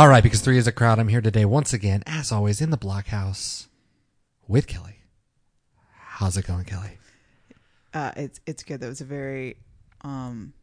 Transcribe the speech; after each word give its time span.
All 0.00 0.08
right, 0.08 0.22
because 0.22 0.40
three 0.40 0.56
is 0.56 0.66
a 0.66 0.72
crowd. 0.72 0.98
I'm 0.98 1.08
here 1.08 1.20
today 1.20 1.44
once 1.44 1.74
again, 1.74 2.02
as 2.06 2.32
always, 2.32 2.62
in 2.62 2.70
the 2.70 2.78
blockhouse 2.78 3.66
with 4.48 4.66
Kelly. 4.66 4.96
How's 5.92 6.38
it 6.38 6.46
going, 6.46 6.64
Kelly? 6.64 6.92
Uh, 7.92 8.10
it's 8.16 8.40
it's 8.46 8.62
good. 8.62 8.80
That 8.80 8.88
was 8.88 9.02
a 9.02 9.04
very 9.04 9.58
um, 10.00 10.54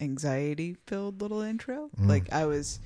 anxiety 0.00 0.76
filled 0.86 1.20
little 1.20 1.40
intro. 1.40 1.90
Mm. 2.00 2.08
Like 2.08 2.32
I 2.32 2.46
was, 2.46 2.78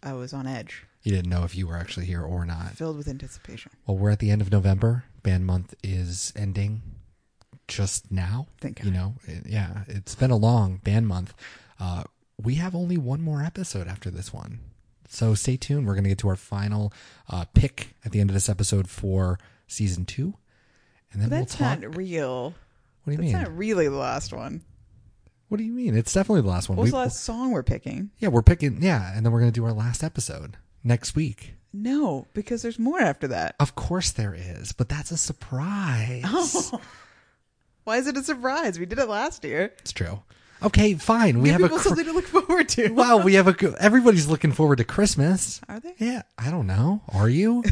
I 0.00 0.12
was 0.12 0.32
on 0.32 0.46
edge, 0.46 0.84
You 1.02 1.10
didn't 1.10 1.28
know 1.28 1.42
if 1.42 1.56
you 1.56 1.66
were 1.66 1.76
actually 1.76 2.06
here 2.06 2.22
or 2.22 2.46
not. 2.46 2.76
filled 2.76 2.96
with 2.96 3.08
anticipation. 3.08 3.72
Well, 3.88 3.98
we're 3.98 4.10
at 4.10 4.20
the 4.20 4.30
end 4.30 4.42
of 4.42 4.52
November. 4.52 5.02
Band 5.24 5.44
month 5.44 5.74
is 5.82 6.32
ending 6.36 6.82
just 7.66 8.12
now. 8.12 8.46
Thank 8.60 8.76
God. 8.76 8.86
You 8.86 8.92
know, 8.92 9.14
it- 9.24 9.48
yeah, 9.48 9.82
it's 9.88 10.14
been 10.14 10.30
a 10.30 10.36
long 10.36 10.76
band 10.84 11.08
month. 11.08 11.34
Uh, 11.80 12.04
we 12.40 12.54
have 12.54 12.76
only 12.76 12.96
one 12.96 13.20
more 13.20 13.42
episode 13.42 13.88
after 13.88 14.08
this 14.08 14.32
one. 14.32 14.60
So 15.12 15.34
stay 15.34 15.56
tuned. 15.56 15.86
We're 15.88 15.94
going 15.94 16.04
to 16.04 16.08
get 16.10 16.18
to 16.18 16.28
our 16.28 16.36
final 16.36 16.92
uh, 17.28 17.44
pick 17.52 17.94
at 18.04 18.12
the 18.12 18.20
end 18.20 18.30
of 18.30 18.34
this 18.34 18.48
episode 18.48 18.88
for 18.88 19.38
season 19.66 20.04
two. 20.04 20.34
And 21.12 21.20
then 21.20 21.28
that's 21.30 21.58
we'll 21.58 21.68
talk. 21.68 21.80
not 21.80 21.96
real. 21.96 22.54
what 23.02 23.06
do 23.06 23.10
you 23.12 23.16
That's 23.16 23.20
mean? 23.24 23.32
That's 23.32 23.48
not 23.48 23.56
really 23.58 23.88
the 23.88 23.96
last 23.96 24.32
one. 24.32 24.62
what 25.48 25.58
do 25.58 25.64
you 25.64 25.72
mean? 25.72 25.96
It's 25.96 26.12
definitely 26.12 26.42
the 26.42 26.48
last 26.48 26.68
one. 26.68 26.76
What 26.76 26.82
was 26.82 26.88
We- 26.92 26.98
the 26.98 26.98
last 26.98 27.24
song 27.24 27.50
we're 27.50 27.64
picking? 27.64 28.10
Yeah, 28.18 28.28
we're 28.28 28.42
picking. 28.42 28.80
Yeah, 28.82 29.12
and 29.14 29.26
then 29.26 29.32
we're 29.32 29.40
going 29.40 29.50
to 29.52 29.60
do 29.60 29.64
our 29.64 29.72
last 29.72 30.04
episode 30.04 30.56
next 30.84 31.16
week. 31.16 31.54
No, 31.72 32.26
because 32.32 32.62
there's 32.62 32.78
more 32.78 33.00
after 33.00 33.26
that. 33.28 33.56
Of 33.58 33.74
course 33.74 34.12
there 34.12 34.34
is, 34.34 34.70
but 34.72 34.88
that's 34.88 35.10
a 35.10 35.16
surprise. 35.16 36.22
Oh. 36.24 36.80
Why 37.84 37.96
is 37.96 38.06
it 38.06 38.16
a 38.16 38.22
surprise? 38.22 38.78
We 38.78 38.86
did 38.86 38.98
it 39.00 39.08
last 39.08 39.42
year. 39.44 39.72
It's 39.78 39.92
true. 39.92 40.22
Okay, 40.62 40.94
fine. 40.94 41.40
We 41.40 41.48
Give 41.50 41.60
have 41.60 41.72
a 41.72 41.74
cr- 41.74 41.80
something 41.80 42.04
to 42.04 42.12
look 42.12 42.26
forward 42.26 42.68
to. 42.70 42.88
well, 42.92 43.22
we 43.22 43.34
have 43.34 43.48
a 43.48 43.74
everybody's 43.78 44.26
looking 44.28 44.52
forward 44.52 44.76
to 44.76 44.84
Christmas. 44.84 45.60
Are 45.68 45.80
they? 45.80 45.94
Yeah, 45.98 46.22
I 46.38 46.50
don't 46.50 46.66
know. 46.66 47.02
Are 47.08 47.28
you? 47.28 47.62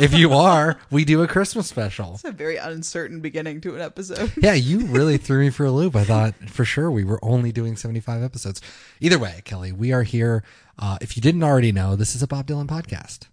if 0.00 0.14
you 0.14 0.32
are, 0.32 0.78
we 0.90 1.04
do 1.04 1.22
a 1.22 1.28
Christmas 1.28 1.68
special. 1.68 2.14
It's 2.14 2.24
a 2.24 2.32
very 2.32 2.56
uncertain 2.56 3.20
beginning 3.20 3.60
to 3.62 3.74
an 3.74 3.80
episode. 3.80 4.32
Yeah, 4.42 4.54
you 4.54 4.86
really 4.86 5.18
threw 5.18 5.40
me 5.40 5.50
for 5.50 5.64
a 5.64 5.70
loop. 5.70 5.94
I 5.94 6.04
thought 6.04 6.34
for 6.48 6.64
sure 6.64 6.90
we 6.90 7.04
were 7.04 7.20
only 7.24 7.52
doing 7.52 7.76
75 7.76 8.22
episodes. 8.22 8.60
Either 9.00 9.18
way, 9.18 9.40
Kelly, 9.44 9.72
we 9.72 9.92
are 9.92 10.02
here. 10.02 10.42
Uh, 10.78 10.98
if 11.00 11.16
you 11.16 11.22
didn't 11.22 11.42
already 11.44 11.70
know, 11.70 11.94
this 11.96 12.14
is 12.16 12.22
a 12.22 12.26
Bob 12.26 12.46
Dylan 12.46 12.66
podcast. 12.66 13.28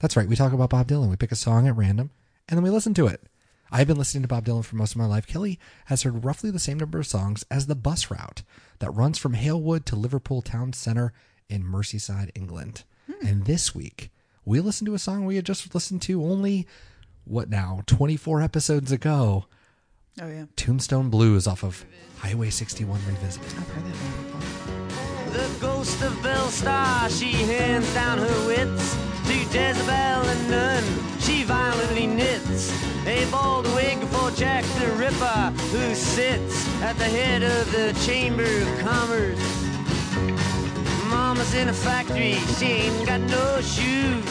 That's 0.00 0.16
right. 0.16 0.28
We 0.28 0.36
talk 0.36 0.52
about 0.52 0.70
Bob 0.70 0.88
Dylan. 0.88 1.10
We 1.10 1.16
pick 1.16 1.32
a 1.32 1.36
song 1.36 1.68
at 1.68 1.76
random 1.76 2.10
and 2.48 2.56
then 2.56 2.62
we 2.62 2.70
listen 2.70 2.94
to 2.94 3.06
it. 3.06 3.22
I've 3.74 3.88
been 3.88 3.96
listening 3.96 4.22
to 4.22 4.28
Bob 4.28 4.44
Dylan 4.44 4.64
for 4.64 4.76
most 4.76 4.92
of 4.92 4.98
my 4.98 5.04
life. 5.04 5.26
Kelly 5.26 5.58
has 5.86 6.04
heard 6.04 6.24
roughly 6.24 6.52
the 6.52 6.60
same 6.60 6.78
number 6.78 7.00
of 7.00 7.08
songs 7.08 7.44
as 7.50 7.66
the 7.66 7.74
bus 7.74 8.08
route 8.08 8.44
that 8.78 8.94
runs 8.94 9.18
from 9.18 9.34
Halewood 9.34 9.84
to 9.86 9.96
Liverpool 9.96 10.42
Town 10.42 10.72
Centre 10.72 11.12
in 11.48 11.64
Merseyside, 11.64 12.30
England. 12.36 12.84
Hmm. 13.10 13.26
And 13.26 13.44
this 13.46 13.74
week, 13.74 14.12
we 14.44 14.60
listened 14.60 14.86
to 14.86 14.94
a 14.94 14.98
song 15.00 15.24
we 15.24 15.34
had 15.34 15.44
just 15.44 15.74
listened 15.74 16.02
to 16.02 16.22
only, 16.22 16.68
what 17.24 17.50
now, 17.50 17.80
24 17.86 18.42
episodes 18.42 18.92
ago. 18.92 19.46
Oh 20.22 20.28
yeah, 20.28 20.44
Tombstone 20.54 21.10
Blues 21.10 21.48
off 21.48 21.64
of 21.64 21.84
Highway 22.18 22.50
61 22.50 23.00
Revisited. 23.08 23.58
I've 23.58 23.68
heard 23.70 23.84
that 23.86 23.94
one 23.96 24.40
before. 24.40 25.30
The 25.32 25.60
ghost 25.60 26.00
of 26.00 26.22
Belle 26.22 26.46
Starr, 26.46 27.10
she 27.10 27.32
hands 27.32 27.92
down 27.92 28.18
her 28.18 28.46
wits 28.46 28.94
to 28.94 29.03
Jezebel 29.54 29.88
and 29.92 30.50
Nun. 30.50 30.84
She 31.20 31.44
violently 31.44 32.08
knits 32.08 32.72
a 33.06 33.24
bald 33.30 33.66
wig 33.76 34.02
for 34.08 34.32
Jack 34.32 34.64
the 34.80 34.88
Ripper, 34.96 35.52
who 35.70 35.94
sits 35.94 36.68
at 36.82 36.96
the 36.98 37.04
head 37.04 37.44
of 37.44 37.70
the 37.70 37.92
Chamber 38.04 38.42
of 38.42 38.78
Commerce. 38.80 39.38
Mama's 41.08 41.54
in 41.54 41.68
a 41.68 41.72
factory, 41.72 42.34
she 42.58 42.66
ain't 42.66 43.06
got 43.06 43.20
no 43.20 43.60
shoes. 43.60 44.24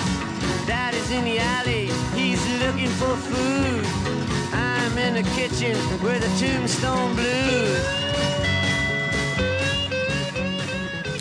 Daddy's 0.68 1.10
in 1.12 1.24
the 1.24 1.40
alley, 1.40 1.86
he's 2.14 2.46
looking 2.60 2.90
for 2.90 3.16
food. 3.16 3.86
I'm 4.52 4.98
in 4.98 5.14
the 5.14 5.30
kitchen 5.32 5.78
with 6.04 6.20
the 6.20 6.46
Tombstone 6.46 7.16
Blues. 7.16 8.04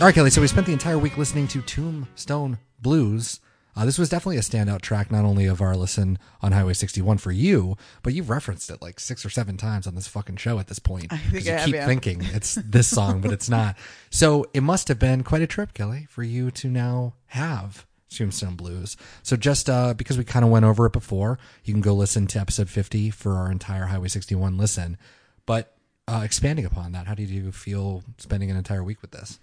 All 0.01 0.09
right, 0.09 0.15
Kelly. 0.15 0.31
So 0.31 0.41
we 0.41 0.49
spent 0.49 0.67
the 0.67 0.73
entire 0.73 0.99
week 0.99 1.17
listening 1.17 1.47
to 1.47 1.63
Tombstone 1.63 2.59
Blues. 2.81 3.39
Uh, 3.75 3.87
this 3.87 3.99
was 3.99 4.09
definitely 4.11 4.37
a 4.37 4.41
standout 4.41 4.83
track, 4.83 5.11
not 5.11 5.25
only 5.25 5.47
of 5.47 5.63
our 5.63 5.75
listen 5.77 6.19
on 6.43 6.53
Highway 6.53 6.75
61 6.75 7.19
for 7.19 7.33
you, 7.33 7.77
but 8.03 8.13
you've 8.13 8.29
referenced 8.29 8.71
it 8.71 8.83
like 8.83 9.01
six 9.01 9.25
or 9.25 9.31
seven 9.31 9.57
times 9.57 9.87
on 9.87 9.95
this 9.95 10.07
fucking 10.07 10.37
show 10.37 10.59
at 10.59 10.69
this 10.69 10.79
point. 10.79 11.11
I 11.11 11.17
think 11.17 11.47
I 11.47 11.51
you 11.51 11.57
have, 11.57 11.65
keep 11.65 11.75
yeah. 11.75 11.87
thinking 11.87 12.21
it's 12.23 12.57
this 12.57 12.89
song, 12.89 13.21
but 13.21 13.33
it's 13.33 13.49
not. 13.49 13.77
So 14.11 14.45
it 14.53 14.63
must 14.63 14.89
have 14.89 14.99
been 14.99 15.25
quite 15.25 15.41
a 15.41 15.47
trip, 15.47 15.73
Kelly, 15.73 16.07
for 16.11 16.23
you 16.23 16.51
to 16.51 16.69
now 16.69 17.15
have 17.29 17.87
Tombstone 18.11 18.57
Blues. 18.57 18.97
So 19.23 19.37
just 19.37 19.71
uh, 19.71 19.95
because 19.95 20.19
we 20.19 20.25
kind 20.25 20.45
of 20.45 20.51
went 20.51 20.67
over 20.67 20.85
it 20.85 20.93
before, 20.93 21.39
you 21.65 21.73
can 21.73 21.81
go 21.81 21.95
listen 21.95 22.27
to 22.29 22.39
episode 22.39 22.69
50 22.69 23.09
for 23.11 23.37
our 23.37 23.51
entire 23.51 23.87
Highway 23.87 24.09
61 24.09 24.59
listen. 24.59 24.99
But 25.47 25.75
uh, 26.07 26.21
expanding 26.25 26.67
upon 26.67 26.93
that, 26.93 27.07
how 27.07 27.15
did 27.15 27.31
you 27.31 27.53
feel 27.53 28.03
spending 28.19 28.51
an 28.51 28.57
entire 28.57 28.85
week 28.85 29.01
with 29.01 29.13
this? 29.13 29.41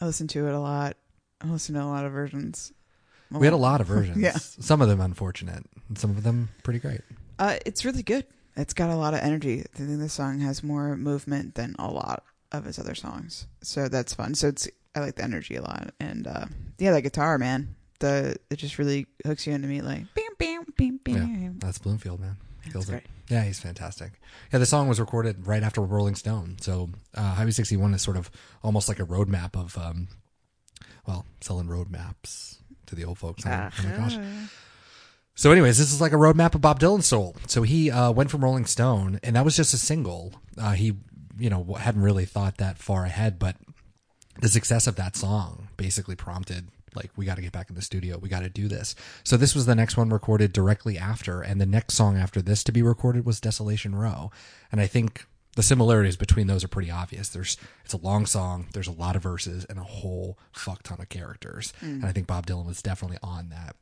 I 0.00 0.06
listen 0.06 0.26
to 0.28 0.48
it 0.48 0.52
a 0.52 0.60
lot. 0.60 0.96
I 1.40 1.46
listen 1.46 1.76
to 1.76 1.82
a 1.82 1.86
lot 1.86 2.04
of 2.04 2.12
versions. 2.12 2.72
We 3.30 3.46
had 3.46 3.52
a 3.54 3.56
lot 3.56 3.80
of 3.80 3.86
versions. 3.94 4.18
Yeah. 4.18 4.32
Some 4.36 4.80
of 4.80 4.88
them 4.88 5.00
unfortunate, 5.00 5.64
and 5.88 5.98
some 5.98 6.10
of 6.10 6.22
them 6.22 6.48
pretty 6.62 6.78
great. 6.80 7.00
Uh, 7.38 7.56
it's 7.66 7.84
really 7.84 8.02
good. 8.02 8.26
It's 8.56 8.74
got 8.74 8.90
a 8.90 8.96
lot 8.96 9.14
of 9.14 9.20
energy. 9.20 9.60
I 9.60 9.76
think 9.76 9.98
this 10.00 10.12
song 10.14 10.40
has 10.40 10.62
more 10.62 10.96
movement 10.96 11.54
than 11.54 11.76
a 11.78 11.88
lot 11.88 12.24
of 12.50 12.64
his 12.64 12.78
other 12.78 12.94
songs, 12.94 13.46
so 13.62 13.88
that's 13.88 14.14
fun. 14.14 14.34
So 14.34 14.48
it's 14.48 14.68
I 14.94 15.00
like 15.00 15.16
the 15.16 15.24
energy 15.24 15.56
a 15.56 15.62
lot, 15.62 15.92
and 16.00 16.26
uh, 16.26 16.46
yeah, 16.78 16.90
that 16.92 17.02
guitar 17.02 17.38
man, 17.38 17.76
the 18.00 18.36
it 18.50 18.56
just 18.56 18.78
really 18.78 19.06
hooks 19.24 19.46
you 19.46 19.52
into 19.52 19.68
me 19.68 19.80
like 19.82 20.12
bam 20.14 20.24
bam 20.38 20.64
bam 20.76 20.98
Yeah, 21.06 21.14
bam. 21.14 21.58
that's 21.60 21.78
Bloomfield, 21.78 22.20
man. 22.20 22.36
Kills 22.72 22.86
That's 22.86 23.04
it. 23.04 23.10
Yeah, 23.30 23.44
he's 23.44 23.60
fantastic. 23.60 24.12
Yeah, 24.52 24.58
the 24.58 24.66
song 24.66 24.88
was 24.88 24.98
recorded 25.00 25.46
right 25.46 25.62
after 25.62 25.80
Rolling 25.80 26.14
Stone, 26.14 26.56
so 26.60 26.90
uh, 27.14 27.34
Highway 27.34 27.50
61 27.50 27.94
is 27.94 28.02
sort 28.02 28.16
of 28.16 28.30
almost 28.62 28.88
like 28.88 28.98
a 28.98 29.04
roadmap 29.04 29.54
of, 29.58 29.76
um, 29.78 30.08
well, 31.06 31.24
selling 31.40 31.68
road 31.68 31.90
maps 31.90 32.58
to 32.88 32.94
the 32.94 33.04
old 33.04 33.18
folks. 33.18 33.44
Oh, 33.46 33.50
oh 33.50 33.88
my 33.88 33.96
gosh. 33.96 34.18
So, 35.34 35.52
anyways, 35.52 35.78
this 35.78 35.92
is 35.92 36.00
like 36.00 36.12
a 36.12 36.16
roadmap 36.16 36.56
of 36.56 36.60
Bob 36.60 36.80
Dylan's 36.80 37.06
soul. 37.06 37.36
So 37.46 37.62
he 37.62 37.92
uh, 37.92 38.10
went 38.10 38.28
from 38.28 38.42
Rolling 38.42 38.66
Stone, 38.66 39.20
and 39.22 39.36
that 39.36 39.44
was 39.44 39.56
just 39.56 39.72
a 39.72 39.78
single. 39.78 40.32
Uh, 40.60 40.72
he, 40.72 40.94
you 41.38 41.48
know, 41.48 41.74
hadn't 41.74 42.02
really 42.02 42.24
thought 42.24 42.56
that 42.56 42.78
far 42.78 43.04
ahead, 43.04 43.38
but 43.38 43.54
the 44.40 44.48
success 44.48 44.86
of 44.86 44.96
that 44.96 45.16
song 45.16 45.68
basically 45.76 46.16
prompted 46.16 46.68
like 46.94 47.10
we 47.16 47.24
got 47.24 47.36
to 47.36 47.42
get 47.42 47.52
back 47.52 47.68
in 47.68 47.76
the 47.76 47.82
studio 47.82 48.18
we 48.18 48.28
got 48.28 48.40
to 48.40 48.48
do 48.48 48.66
this 48.66 48.94
so 49.22 49.36
this 49.36 49.54
was 49.54 49.66
the 49.66 49.74
next 49.74 49.96
one 49.96 50.08
recorded 50.08 50.52
directly 50.52 50.96
after 50.96 51.42
and 51.42 51.60
the 51.60 51.66
next 51.66 51.94
song 51.94 52.16
after 52.16 52.40
this 52.40 52.64
to 52.64 52.72
be 52.72 52.82
recorded 52.82 53.26
was 53.26 53.40
desolation 53.40 53.94
row 53.94 54.30
and 54.72 54.80
i 54.80 54.86
think 54.86 55.26
the 55.58 55.62
similarities 55.64 56.16
between 56.16 56.46
those 56.46 56.62
are 56.62 56.68
pretty 56.68 56.88
obvious 56.88 57.30
there's 57.30 57.56
it's 57.84 57.92
a 57.92 57.96
long 57.96 58.26
song 58.26 58.66
there's 58.74 58.86
a 58.86 58.92
lot 58.92 59.16
of 59.16 59.22
verses 59.24 59.66
and 59.68 59.76
a 59.76 59.82
whole 59.82 60.38
fuck 60.52 60.84
ton 60.84 61.00
of 61.00 61.08
characters 61.08 61.72
and 61.80 62.06
i 62.06 62.12
think 62.12 62.28
bob 62.28 62.46
dylan 62.46 62.64
was 62.64 62.80
definitely 62.80 63.18
on 63.24 63.48
that 63.48 63.74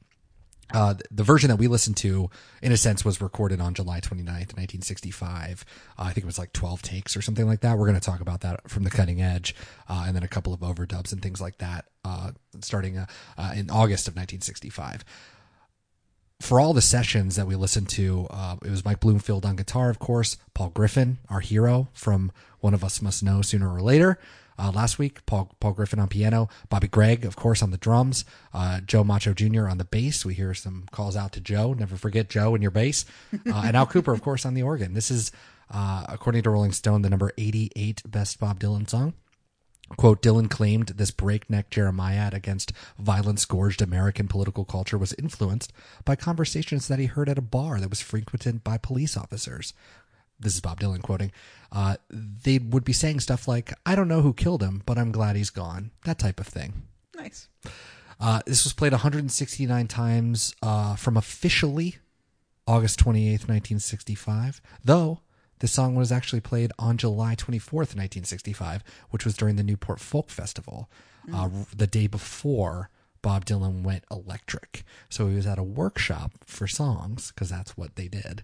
uh, 0.75 0.94
the 1.12 1.22
version 1.22 1.48
that 1.48 1.59
we 1.59 1.69
listened 1.69 1.97
to, 1.97 2.28
in 2.60 2.72
a 2.72 2.76
sense, 2.76 3.04
was 3.04 3.20
recorded 3.20 3.60
on 3.60 3.72
July 3.72 4.00
29th, 4.00 4.56
1965. 4.56 5.65
Uh, 5.97 6.03
I 6.03 6.06
think 6.06 6.25
it 6.25 6.26
was 6.26 6.41
like 6.41 6.53
12 6.53 6.82
takes 6.82 7.16
or 7.16 7.22
something 7.22 7.47
like 7.47 7.60
that. 7.60 7.78
We're 7.78 7.86
going 7.86 8.00
to 8.00 8.04
talk 8.04 8.19
about 8.19 8.41
that 8.41 8.69
from 8.69 8.82
the 8.82 8.91
cutting 8.91 9.22
edge, 9.22 9.54
uh, 9.88 10.03
and 10.09 10.16
then 10.16 10.25
a 10.25 10.28
couple 10.28 10.53
of 10.53 10.60
overdubs 10.60 11.12
and 11.12 11.22
things 11.22 11.41
like 11.41 11.59
that, 11.59 11.84
uh, 12.04 12.33
starting 12.62 12.98
uh, 12.98 13.06
uh, 13.39 13.53
in 13.54 13.71
August 13.71 14.09
of 14.09 14.15
1965. 14.15 15.04
For 16.41 16.60
all 16.60 16.74
the 16.74 16.83
sessions 16.83 17.36
that 17.36 17.47
we 17.47 17.56
listened 17.56 17.88
to, 17.91 18.27
uh, 18.30 18.56
it 18.62 18.71
was 18.71 18.84
Mike 18.84 19.00
Bloomfield 19.00 19.47
on 19.47 19.56
guitar, 19.56 19.88
of 19.88 19.98
course, 19.98 20.36
Paul 20.54 20.68
Griffin, 20.68 21.18
our 21.30 21.41
hero 21.41 21.88
from 21.94 22.30
One 22.60 22.74
of 22.74 22.84
Us 22.84 23.00
Must 23.00 23.22
Know 23.22 23.41
Sooner 23.42 23.72
or 23.72 23.80
Later. 23.80 24.18
Uh, 24.59 24.71
last 24.71 24.98
week, 24.98 25.24
Paul 25.27 25.54
Paul 25.60 25.72
Griffin 25.72 25.98
on 25.98 26.09
piano, 26.09 26.48
Bobby 26.68 26.88
Gregg, 26.88 27.24
of 27.24 27.36
course, 27.36 27.62
on 27.62 27.72
the 27.72 27.77
drums, 27.77 28.24
uh, 28.54 28.80
Joe 28.80 29.04
Macho 29.04 29.34
Jr. 29.34 29.66
on 29.68 29.77
the 29.78 29.84
bass. 29.84 30.24
We 30.24 30.34
hear 30.34 30.54
some 30.54 30.84
calls 30.92 31.15
out 31.16 31.33
to 31.33 31.41
Joe. 31.41 31.74
Never 31.74 31.97
forget 31.97 32.30
Joe 32.30 32.54
and 32.54 32.62
your 32.62 32.71
bass, 32.71 33.04
uh, 33.32 33.62
and 33.65 33.77
Al 33.77 33.86
Kooper, 33.86 34.15
of 34.15 34.22
course, 34.22 34.47
on 34.47 34.54
the 34.54 34.62
organ. 34.62 34.94
This 34.94 35.10
is, 35.10 35.30
uh, 35.71 36.06
according 36.09 36.42
to 36.44 36.50
Rolling 36.50 36.72
Stone, 36.72 37.03
the 37.03 37.10
number 37.10 37.32
eighty-eight 37.36 38.03
best 38.10 38.41
Bob 38.41 38.59
Dylan 38.59 38.89
song. 38.89 39.12
Quote, 39.97 40.21
Dylan 40.21 40.50
claimed 40.50 40.88
this 40.88 41.12
breakneck 41.12 41.71
Jeremiad 41.71 42.34
against 42.34 42.72
violence 42.98 43.44
gorged 43.44 43.80
American 43.80 44.27
political 44.27 44.65
culture 44.65 44.98
was 44.98 45.15
influenced 45.15 45.72
by 46.04 46.16
conversations 46.16 46.88
that 46.88 46.98
he 46.98 47.06
heard 47.06 47.28
at 47.28 47.38
a 47.38 47.42
bar 47.42 47.78
that 47.78 47.91
was 47.91 48.00
frequented 48.00 48.65
by 48.65 48.78
police 48.78 49.16
officers. 49.16 49.72
This 50.41 50.54
is 50.54 50.60
Bob 50.60 50.80
Dylan 50.80 51.03
quoting. 51.03 51.30
Uh, 51.71 51.97
they 52.10 52.59
would 52.59 52.84
be 52.84 52.92
saying 52.92 53.21
stuff 53.21 53.47
like, 53.47 53.72
I 53.86 53.94
don't 53.94 54.09
know 54.09 54.22
who 54.22 54.33
killed 54.33 54.62
him, 54.62 54.83
but 54.86 54.98
I'm 54.98 55.12
glad 55.12 55.36
he's 55.36 55.50
gone. 55.50 55.92
That 56.04 56.18
type 56.18 56.41
of 56.41 56.47
thing. 56.47 56.82
Nice. 57.16 57.48
Uh, 58.21 58.41
this 58.47 58.65
was 58.65 58.72
played 58.72 58.92
169 58.92 59.86
times 59.86 60.54
uh, 60.62 60.97
from 60.97 61.16
officially 61.16 61.97
August 62.66 62.98
28th, 63.00 63.48
1965, 63.48 64.60
though 64.84 65.21
the 65.58 65.68
song 65.68 65.94
was 65.94 66.12
actually 66.12 66.41
played 66.41 66.72
on 66.78 66.97
July 66.97 67.34
24th, 67.34 67.94
1965, 67.94 68.82
which 69.10 69.24
was 69.24 69.36
during 69.36 69.56
the 69.56 69.62
Newport 69.62 70.00
Folk 70.00 70.30
Festival, 70.30 70.88
uh, 71.32 71.48
the 71.74 71.86
day 71.86 72.06
before 72.06 72.91
Bob 73.22 73.44
Dylan 73.44 73.82
went 73.82 74.04
electric. 74.10 74.84
So 75.08 75.26
he 75.26 75.34
was 75.34 75.47
at 75.47 75.58
a 75.58 75.64
workshop 75.64 76.32
for 76.44 76.66
songs 76.66 77.32
because 77.32 77.50
that's 77.50 77.76
what 77.76 77.97
they 77.97 78.06
did. 78.08 78.42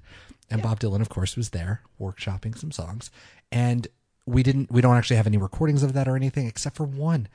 And 0.50 0.62
Bob 0.62 0.80
Dylan, 0.80 1.00
of 1.00 1.08
course, 1.08 1.36
was 1.36 1.50
there 1.50 1.82
workshopping 2.00 2.58
some 2.58 2.72
songs. 2.72 3.10
And 3.50 3.86
we 4.26 4.42
didn't, 4.42 4.70
we 4.70 4.80
don't 4.80 4.96
actually 4.96 5.16
have 5.16 5.26
any 5.26 5.38
recordings 5.38 5.82
of 5.82 5.92
that 5.92 6.08
or 6.08 6.16
anything 6.16 6.46
except 6.46 6.76
for 6.76 6.84
one 6.84 7.28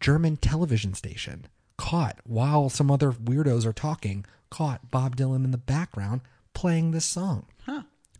German 0.00 0.36
television 0.36 0.94
station 0.94 1.46
caught 1.76 2.18
while 2.24 2.68
some 2.68 2.90
other 2.90 3.10
weirdos 3.10 3.66
are 3.66 3.72
talking, 3.72 4.24
caught 4.50 4.90
Bob 4.90 5.16
Dylan 5.16 5.44
in 5.44 5.50
the 5.50 5.58
background 5.58 6.20
playing 6.54 6.90
this 6.90 7.04
song. 7.04 7.46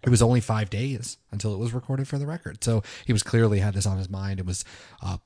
It 0.05 0.11
was 0.11 0.23
only 0.23 0.41
five 0.41 0.69
days 0.69 1.19
until 1.31 1.55
it 1.55 1.59
was 1.59 1.73
recorded 1.73 2.09
for 2.09 2.19
the 2.19 2.27
record. 2.27 2.63
So 2.65 2.83
he 3.07 3.13
was 3.13 3.23
clearly 3.23 3.61
had 3.61 3.75
this 3.75 3.87
on 3.87 3.99
his 3.99 4.11
mind 4.11 4.41
and 4.41 4.49
was 4.49 4.65
uh, 5.03 5.19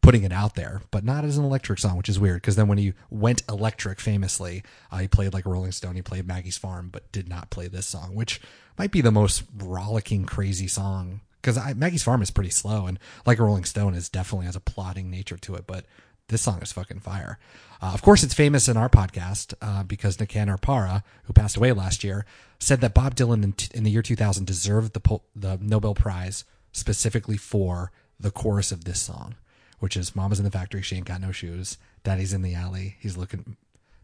putting 0.00 0.22
it 0.22 0.32
out 0.32 0.54
there, 0.54 0.82
but 0.90 1.04
not 1.04 1.24
as 1.24 1.36
an 1.36 1.44
electric 1.44 1.78
song, 1.78 1.96
which 1.96 2.08
is 2.08 2.18
weird 2.18 2.40
because 2.40 2.56
then 2.56 2.68
when 2.68 2.78
he 2.78 2.94
went 3.10 3.42
electric 3.48 4.00
famously, 4.00 4.62
uh, 4.90 4.98
he 4.98 5.08
played 5.08 5.34
like 5.34 5.44
Rolling 5.44 5.72
Stone, 5.72 5.96
he 5.96 6.02
played 6.02 6.26
Maggie's 6.26 6.56
Farm, 6.56 6.88
but 6.90 7.10
did 7.12 7.28
not 7.28 7.50
play 7.50 7.66
this 7.66 7.86
song, 7.86 8.14
which 8.14 8.40
might 8.78 8.92
be 8.92 9.00
the 9.00 9.10
most 9.10 9.42
rollicking, 9.54 10.24
crazy 10.24 10.68
song. 10.68 11.22
Because 11.42 11.74
Maggie's 11.76 12.02
Farm 12.02 12.22
is 12.22 12.30
pretty 12.30 12.50
slow, 12.50 12.86
and 12.86 12.98
like 13.24 13.38
Rolling 13.38 13.64
Stone 13.64 13.94
is 13.94 14.08
definitely 14.08 14.46
has 14.46 14.56
a 14.56 14.60
plotting 14.60 15.10
nature 15.10 15.36
to 15.38 15.54
it, 15.56 15.66
but 15.66 15.86
this 16.28 16.42
song 16.42 16.60
is 16.62 16.72
fucking 16.72 17.00
fire. 17.00 17.38
Uh, 17.80 17.90
of 17.94 18.02
course, 18.02 18.22
it's 18.22 18.34
famous 18.34 18.68
in 18.68 18.76
our 18.76 18.88
podcast 18.88 19.54
uh, 19.60 19.82
because 19.82 20.18
Nicanor 20.18 20.56
Parra, 20.56 21.04
who 21.24 21.32
passed 21.32 21.56
away 21.56 21.72
last 21.72 22.02
year, 22.02 22.24
said 22.58 22.80
that 22.80 22.94
Bob 22.94 23.14
Dylan 23.14 23.44
in, 23.44 23.52
t- 23.52 23.68
in 23.74 23.84
the 23.84 23.90
year 23.90 24.02
2000 24.02 24.46
deserved 24.46 24.92
the 24.92 25.00
po- 25.00 25.22
the 25.34 25.58
Nobel 25.60 25.94
Prize 25.94 26.44
specifically 26.72 27.36
for 27.36 27.92
the 28.18 28.30
chorus 28.30 28.72
of 28.72 28.84
this 28.84 29.00
song, 29.00 29.34
which 29.78 29.96
is 29.96 30.16
"Mama's 30.16 30.38
in 30.38 30.44
the 30.44 30.50
factory, 30.50 30.82
she 30.82 30.96
ain't 30.96 31.04
got 31.06 31.20
no 31.20 31.32
shoes. 31.32 31.76
Daddy's 32.02 32.32
in 32.32 32.42
the 32.42 32.54
alley, 32.54 32.96
he's 32.98 33.16
looking. 33.16 33.56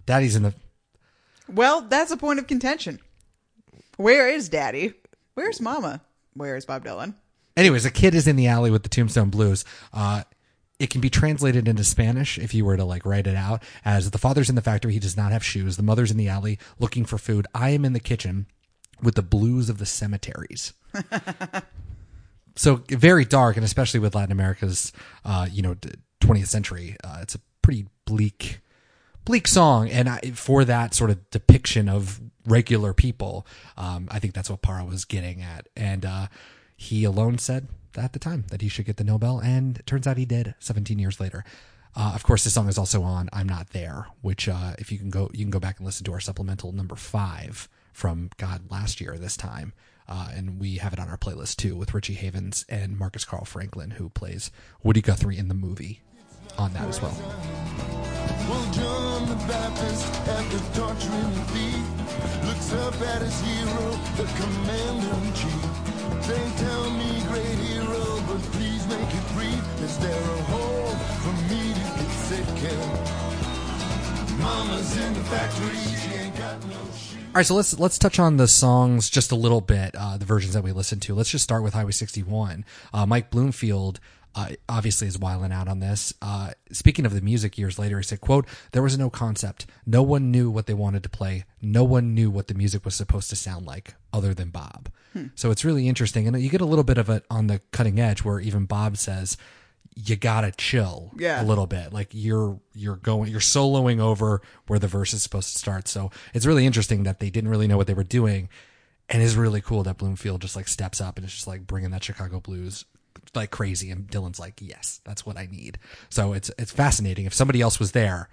Daddy's 0.05 0.37
in 0.37 0.43
the 0.43 0.55
Well, 1.49 1.81
that's 1.83 2.11
a 2.11 2.17
point 2.17 2.39
of 2.39 2.47
contention. 2.47 3.01
Where 3.97 4.29
is 4.29 4.49
Daddy? 4.49 4.95
Where's 5.35 5.61
Mama? 5.61 6.03
Where 6.35 6.57
is 6.57 6.67
Bob 6.67 6.85
Dylan? 6.85 7.15
Anyways, 7.57 7.85
a 7.85 7.91
kid 7.91 8.15
is 8.15 8.27
in 8.27 8.37
the 8.37 8.47
alley 8.49 8.71
with 8.71 8.83
the 8.83 8.89
Tombstone 8.89 9.31
Blues. 9.31 9.65
Uh, 9.93 10.23
it 10.83 10.91
can 10.91 11.01
be 11.01 11.09
translated 11.09 11.69
into 11.69 11.85
Spanish 11.85 12.39
if 12.39 12.53
you 12.53 12.65
were 12.65 12.77
to 12.77 12.85
like 12.85 13.07
write 13.07 13.29
it 13.29 13.37
out 13.37 13.63
as 13.85 14.11
the 14.11 14.19
father's 14.19 14.49
in 14.51 14.57
the 14.57 14.61
factory, 14.61 14.93
he 14.93 14.99
does 14.99 15.17
not 15.17 15.31
have 15.31 15.45
shoes. 15.45 15.77
The 15.77 15.83
mother's 15.85 16.11
in 16.11 16.17
the 16.17 16.29
alley 16.29 16.59
looking 16.81 17.05
for 17.05 17.19
food. 17.19 17.47
I 17.55 17.71
am 17.71 17.85
in 17.85 17.93
the 17.93 18.01
kitchen 18.01 18.47
with 19.01 19.15
the 19.15 19.23
blues 19.23 19.69
of 19.69 19.79
the 19.79 19.87
cemeteries. 19.87 20.73
so 22.57 22.83
very 22.89 23.25
dark, 23.25 23.57
and 23.57 23.65
especially 23.65 24.01
with 24.01 24.17
Latin 24.17 24.33
America's, 24.33 24.93
uh, 25.25 25.47
you 25.49 25.63
know, 25.63 25.77
20th 26.21 26.49
century, 26.49 26.97
uh, 27.05 27.19
it's 27.23 27.37
a 27.37 27.41
pretty 27.63 27.87
bleak, 28.05 28.59
bleak 29.25 29.47
song. 29.47 29.89
And 29.89 30.09
I, 30.09 30.19
for 30.35 30.65
that 30.65 30.95
sort 30.95 31.11
of 31.11 31.31
depiction 31.31 31.89
of 31.89 32.21
regular 32.45 32.93
people, 32.93 33.47
um, 33.77 34.09
I 34.11 34.19
think 34.19 34.35
that's 34.35 34.51
what 34.51 34.63
Parra 34.63 34.85
was 34.85 35.05
getting 35.05 35.43
at. 35.43 35.69
And 35.77 36.05
uh, 36.05 36.27
he 36.77 37.05
alone 37.05 37.39
said 37.39 37.69
at 37.97 38.13
the 38.13 38.19
time 38.19 38.45
that 38.51 38.63
he 38.63 38.69
should 38.69 38.87
get 38.87 38.97
the 38.97 39.05
Nobel, 39.05 39.39
and 39.39 39.79
it 39.79 39.87
turns 39.87 40.07
out 40.07 40.17
he 40.17 40.25
did 40.25 40.55
17 40.59 40.99
years 40.99 41.21
later. 41.21 41.45
Uh, 41.95 42.13
of 42.15 42.23
course, 42.23 42.45
this 42.45 42.55
song 42.55 42.69
is 42.69 42.79
also 42.79 43.03
on 43.03 43.29
"I'm 43.33 43.49
Not 43.49 43.71
There," 43.71 44.07
which, 44.23 44.49
uh, 44.49 44.73
if 44.79 44.91
you 44.91 44.99
can 44.99 45.11
go, 45.11 45.31
you 45.33 45.45
can 45.45 45.51
go 45.51 45.61
back 45.61 45.79
and 45.79 45.87
listen 45.87 46.05
to 46.05 46.13
our 46.13 46.21
supplemental 46.21 46.73
number 46.73 46.97
five 46.97 47.69
from 47.93 48.31
God 48.39 48.71
last 48.71 49.01
year 49.01 49.19
this 49.19 49.37
time, 49.37 49.75
uh, 50.09 50.29
and 50.35 50.59
we 50.59 50.77
have 50.77 50.95
it 50.95 50.99
on 50.99 51.09
our 51.09 51.19
playlist 51.19 51.57
too 51.57 51.77
with 51.77 51.93
Richie 51.93 52.15
Havens 52.15 52.65
and 52.69 52.99
Marcus 52.99 53.27
Carl 53.27 53.45
Franklin, 53.45 53.93
who 53.93 54.09
plays 54.09 54.51
Woody 54.83 55.03
Guthrie 55.03 55.37
in 55.37 55.49
the 55.49 55.55
movie, 55.55 56.01
on 56.57 56.73
that 56.73 56.89
as 56.89 57.03
well. 57.03 57.15
Well, 58.49 58.73
John 58.73 59.29
the 59.29 59.37
Baptist, 59.47 60.07
torturing 60.75 61.35
the 61.35 61.45
thief, 61.53 62.47
looks 62.47 62.73
up 62.73 62.95
at 63.03 63.23
his 63.23 63.41
hero, 63.41 63.91
the 64.17 64.25
commander 64.41 65.27
in 65.27 65.35
chief. 65.35 65.92
They 66.27 66.53
tell 66.57 66.91
me, 66.91 67.23
great 67.29 67.59
hero, 67.67 68.21
but 68.29 68.41
please 68.53 68.87
make 68.87 69.01
it 69.01 69.27
brief. 69.35 69.83
Is 69.83 69.99
there 69.99 70.23
a 70.23 70.43
hole 70.43 70.95
for 71.23 71.33
me 71.53 71.75
to 71.75 71.81
get 71.99 72.11
sick 72.11 72.47
in? 72.71 74.39
Mama's 74.39 74.97
in 74.97 75.15
the 75.15 75.25
factory, 75.25 75.77
she 75.99 76.15
ain't 76.19 76.37
got 76.37 76.65
no. 76.67 76.77
All 76.77 77.37
right, 77.37 77.47
so 77.47 77.55
let's 77.55 77.79
let's 77.79 77.99
touch 77.99 78.19
on 78.19 78.37
the 78.37 78.47
songs 78.47 79.09
just 79.09 79.33
a 79.33 79.35
little 79.35 79.61
bit, 79.63 79.95
uh, 79.97 80.17
the 80.19 80.25
versions 80.25 80.55
that 80.55 80.63
we 80.63 80.71
listened 80.71 81.03
to. 81.03 81.15
Let's 81.15 81.31
just 81.31 81.45
start 81.45 81.63
with 81.63 81.73
Highway 81.75 81.93
61. 81.93 82.65
Uh, 82.93 83.07
Mike 83.07 83.31
Bloomfield 83.31 84.01
uh, 84.35 84.51
obviously 84.69 85.07
is 85.09 85.19
wiling 85.19 85.53
out 85.53 85.69
on 85.69 85.81
this. 85.81 86.15
Uh, 86.23 86.53
speaking 86.71 87.05
of 87.07 87.15
the 87.15 87.21
music 87.21 87.59
years 87.59 87.79
later, 87.79 87.99
he 87.99 88.03
said, 88.05 88.21
"quote 88.21 88.47
There 88.73 88.83
was 88.83 88.99
no 88.99 89.11
concept. 89.11 89.67
No 89.87 90.03
one 90.03 90.31
knew 90.31 90.51
what 90.51 90.67
they 90.67 90.75
wanted 90.75 91.03
to 91.03 91.09
play. 91.09 91.45
No 91.61 91.85
one 91.85 92.15
knew 92.15 92.31
what 92.31 92.47
the 92.49 92.55
music 92.55 92.85
was 92.85 92.95
supposed 92.95 93.29
to 93.31 93.37
sound 93.37 93.67
like, 93.67 93.95
other 94.13 94.35
than 94.35 94.51
Bob." 94.51 94.89
So 95.35 95.51
it's 95.51 95.63
really 95.65 95.89
interesting, 95.89 96.27
and 96.27 96.41
you 96.41 96.49
get 96.49 96.63
a 96.63 96.67
little 96.67 96.85
bit 96.85 96.97
of 96.97 97.11
it 97.11 97.25
on 97.31 97.47
the 97.47 97.61
cutting 97.71 98.01
edge, 98.01 98.25
where 98.25 98.41
even 98.41 98.65
Bob 98.67 98.97
says. 98.97 99.37
You 99.95 100.17
gotta 100.17 100.53
chill 100.53 101.13
Yeah. 101.19 101.43
a 101.43 101.45
little 101.45 101.67
bit. 101.67 101.93
Like 101.93 102.09
you're 102.13 102.59
you're 102.75 102.97
going 102.97 103.31
you're 103.31 103.41
soloing 103.41 104.01
over 104.01 104.41
where 104.67 104.79
the 104.79 104.89
verse 104.89 105.13
is 105.13 105.23
supposed 105.23 105.53
to 105.53 105.59
start. 105.59 105.87
So 105.87 106.11
it's 106.33 106.47
really 106.47 106.65
interesting 106.65 107.03
that 107.03 107.21
they 107.21 107.29
didn't 107.29 107.51
really 107.51 107.67
know 107.67 107.77
what 107.77 107.87
they 107.89 107.93
were 107.93 108.03
doing, 108.03 108.49
and 109.11 109.23
it's 109.23 109.35
really 109.35 109.61
cool 109.61 109.83
that 109.83 109.99
Bloomfield 109.99 110.41
just 110.41 110.57
like 110.57 110.67
steps 110.67 110.99
up 111.03 111.19
and 111.19 111.27
it's 111.27 111.35
just 111.35 111.47
like 111.47 111.67
bringing 111.67 111.91
that 111.91 112.03
Chicago 112.03 112.41
blues 112.41 112.87
like 113.35 113.51
crazy. 113.51 113.91
And 113.91 114.09
Dylan's 114.09 114.39
like, 114.41 114.55
yes, 114.61 115.01
that's 115.05 115.25
what 115.27 115.37
I 115.37 115.47
need. 115.51 115.79
So 116.09 116.33
it's 116.33 116.51
it's 116.59 116.73
fascinating. 116.73 117.25
If 117.27 117.35
somebody 117.35 117.61
else 117.61 117.79
was 117.79 117.93
there, 117.93 118.29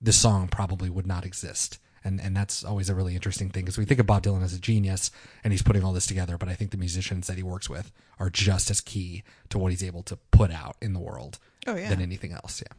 this 0.00 0.16
song 0.16 0.48
probably 0.48 0.90
would 0.90 1.06
not 1.06 1.24
exist. 1.24 1.78
And 2.06 2.20
and 2.20 2.36
that's 2.36 2.62
always 2.64 2.90
a 2.90 2.94
really 2.94 3.14
interesting 3.14 3.48
thing 3.50 3.64
because 3.64 3.78
we 3.78 3.84
think 3.86 3.98
of 4.00 4.06
Bob 4.06 4.22
Dylan 4.24 4.42
as 4.42 4.52
a 4.52 4.58
genius 4.58 5.10
and 5.42 5.52
he's 5.52 5.62
putting 5.62 5.82
all 5.82 5.92
this 5.94 6.06
together, 6.06 6.36
but 6.36 6.48
I 6.48 6.54
think 6.54 6.70
the 6.70 6.76
musicians 6.76 7.26
that 7.28 7.36
he 7.38 7.42
works 7.42 7.68
with 7.70 7.90
are 8.18 8.28
just 8.30 8.70
as 8.70 8.80
key 8.82 9.22
to 9.48 9.58
what 9.58 9.72
he's 9.72 9.82
able 9.82 10.02
to 10.04 10.16
put 10.30 10.50
out 10.50 10.76
in 10.82 10.92
the 10.92 11.00
world 11.00 11.38
Oh, 11.66 11.74
yeah. 11.74 11.88
than 11.88 12.02
anything 12.02 12.32
else. 12.32 12.62
Yeah. 12.64 12.76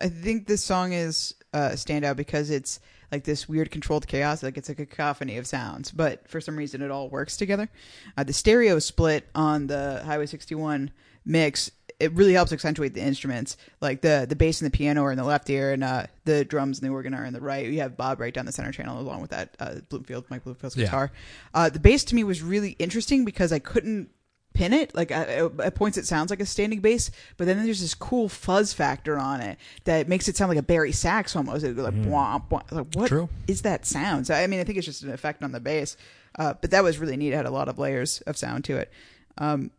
I 0.00 0.08
think 0.08 0.46
this 0.46 0.62
song 0.62 0.92
is 0.92 1.34
uh, 1.52 1.70
a 1.72 1.76
standout 1.76 2.16
because 2.16 2.50
it's 2.50 2.80
like 3.12 3.24
this 3.24 3.48
weird 3.48 3.70
controlled 3.70 4.06
chaos. 4.06 4.42
Like 4.42 4.56
it's 4.56 4.68
a 4.68 4.74
cacophony 4.74 5.36
of 5.38 5.46
sounds, 5.46 5.90
but 5.92 6.26
for 6.28 6.40
some 6.40 6.56
reason 6.56 6.82
it 6.82 6.90
all 6.90 7.08
works 7.08 7.36
together. 7.36 7.68
Uh, 8.16 8.24
the 8.24 8.32
stereo 8.32 8.78
split 8.78 9.28
on 9.34 9.66
the 9.68 10.02
Highway 10.04 10.26
61 10.26 10.90
mix 11.24 11.70
it 12.00 12.12
really 12.12 12.32
helps 12.32 12.52
accentuate 12.52 12.92
the 12.92 13.00
instruments. 13.00 13.56
Like 13.80 14.00
the 14.00 14.26
the 14.28 14.34
bass 14.34 14.60
and 14.60 14.66
the 14.66 14.76
piano 14.76 15.04
are 15.04 15.12
in 15.12 15.16
the 15.16 15.22
left 15.24 15.48
ear, 15.48 15.72
and 15.72 15.84
uh, 15.84 16.06
the 16.24 16.44
drums 16.44 16.80
and 16.80 16.88
the 16.90 16.92
organ 16.92 17.14
are 17.14 17.24
in 17.24 17.32
the 17.32 17.40
right. 17.40 17.66
You 17.66 17.80
have 17.82 17.96
Bob 17.96 18.18
right 18.18 18.34
down 18.34 18.46
the 18.46 18.52
center 18.52 18.72
channel, 18.72 19.00
along 19.00 19.20
with 19.20 19.30
that 19.30 19.56
uh, 19.60 19.76
Bloomfield, 19.88 20.24
Mike 20.28 20.42
Bloomfield's 20.42 20.76
Yeah. 20.76 20.86
guitar. 20.86 21.12
Uh, 21.54 21.68
the 21.70 21.78
bass 21.78 22.02
to 22.06 22.16
me 22.16 22.24
was 22.24 22.42
really 22.42 22.70
interesting 22.80 23.24
because 23.24 23.52
I 23.52 23.60
couldn't 23.60 24.10
pin 24.54 24.72
it. 24.72 24.94
Like 24.94 25.10
at 25.10 25.74
points, 25.74 25.98
it 25.98 26.06
sounds 26.06 26.30
like 26.30 26.40
a 26.40 26.46
standing 26.46 26.80
bass, 26.80 27.10
but 27.36 27.46
then 27.46 27.62
there's 27.64 27.80
this 27.80 27.94
cool 27.94 28.28
fuzz 28.28 28.72
factor 28.72 29.18
on 29.18 29.40
it 29.40 29.58
that 29.84 30.08
makes 30.08 30.28
it 30.28 30.36
sound 30.36 30.48
like 30.48 30.58
a 30.58 30.62
bari 30.62 30.92
sax 30.92 31.36
almost. 31.36 31.64
It 31.64 31.76
goes 31.76 31.84
like, 31.84 32.02
womp. 32.02 32.50
like 32.50 32.86
what 32.94 33.04
is 33.04 33.08
True. 33.08 33.28
is 33.46 33.62
that 33.62 33.84
sound? 33.84 34.26
So 34.26 34.34
I 34.34 34.46
mean, 34.46 34.60
I 34.60 34.64
think 34.64 34.78
it's 34.78 34.86
just 34.86 35.02
an 35.02 35.12
effect 35.12 35.42
on 35.42 35.52
the 35.52 35.60
bass, 35.60 35.96
uh, 36.38 36.54
but 36.60 36.70
that 36.70 36.82
was 36.82 36.98
really 36.98 37.16
neat. 37.16 37.32
It 37.32 37.36
had 37.36 37.46
a 37.46 37.50
lot 37.50 37.68
of 37.68 37.78
layers 37.78 38.20
of 38.22 38.36
sound 38.36 38.64
to 38.64 38.76
it. 38.78 38.90
Um, 39.36 39.70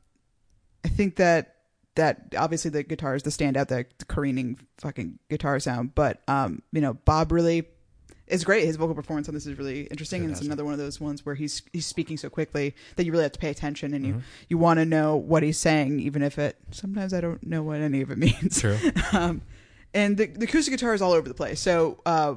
I 0.84 0.90
think 0.90 1.16
that 1.16 1.56
that 1.96 2.34
obviously 2.38 2.70
the 2.72 2.84
guitar 2.84 3.16
is 3.16 3.24
the 3.24 3.30
standout, 3.30 3.68
the, 3.68 3.86
the 3.98 4.06
careening 4.06 4.60
fucking 4.78 5.18
guitar 5.30 5.60
sound. 5.60 5.96
But 5.96 6.22
um, 6.28 6.62
you 6.72 6.82
know, 6.82 6.94
Bob 6.94 7.32
really 7.32 7.66
is 8.28 8.44
great. 8.44 8.66
His 8.66 8.76
vocal 8.76 8.96
performance 8.96 9.28
on 9.28 9.34
this 9.36 9.46
is 9.46 9.58
really 9.58 9.82
interesting, 9.84 10.24
and 10.24 10.32
it's 10.32 10.42
another 10.42 10.64
one 10.66 10.74
of 10.74 10.80
those 10.80 11.00
ones 11.00 11.26
where 11.26 11.36
he's 11.36 11.62
he's 11.74 11.86
speaking 11.86 12.18
so 12.18 12.30
quickly 12.30 12.76
that 12.96 13.06
you 13.06 13.12
really 13.12 13.24
have 13.24 13.34
to 13.34 13.40
pay 13.40 13.50
attention, 13.50 13.94
and 13.94 14.04
Mm-hmm. 14.06 14.18
you 14.18 14.24
you 14.50 14.58
want 14.58 14.80
to 14.80 14.86
know 14.86 15.16
what 15.16 15.44
he's 15.44 15.58
saying, 15.60 16.00
even 16.00 16.22
if 16.24 16.40
it 16.40 16.58
sometimes 16.72 17.14
I 17.14 17.22
don't 17.22 17.46
know 17.46 17.62
what 17.64 17.82
any 17.82 18.02
of 18.02 18.10
it 18.12 18.18
means. 18.28 18.60
True. 18.62 18.78
um, 19.14 19.42
and 19.94 20.18
the, 20.18 20.26
the 20.26 20.46
acoustic 20.46 20.74
guitar 20.74 20.94
is 20.94 21.02
all 21.02 21.14
over 21.14 21.28
the 21.28 21.34
place. 21.36 21.60
So, 21.62 22.02
uh, 22.06 22.36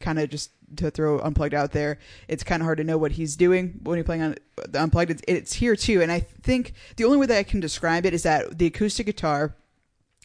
kind 0.00 0.18
of 0.18 0.30
just 0.30 0.50
to 0.76 0.90
throw 0.90 1.18
unplugged 1.20 1.52
out 1.52 1.72
there, 1.72 1.98
it's 2.28 2.42
kind 2.42 2.62
of 2.62 2.64
hard 2.64 2.78
to 2.78 2.84
know 2.84 2.96
what 2.96 3.12
he's 3.12 3.36
doing 3.36 3.78
when 3.82 3.96
you're 3.96 4.04
playing 4.04 4.22
on 4.22 4.36
the 4.68 4.80
unplugged. 4.80 5.10
It's, 5.10 5.22
it's 5.28 5.52
here 5.54 5.76
too, 5.76 6.00
and 6.00 6.10
I 6.10 6.20
think 6.20 6.72
the 6.96 7.04
only 7.04 7.18
way 7.18 7.26
that 7.26 7.36
I 7.38 7.42
can 7.42 7.60
describe 7.60 8.06
it 8.06 8.14
is 8.14 8.22
that 8.22 8.56
the 8.58 8.66
acoustic 8.66 9.04
guitar, 9.06 9.54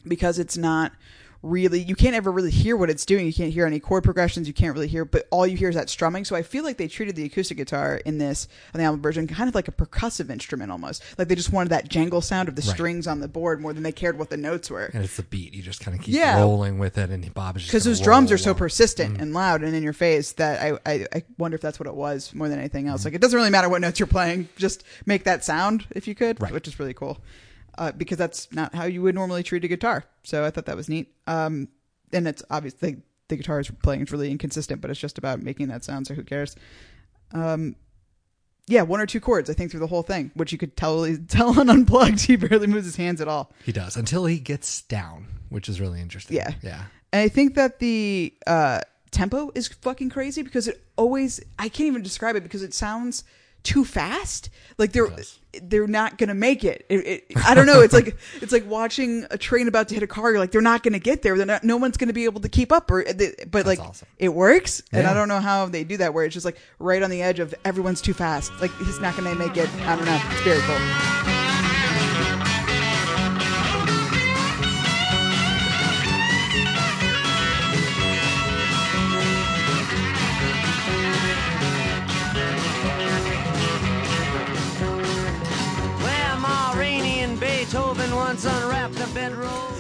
because 0.08 0.40
it's 0.40 0.56
not 0.56 0.94
really 1.44 1.82
you 1.82 1.96
can't 1.96 2.16
ever 2.16 2.32
really 2.32 2.50
hear 2.52 2.76
what 2.76 2.90
it's 2.90 3.06
doing 3.06 3.26
you 3.26 3.34
can't 3.34 3.54
hear 3.54 3.66
any 3.66 3.80
chord 3.80 4.04
progressions 4.04 4.48
you 4.48 4.54
can't 4.54 4.74
really 4.74 4.88
hear 4.88 5.06
but 5.06 5.28
all 5.32 5.46
you 5.46 5.56
hear 5.56 5.70
is 5.70 5.76
that 5.76 5.90
strumming 5.90 6.26
so 6.26 6.36
i 6.36 6.42
feel 6.42 6.64
like 6.64 6.78
they 6.78 6.88
treated 6.88 7.16
the 7.16 7.24
acoustic 7.24 7.58
guitar 7.58 8.02
in 8.06 8.18
this 8.18 8.48
on 8.74 8.80
the 8.80 8.84
album 8.84 9.02
version 9.02 9.28
kind 9.28 9.48
of 9.48 9.54
like 9.56 9.68
a 9.68 9.72
percussive 9.72 10.30
instrument 10.32 10.72
almost 10.72 11.04
like 11.18 11.28
they 11.28 11.36
just 11.36 11.52
wanted 11.54 11.70
that 11.70 11.88
jangle 11.90 12.22
sound 12.22 12.50
of 12.50 12.56
the 12.56 12.62
Right. 12.62 12.74
strings 12.74 13.08
on 13.08 13.20
the 13.20 13.28
board 13.28 13.62
more 13.62 13.72
than 13.74 13.84
they 13.84 13.92
cared 13.92 14.18
what 14.18 14.30
the 14.30 14.38
notes 14.38 14.70
were 14.70 14.86
and 14.94 15.04
it's 15.04 15.16
the 15.18 15.24
beat. 15.24 15.54
You 15.54 15.62
just 15.62 15.80
kind 15.80 15.98
of 15.98 16.04
keep 16.04 16.16
Yeah. 16.16 16.40
rolling 16.40 16.80
with 16.80 16.98
it, 16.98 17.10
and 17.12 17.34
Bob 17.34 17.56
is 17.58 17.64
just 17.64 17.72
because 17.72 17.86
those 17.86 18.00
drums 18.02 18.32
are 18.32 18.38
so 18.38 18.52
along. 18.52 18.58
persistent 18.60 19.22
and 19.22 19.34
loud 19.34 19.62
and 19.64 19.76
in 19.76 19.84
your 19.84 19.94
face 19.94 20.32
that 20.34 20.62
I, 20.62 20.78
I 20.92 21.06
I 21.14 21.24
wonder 21.38 21.56
if 21.56 21.62
that's 21.62 21.80
what 21.80 21.88
it 21.88 21.96
was 21.96 22.34
more 22.34 22.50
than 22.50 22.60
anything 22.60 22.86
Mm-hmm. 22.86 22.92
else. 22.92 23.06
Like 23.06 23.14
it 23.14 23.22
doesn't 23.22 23.38
really 23.38 23.50
matter 23.52 23.70
what 23.70 23.82
notes 23.82 24.00
you're 24.00 24.08
playing, 24.08 24.50
just 24.58 24.84
make 25.06 25.24
that 25.26 25.46
sound 25.46 25.86
if 25.92 26.08
you 26.08 26.16
could, 26.16 26.42
Right. 26.42 26.52
which 26.52 26.68
is 26.68 26.80
really 26.80 26.94
cool. 26.94 27.20
Uh, 27.78 27.92
because 27.92 28.18
that's 28.18 28.52
not 28.52 28.74
how 28.74 28.86
you 28.86 29.02
would 29.02 29.16
normally 29.16 29.44
treat 29.44 29.64
a 29.64 29.68
guitar. 29.68 30.04
So 30.24 30.44
I 30.44 30.50
thought 30.50 30.66
that 30.66 30.76
was 30.76 30.90
neat. 30.90 31.14
Um, 31.28 31.70
and 32.12 32.28
it's 32.28 32.44
obviously 32.50 32.98
the 33.28 33.36
guitar 33.36 33.60
is 33.60 33.70
playing 33.84 34.02
is 34.02 34.12
really 34.12 34.32
inconsistent, 34.32 34.82
but 34.82 34.90
it's 34.90 35.00
just 35.00 35.18
about 35.18 35.42
making 35.42 35.68
that 35.68 35.84
sound. 35.84 36.08
So 36.08 36.14
who 36.14 36.24
cares? 36.24 36.56
Um, 37.34 37.76
yeah, 38.68 38.82
one 38.82 39.00
or 39.00 39.06
two 39.06 39.20
chords 39.20 39.50
I 39.50 39.54
think 39.54 39.72
through 39.72 39.80
the 39.80 39.88
whole 39.88 40.04
thing, 40.04 40.32
which 40.34 40.52
you 40.52 40.58
could 40.58 40.76
totally 40.76 41.18
tell 41.28 41.60
on 41.60 41.70
unplugged. 41.70 42.22
He 42.22 42.36
barely 42.36 42.68
moves 42.68 42.86
his 42.86 42.96
hands 42.96 43.22
at 43.22 43.28
all. 43.28 43.52
He 43.64 43.72
does 43.72 43.96
until 43.96 44.26
he 44.26 44.40
gets 44.40 44.82
down, 44.84 45.28
which 45.50 45.70
is 45.70 45.80
really 45.80 46.02
interesting. 46.02 46.38
Yeah. 46.38 46.54
Yeah. 46.62 46.84
And 47.14 47.22
I 47.22 47.30
think 47.30 47.56
that 47.56 47.80
the 47.80 48.34
uh, 48.46 48.82
tempo 49.12 49.52
is 49.56 49.68
fucking 49.68 50.10
crazy 50.10 50.42
because 50.42 50.68
it 50.68 50.84
always 50.98 51.40
I 51.58 51.70
can't 51.70 51.88
even 51.88 52.02
describe 52.02 52.36
it 52.36 52.44
because 52.44 52.64
it 52.64 52.74
sounds 52.74 53.24
too 53.68 53.84
fast. 53.84 54.50
Like 54.78 54.94
they're 54.94 55.08
does. 55.08 55.40
they're 55.62 55.88
not 55.88 56.18
gonna 56.18 56.34
make 56.34 56.64
it. 56.64 56.86
It, 56.88 56.96
it. 57.06 57.26
I 57.46 57.54
don't 57.54 57.66
know. 57.66 57.82
It's 57.82 57.94
like 57.94 58.16
it's 58.42 58.54
like 58.54 58.66
watching 58.66 59.26
a 59.30 59.38
train 59.38 59.68
about 59.68 59.90
to 59.90 59.94
hit 59.94 60.04
a 60.04 60.08
car. 60.08 60.32
You're 60.32 60.40
like 60.40 60.52
they're 60.52 60.62
not 60.62 60.84
gonna 60.84 61.00
get 61.00 61.22
there. 61.22 61.36
They're 61.36 61.46
not, 61.46 61.66
no 61.66 61.76
one's 61.76 61.98
gonna 61.98 62.14
be 62.14 62.24
able 62.24 62.40
to 62.42 62.50
keep 62.50 62.72
up. 62.72 62.90
Or 62.90 63.04
they, 63.04 63.34
but 63.52 63.66
like 63.66 63.80
awesome. 63.80 64.08
it 64.18 64.30
works. 64.30 64.82
And 64.94 65.06
I 65.06 65.14
don't 65.14 65.28
know 65.28 65.42
how 65.42 65.66
they 65.66 65.84
do 65.84 65.98
that. 65.98 66.14
Where 66.14 66.24
it's 66.24 66.34
just 66.34 66.46
like 66.46 66.58
right 66.80 67.04
on 67.04 67.10
the 67.10 67.22
edge 67.22 67.40
of 67.40 67.54
everyone's 67.66 68.02
too 68.02 68.14
fast. 68.14 68.52
Like 68.62 68.72
he's 68.78 69.02
not 69.02 69.18
gonna 69.18 69.36
make 69.36 69.58
it. 69.58 69.70
I 69.82 69.98
don't 69.98 70.06
know. 70.06 70.22
It's 70.32 70.42
very 70.44 70.62
cool. 70.62 71.57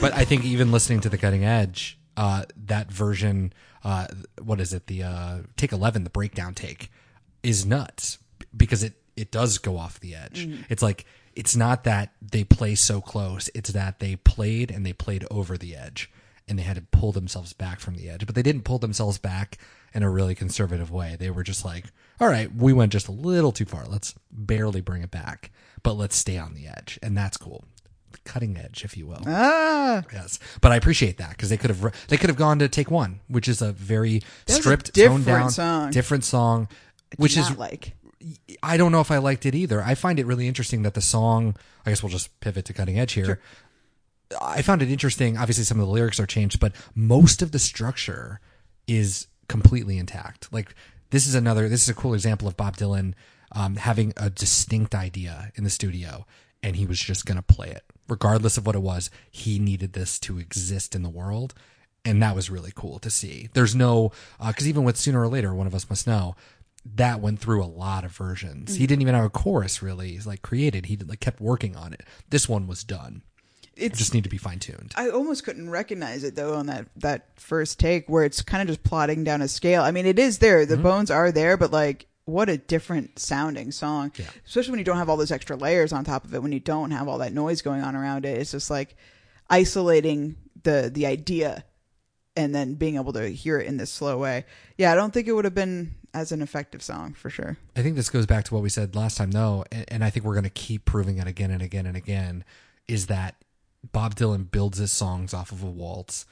But 0.02 0.14
I 0.14 0.26
think 0.26 0.44
even 0.46 0.72
listening 0.72 1.02
to 1.02 1.10
the 1.10 1.18
cutting 1.18 1.44
edge, 1.44 1.98
uh, 2.16 2.46
that 2.66 2.92
version, 2.92 3.54
uh, 3.84 4.08
what 4.42 4.60
is 4.60 4.74
it? 4.74 4.88
The 4.88 5.04
uh, 5.04 5.38
take 5.56 5.72
eleven, 5.72 6.04
the 6.04 6.10
breakdown 6.10 6.54
take, 6.54 6.92
is 7.44 7.66
nuts 7.66 8.20
because 8.56 8.84
it 8.84 8.94
it 9.16 9.32
does 9.32 9.58
go 9.58 9.78
off 9.78 10.00
the 10.00 10.16
edge. 10.16 10.48
It's 10.70 10.82
like 10.84 11.06
it's 11.36 11.56
not 11.56 11.84
that 11.84 12.14
they 12.22 12.44
play 12.44 12.76
so 12.76 13.02
close; 13.02 13.50
it's 13.54 13.72
that 13.72 14.00
they 14.00 14.16
played 14.16 14.72
and 14.72 14.86
they 14.86 14.94
played 14.94 15.26
over 15.32 15.58
the 15.58 15.76
edge, 15.76 16.12
and 16.48 16.58
they 16.58 16.64
had 16.64 16.76
to 16.76 16.82
pull 16.82 17.12
themselves 17.12 17.54
back 17.54 17.80
from 17.80 17.96
the 17.96 18.10
edge. 18.10 18.26
But 18.26 18.36
they 18.36 18.44
didn't 18.44 18.64
pull 18.64 18.80
themselves 18.80 19.18
back 19.18 19.58
in 19.94 20.04
a 20.04 20.10
really 20.10 20.36
conservative 20.36 20.92
way. 20.92 21.16
They 21.18 21.30
were 21.32 21.44
just 21.44 21.66
like, 21.66 21.86
"All 22.20 22.28
right, 22.28 22.54
we 22.54 22.74
went 22.74 22.92
just 22.92 23.08
a 23.08 23.12
little 23.12 23.52
too 23.52 23.66
far. 23.66 23.86
Let's 23.86 24.14
barely 24.32 24.82
bring 24.82 25.02
it 25.02 25.12
back, 25.12 25.52
but 25.82 25.94
let's 25.94 26.16
stay 26.16 26.38
on 26.38 26.54
the 26.54 26.68
edge," 26.68 27.00
and 27.02 27.18
that's 27.18 27.38
cool. 27.38 27.66
Cutting 28.24 28.58
edge, 28.58 28.84
if 28.84 28.98
you 28.98 29.08
will. 29.08 29.22
Ah, 29.26 30.04
Yes, 30.12 30.40
but 30.62 30.72
I 30.72 30.76
appreciate 30.76 31.18
that 31.18 31.32
because 31.32 31.50
they 31.50 31.58
could 31.58 31.70
have 31.70 32.08
they 32.08 32.18
could 32.18 32.30
have 32.30 32.38
gone 32.38 32.60
to 32.60 32.68
take 32.68 32.92
one, 32.92 33.22
which 33.28 33.48
is 33.48 33.62
a 33.62 33.72
very 33.72 34.22
was 34.48 34.58
a 34.58 34.62
stripped, 34.62 34.94
different 34.94 35.26
toned 35.26 35.40
down, 35.40 35.50
song. 35.52 35.92
different 35.92 36.24
song. 36.24 36.68
Which 37.18 37.38
is 37.38 37.58
like 37.58 37.94
I 38.64 38.78
don't 38.78 38.92
know 38.92 39.00
if 39.02 39.12
I 39.12 39.18
liked 39.18 39.46
it 39.46 39.56
either. 39.56 39.82
I 39.82 39.96
find 39.96 40.20
it 40.20 40.26
really 40.26 40.48
interesting 40.48 40.84
that 40.84 40.94
the 40.94 41.02
song. 41.02 41.56
I 41.86 41.90
guess 41.92 42.04
we'll 42.04 42.12
just 42.12 42.38
pivot 42.42 42.66
to 42.66 42.74
cutting 42.74 43.00
edge 43.00 43.14
here. 43.14 43.40
I 44.42 44.62
found 44.62 44.82
it 44.82 44.92
interesting. 44.92 45.38
Obviously, 45.38 45.64
some 45.64 45.80
of 45.80 45.86
the 45.86 45.92
lyrics 45.94 46.20
are 46.20 46.26
changed, 46.26 46.60
but 46.60 46.74
most 46.96 47.42
of 47.42 47.52
the 47.54 47.60
structure 47.60 48.42
is 48.88 49.28
completely 49.48 49.98
intact. 49.98 50.52
Like 50.52 50.76
this 51.12 51.28
is 51.28 51.36
another. 51.36 51.70
This 51.70 51.84
is 51.84 51.90
a 51.90 51.94
cool 51.94 52.14
example 52.14 52.48
of 52.48 52.58
Bob 52.58 52.76
Dylan 52.76 53.14
um, 53.54 53.78
having 53.78 54.14
a 54.18 54.30
distinct 54.30 54.94
idea 54.94 55.52
in 55.56 55.64
the 55.64 55.70
studio, 55.70 56.26
and 56.62 56.76
he 56.76 56.86
was 56.86 57.00
just 57.00 57.26
going 57.26 57.38
to 57.38 57.42
play 57.42 57.70
it, 57.70 57.84
regardless 58.08 58.58
of 58.58 58.66
what 58.66 58.76
it 58.76 58.82
was. 58.82 59.10
He 59.30 59.60
needed 59.60 59.94
this 59.94 60.20
to 60.20 60.40
exist 60.40 60.96
in 60.96 61.04
the 61.04 61.10
world, 61.10 61.54
and 62.06 62.22
that 62.22 62.36
was 62.36 62.50
really 62.50 62.72
cool 62.76 63.00
to 63.00 63.10
see. 63.10 63.50
There's 63.54 63.76
no 63.76 64.12
uh, 64.40 64.48
because 64.48 64.68
even 64.68 64.84
with 64.84 64.98
sooner 64.98 65.22
or 65.22 65.28
later, 65.28 65.54
one 65.54 65.68
of 65.68 65.76
us 65.76 65.90
must 65.90 66.08
know 66.08 66.36
that 66.96 67.20
went 67.20 67.40
through 67.40 67.64
a 67.64 67.66
lot 67.66 68.04
of 68.04 68.12
versions. 68.12 68.76
He 68.76 68.84
mm-hmm. 68.84 68.88
didn't 68.88 69.02
even 69.02 69.16
have 69.16 69.26
a 69.26 69.30
chorus 69.30 69.82
really 69.82 70.12
He's 70.12 70.28
like 70.28 70.42
created. 70.42 70.86
He 70.86 70.98
like 70.98 71.20
kept 71.20 71.42
working 71.42 71.76
on 71.76 71.94
it. 71.94 72.04
This 72.30 72.48
one 72.48 72.68
was 72.68 72.84
done. 72.84 73.24
It 73.76 73.94
just 73.94 74.14
need 74.14 74.24
to 74.24 74.30
be 74.30 74.40
fine 74.40 74.58
tuned. 74.58 74.94
I 74.96 75.10
almost 75.10 75.44
couldn't 75.44 75.70
recognize 75.70 76.24
it 76.24 76.36
though 76.36 76.56
on 76.56 76.66
that 76.66 76.88
that 76.98 77.28
first 77.36 77.80
take 77.80 78.10
where 78.10 78.24
it's 78.24 78.42
kind 78.42 78.62
of 78.62 78.68
just 78.68 78.84
plotting 78.84 79.24
down 79.24 79.42
a 79.42 79.48
scale. 79.48 79.84
I 79.84 79.92
mean, 79.92 80.08
it 80.08 80.18
is 80.18 80.40
there. 80.40 80.66
The 80.66 80.76
mm-hmm. 80.76 80.84
bones 80.84 81.12
are 81.12 81.32
there, 81.32 81.58
but 81.58 81.72
like 81.72 82.08
what 82.28 82.50
a 82.50 82.58
different 82.58 83.20
sounding 83.20 83.72
song. 83.72 84.12
Yeah. 84.18 84.26
Especially 84.46 84.72
when 84.72 84.80
you 84.80 84.86
don't 84.86 84.98
have 84.98 85.10
all 85.10 85.16
those 85.16 85.32
extra 85.32 85.56
layers 85.56 85.94
on 85.94 86.04
top 86.04 86.26
of 86.26 86.36
it 86.36 86.44
when 86.44 86.52
you 86.52 86.60
don't 86.60 86.92
have 86.92 87.08
all 87.08 87.20
that 87.20 87.34
noise 87.34 87.62
going 87.62 87.82
on 87.82 87.96
around 87.96 88.26
it. 88.26 88.38
It's 88.38 88.52
just 88.52 88.70
like 88.70 88.96
isolating 89.50 90.36
the 90.64 90.92
the 90.94 91.06
idea 91.06 91.64
and 92.36 92.54
then 92.54 92.76
being 92.76 92.98
able 92.98 93.14
to 93.14 93.30
hear 93.30 93.60
it 93.60 93.66
in 93.66 93.78
this 93.78 93.92
slow 93.92 94.18
way. 94.18 94.46
Yeah, 94.78 94.92
I 94.92 94.96
don't 94.96 95.14
think 95.14 95.28
it 95.28 95.32
would 95.32 95.46
have 95.46 95.56
been 95.56 95.96
as 96.14 96.34
an 96.34 96.42
effective 96.42 96.84
song 96.84 97.14
for 97.14 97.30
sure. 97.30 97.58
I 97.76 97.82
think 97.82 97.96
this 97.96 98.10
goes 98.10 98.26
back 98.26 98.44
to 98.46 98.54
what 98.54 98.62
we 98.62 98.70
said 98.70 98.94
last 98.94 99.18
time, 99.18 99.32
though, 99.32 99.64
and, 99.72 99.86
and 99.88 100.04
I 100.04 100.10
think 100.10 100.26
we're 100.26 100.34
going 100.34 100.44
to 100.44 100.50
keep 100.50 100.84
proving 100.84 101.18
it 101.18 101.28
again 101.28 101.50
and 101.50 101.62
again 101.62 101.86
and 101.86 101.96
again. 101.96 102.44
Is 102.90 103.08
that 103.08 103.36
Bob 103.92 104.16
Dylan 104.16 104.52
builds 104.52 104.78
his 104.78 104.92
songs 104.92 105.34
off 105.34 105.52
of 105.52 105.64
a 105.64 105.70
waltz, 105.70 106.26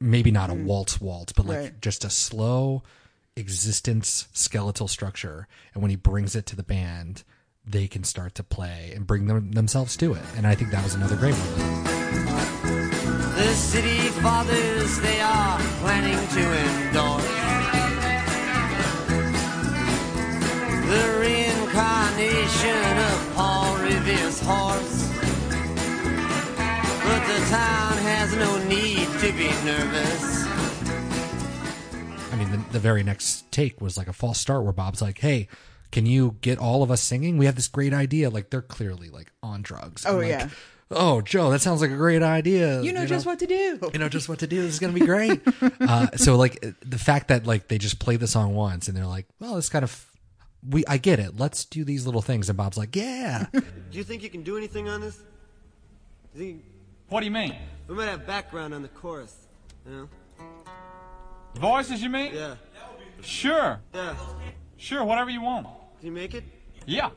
maybe 0.00 0.30
not 0.30 0.50
a 0.50 0.54
mm. 0.54 0.64
waltz 0.64 1.00
waltz, 1.00 1.32
but 1.32 1.46
like 1.46 1.58
Right. 1.58 1.80
just 1.80 2.04
a 2.04 2.10
slow 2.10 2.82
existence 3.36 4.28
skeletal 4.32 4.88
structure, 4.88 5.48
and 5.72 5.82
when 5.82 5.90
he 5.90 5.96
brings 5.96 6.36
it 6.36 6.46
to 6.46 6.56
the 6.56 6.62
band, 6.62 7.24
they 7.66 7.88
can 7.88 8.04
start 8.04 8.34
to 8.36 8.42
play 8.42 8.92
and 8.94 9.06
bring 9.06 9.26
them, 9.26 9.52
themselves 9.52 9.96
to 9.96 10.14
it. 10.14 10.22
And 10.36 10.46
I 10.46 10.54
think 10.54 10.70
that 10.70 10.84
was 10.84 10.94
another 10.94 11.16
great 11.16 11.34
one. 11.34 11.84
The 13.34 13.54
city 13.54 14.08
fathers, 14.20 15.00
they 15.00 15.20
are 15.20 15.58
planning 15.80 16.16
to 16.28 16.44
endorse 16.64 17.24
the 20.88 21.18
reincarnation 21.20 22.98
of 22.98 23.34
Paul 23.34 23.76
Revere's 23.78 24.40
horse. 24.40 25.10
But 27.02 27.26
the 27.26 27.40
town 27.50 27.98
has 27.98 28.36
no 28.36 28.58
need 28.68 29.08
to 29.20 29.32
be 29.32 29.48
nervous. 29.64 30.53
I 32.54 32.56
mean, 32.56 32.66
the, 32.68 32.72
the 32.74 32.78
very 32.80 33.02
next 33.02 33.50
take 33.52 33.80
was 33.80 33.96
like 33.96 34.08
a 34.08 34.12
false 34.12 34.38
start 34.38 34.64
where 34.64 34.72
Bob's 34.72 35.02
like, 35.02 35.18
"Hey, 35.18 35.48
can 35.92 36.06
you 36.06 36.36
get 36.40 36.58
all 36.58 36.82
of 36.82 36.90
us 36.90 37.00
singing? 37.02 37.36
We 37.38 37.46
have 37.46 37.56
this 37.56 37.68
great 37.68 37.92
idea." 37.92 38.30
Like 38.30 38.50
they're 38.50 38.62
clearly 38.62 39.10
like 39.10 39.32
on 39.42 39.62
drugs. 39.62 40.04
Oh, 40.06 40.12
I'm 40.12 40.18
like, 40.18 40.28
yeah. 40.28 40.48
Oh, 40.90 41.22
Joe, 41.22 41.50
that 41.50 41.60
sounds 41.60 41.80
like 41.80 41.90
a 41.90 41.96
great 41.96 42.22
idea. 42.22 42.80
You 42.82 42.92
know 42.92 43.06
just 43.06 43.26
what 43.26 43.38
to 43.40 43.46
do. 43.46 43.80
you 43.92 43.98
know 43.98 44.08
just 44.08 44.28
what 44.28 44.40
to 44.40 44.46
do. 44.46 44.62
This 44.62 44.74
is 44.74 44.78
gonna 44.78 44.92
be 44.92 45.00
great. 45.00 45.40
uh, 45.80 46.08
so 46.16 46.36
like 46.36 46.60
the 46.84 46.98
fact 46.98 47.28
that 47.28 47.46
like 47.46 47.68
they 47.68 47.78
just 47.78 47.98
play 47.98 48.16
the 48.16 48.26
song 48.28 48.54
once 48.54 48.86
and 48.88 48.96
they're 48.96 49.06
like, 49.06 49.26
"Well, 49.40 49.56
it's 49.56 49.68
kind 49.68 49.82
of." 49.82 50.10
We, 50.66 50.82
I 50.86 50.96
get 50.96 51.18
it. 51.18 51.38
Let's 51.38 51.66
do 51.66 51.84
these 51.84 52.06
little 52.06 52.22
things, 52.22 52.48
and 52.48 52.56
Bob's 52.56 52.78
like, 52.78 52.96
"Yeah, 52.96 53.46
Do 53.52 53.62
you 53.92 54.02
think 54.02 54.22
you 54.22 54.30
can 54.30 54.42
do 54.42 54.56
anything 54.56 54.88
on 54.88 55.02
this? 55.02 55.16
Do 56.34 56.42
you 56.42 56.52
think 56.52 56.64
What 57.10 57.20
do 57.20 57.26
you 57.26 57.32
mean? 57.32 57.54
we 57.86 57.94
might 57.94 58.06
have 58.06 58.26
background 58.26 58.72
on 58.72 58.80
the 58.80 58.88
chorus? 58.88 59.36
You 59.86 59.92
know? 59.92 60.08
Voices, 61.56 62.02
you 62.02 62.10
mean? 62.10 62.32
Yeah. 62.34 62.56
Sure. 63.22 63.80
Yeah. 63.94 64.14
Sure, 64.76 65.04
whatever 65.04 65.30
you 65.30 65.40
want. 65.40 65.66
Can 65.98 66.06
you 66.06 66.12
make 66.12 66.34
it? 66.34 66.44
Yeah. 66.86 67.10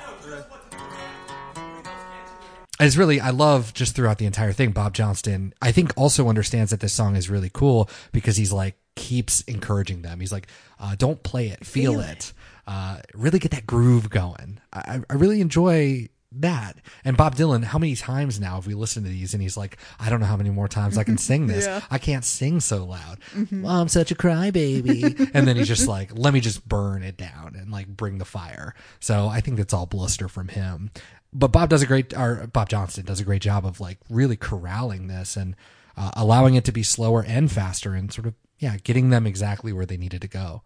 it's 2.79 2.95
really 2.95 3.19
I 3.19 3.31
love 3.31 3.73
just 3.73 3.95
throughout 3.95 4.17
the 4.17 4.25
entire 4.25 4.53
thing. 4.53 4.71
Bob 4.71 4.93
Johnston, 4.93 5.53
I 5.61 5.71
think, 5.71 5.91
also 5.97 6.29
understands 6.29 6.71
that 6.71 6.79
this 6.79 6.93
song 6.93 7.15
is 7.15 7.29
really 7.29 7.49
cool 7.51 7.89
because 8.11 8.37
he's 8.37 8.53
like 8.53 8.77
keeps 8.95 9.41
encouraging 9.41 10.01
them. 10.03 10.19
He's 10.19 10.31
like, 10.31 10.47
uh, 10.79 10.95
"Don't 10.97 11.21
play 11.23 11.49
it, 11.49 11.65
feel, 11.65 11.99
it. 11.99 12.31
Uh, 12.65 12.99
really 13.13 13.39
get 13.39 13.51
that 13.51 13.67
groove 13.67 14.09
going." 14.09 14.59
I, 14.71 15.01
I 15.09 15.13
really 15.15 15.41
enjoy 15.41 16.07
that. 16.31 16.77
And 17.03 17.15
Bob 17.17 17.35
Dylan, 17.35 17.63
how 17.63 17.79
many 17.79 17.95
times 17.95 18.39
now 18.39 18.55
have 18.55 18.67
we 18.67 18.73
listened 18.73 19.05
to 19.05 19.11
these? 19.11 19.33
And 19.33 19.41
he's 19.41 19.57
like, 19.57 19.77
"I 19.99 20.09
don't 20.09 20.19
know 20.19 20.25
how 20.25 20.37
many 20.37 20.49
more 20.49 20.67
times 20.67 20.97
I 20.97 21.03
can 21.03 21.17
sing 21.17 21.47
this. 21.47 21.65
Yeah. 21.67 21.81
I 21.89 21.97
can't 21.97 22.23
sing 22.23 22.59
so 22.59 22.85
loud. 22.85 23.19
Well, 23.51 23.81
I'm 23.81 23.87
such 23.87 24.11
a 24.11 24.15
crybaby." 24.15 25.31
and 25.33 25.47
then 25.47 25.55
he's 25.57 25.67
just 25.67 25.87
like, 25.87 26.17
"Let 26.17 26.33
me 26.33 26.39
just 26.39 26.67
burn 26.67 27.03
it 27.03 27.17
down 27.17 27.55
and 27.59 27.71
like 27.71 27.87
bring 27.87 28.17
the 28.17 28.25
fire." 28.25 28.75
So 28.99 29.27
I 29.27 29.41
think 29.41 29.57
that's 29.57 29.73
all 29.73 29.85
bluster 29.85 30.27
from 30.27 30.49
him 30.49 30.91
but 31.33 31.51
Bob 31.51 31.69
does 31.69 31.81
a 31.81 31.85
great, 31.85 32.17
or 32.17 32.47
Bob 32.47 32.69
Johnston 32.69 33.05
does 33.05 33.19
a 33.19 33.23
great 33.25 33.41
job 33.41 33.65
of 33.65 33.79
like 33.79 33.99
really 34.09 34.35
corralling 34.37 35.07
this 35.07 35.35
and 35.35 35.55
uh, 35.95 36.11
allowing 36.15 36.55
it 36.55 36.63
to 36.65 36.71
be 36.71 36.83
slower 36.83 37.23
and 37.23 37.51
faster 37.51 37.93
and 37.93 38.11
sort 38.11 38.27
of, 38.27 38.33
yeah, 38.59 38.77
getting 38.83 39.09
them 39.09 39.27
exactly 39.27 39.71
where 39.73 39.85
they 39.85 39.97
needed 39.97 40.21
to 40.21 40.27
go. 40.27 40.63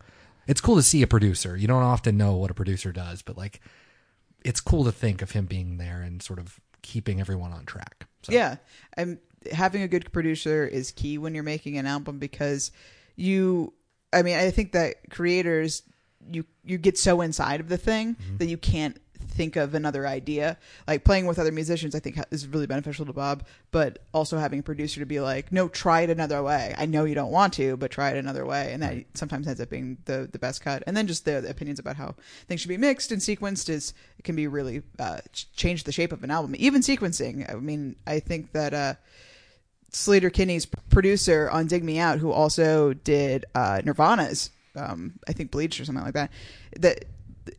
It's 0.47 0.61
cool 0.61 0.75
to 0.75 0.83
see 0.83 1.01
a 1.01 1.07
producer. 1.07 1.57
You 1.57 1.67
don't 1.67 1.83
often 1.83 2.17
know 2.17 2.35
what 2.35 2.51
a 2.51 2.55
producer 2.55 2.91
does, 2.91 3.21
but 3.21 3.37
like, 3.37 3.59
it's 4.43 4.59
cool 4.59 4.83
to 4.85 4.91
think 4.91 5.21
of 5.21 5.31
him 5.31 5.45
being 5.45 5.77
there 5.77 6.01
and 6.01 6.21
sort 6.21 6.39
of 6.39 6.59
keeping 6.81 7.19
everyone 7.19 7.51
on 7.51 7.65
track. 7.65 8.07
So, 8.23 8.33
Yeah, 8.33 8.57
and 8.93 9.17
having 9.51 9.81
a 9.81 9.87
good 9.87 10.11
producer 10.11 10.65
is 10.65 10.91
key 10.91 11.17
when 11.17 11.33
you're 11.33 11.43
making 11.43 11.77
an 11.77 11.85
album 11.85 12.19
because 12.19 12.71
you. 13.15 13.73
I 14.13 14.23
mean, 14.23 14.35
I 14.35 14.51
think 14.51 14.73
that 14.73 15.09
creators 15.09 15.83
you 16.29 16.45
you 16.63 16.77
get 16.77 16.97
so 16.97 17.21
inside 17.21 17.59
of 17.59 17.69
the 17.69 17.77
thing 17.77 18.15
mm-hmm. 18.15 18.37
that 18.37 18.47
you 18.47 18.57
can't 18.57 18.99
think 19.41 19.55
of 19.55 19.73
another 19.73 20.03
idea. 20.19 20.57
Like 20.87 21.03
playing 21.03 21.25
with 21.27 21.39
other 21.39 21.51
musicians, 21.51 21.95
I 21.95 21.99
think 21.99 22.15
is 22.29 22.47
really 22.53 22.67
beneficial 22.67 23.05
to 23.05 23.13
Bob. 23.13 23.37
But 23.71 23.91
also 24.11 24.37
having 24.37 24.59
a 24.59 24.63
producer 24.63 24.99
to 24.99 25.05
be 25.05 25.19
like, 25.19 25.51
no, 25.51 25.67
try 25.67 26.01
it 26.05 26.09
another 26.17 26.41
way. 26.43 26.75
I 26.77 26.85
know 26.85 27.05
you 27.05 27.15
don't 27.15 27.31
want 27.39 27.53
to, 27.53 27.77
but 27.77 27.91
try 27.91 28.09
it 28.11 28.17
another 28.17 28.45
way, 28.45 28.63
and 28.73 28.83
that 28.83 28.95
sometimes 29.13 29.47
ends 29.47 29.61
up 29.61 29.69
being 29.69 29.97
the 30.05 30.29
the 30.31 30.39
best 30.39 30.61
cut. 30.61 30.83
And 30.85 30.95
then 30.95 31.07
just 31.07 31.25
the, 31.25 31.41
the 31.41 31.49
opinions 31.49 31.79
about 31.79 31.97
how 31.97 32.09
things 32.47 32.61
should 32.61 32.75
be 32.75 32.77
mixed 32.77 33.11
and 33.11 33.21
sequenced 33.21 33.69
is 33.69 33.93
it 34.19 34.23
can 34.23 34.35
be 34.35 34.47
really 34.47 34.83
uh, 34.99 35.21
ch- 35.33 35.47
change 35.55 35.83
the 35.83 35.91
shape 35.91 36.13
of 36.13 36.23
an 36.23 36.31
album. 36.31 36.55
Even 36.57 36.81
sequencing. 36.81 37.35
I 37.49 37.55
mean, 37.55 37.95
I 38.05 38.19
think 38.19 38.51
that. 38.53 38.73
uh 38.73 38.93
Sleater-Kinney's 39.93 40.67
producer 40.89 41.49
on 41.51 41.67
Dig 41.67 41.83
Me 41.83 41.99
Out, 41.99 42.19
who 42.19 42.31
also 42.31 42.93
did 42.93 43.43
uh, 43.53 43.81
Nirvana's, 43.83 44.49
um, 44.73 45.19
I 45.27 45.33
think 45.33 45.51
Bleach 45.51 45.81
or 45.81 45.85
something 45.85 46.05
like 46.05 46.13
that. 46.13 46.31
That 46.79 46.97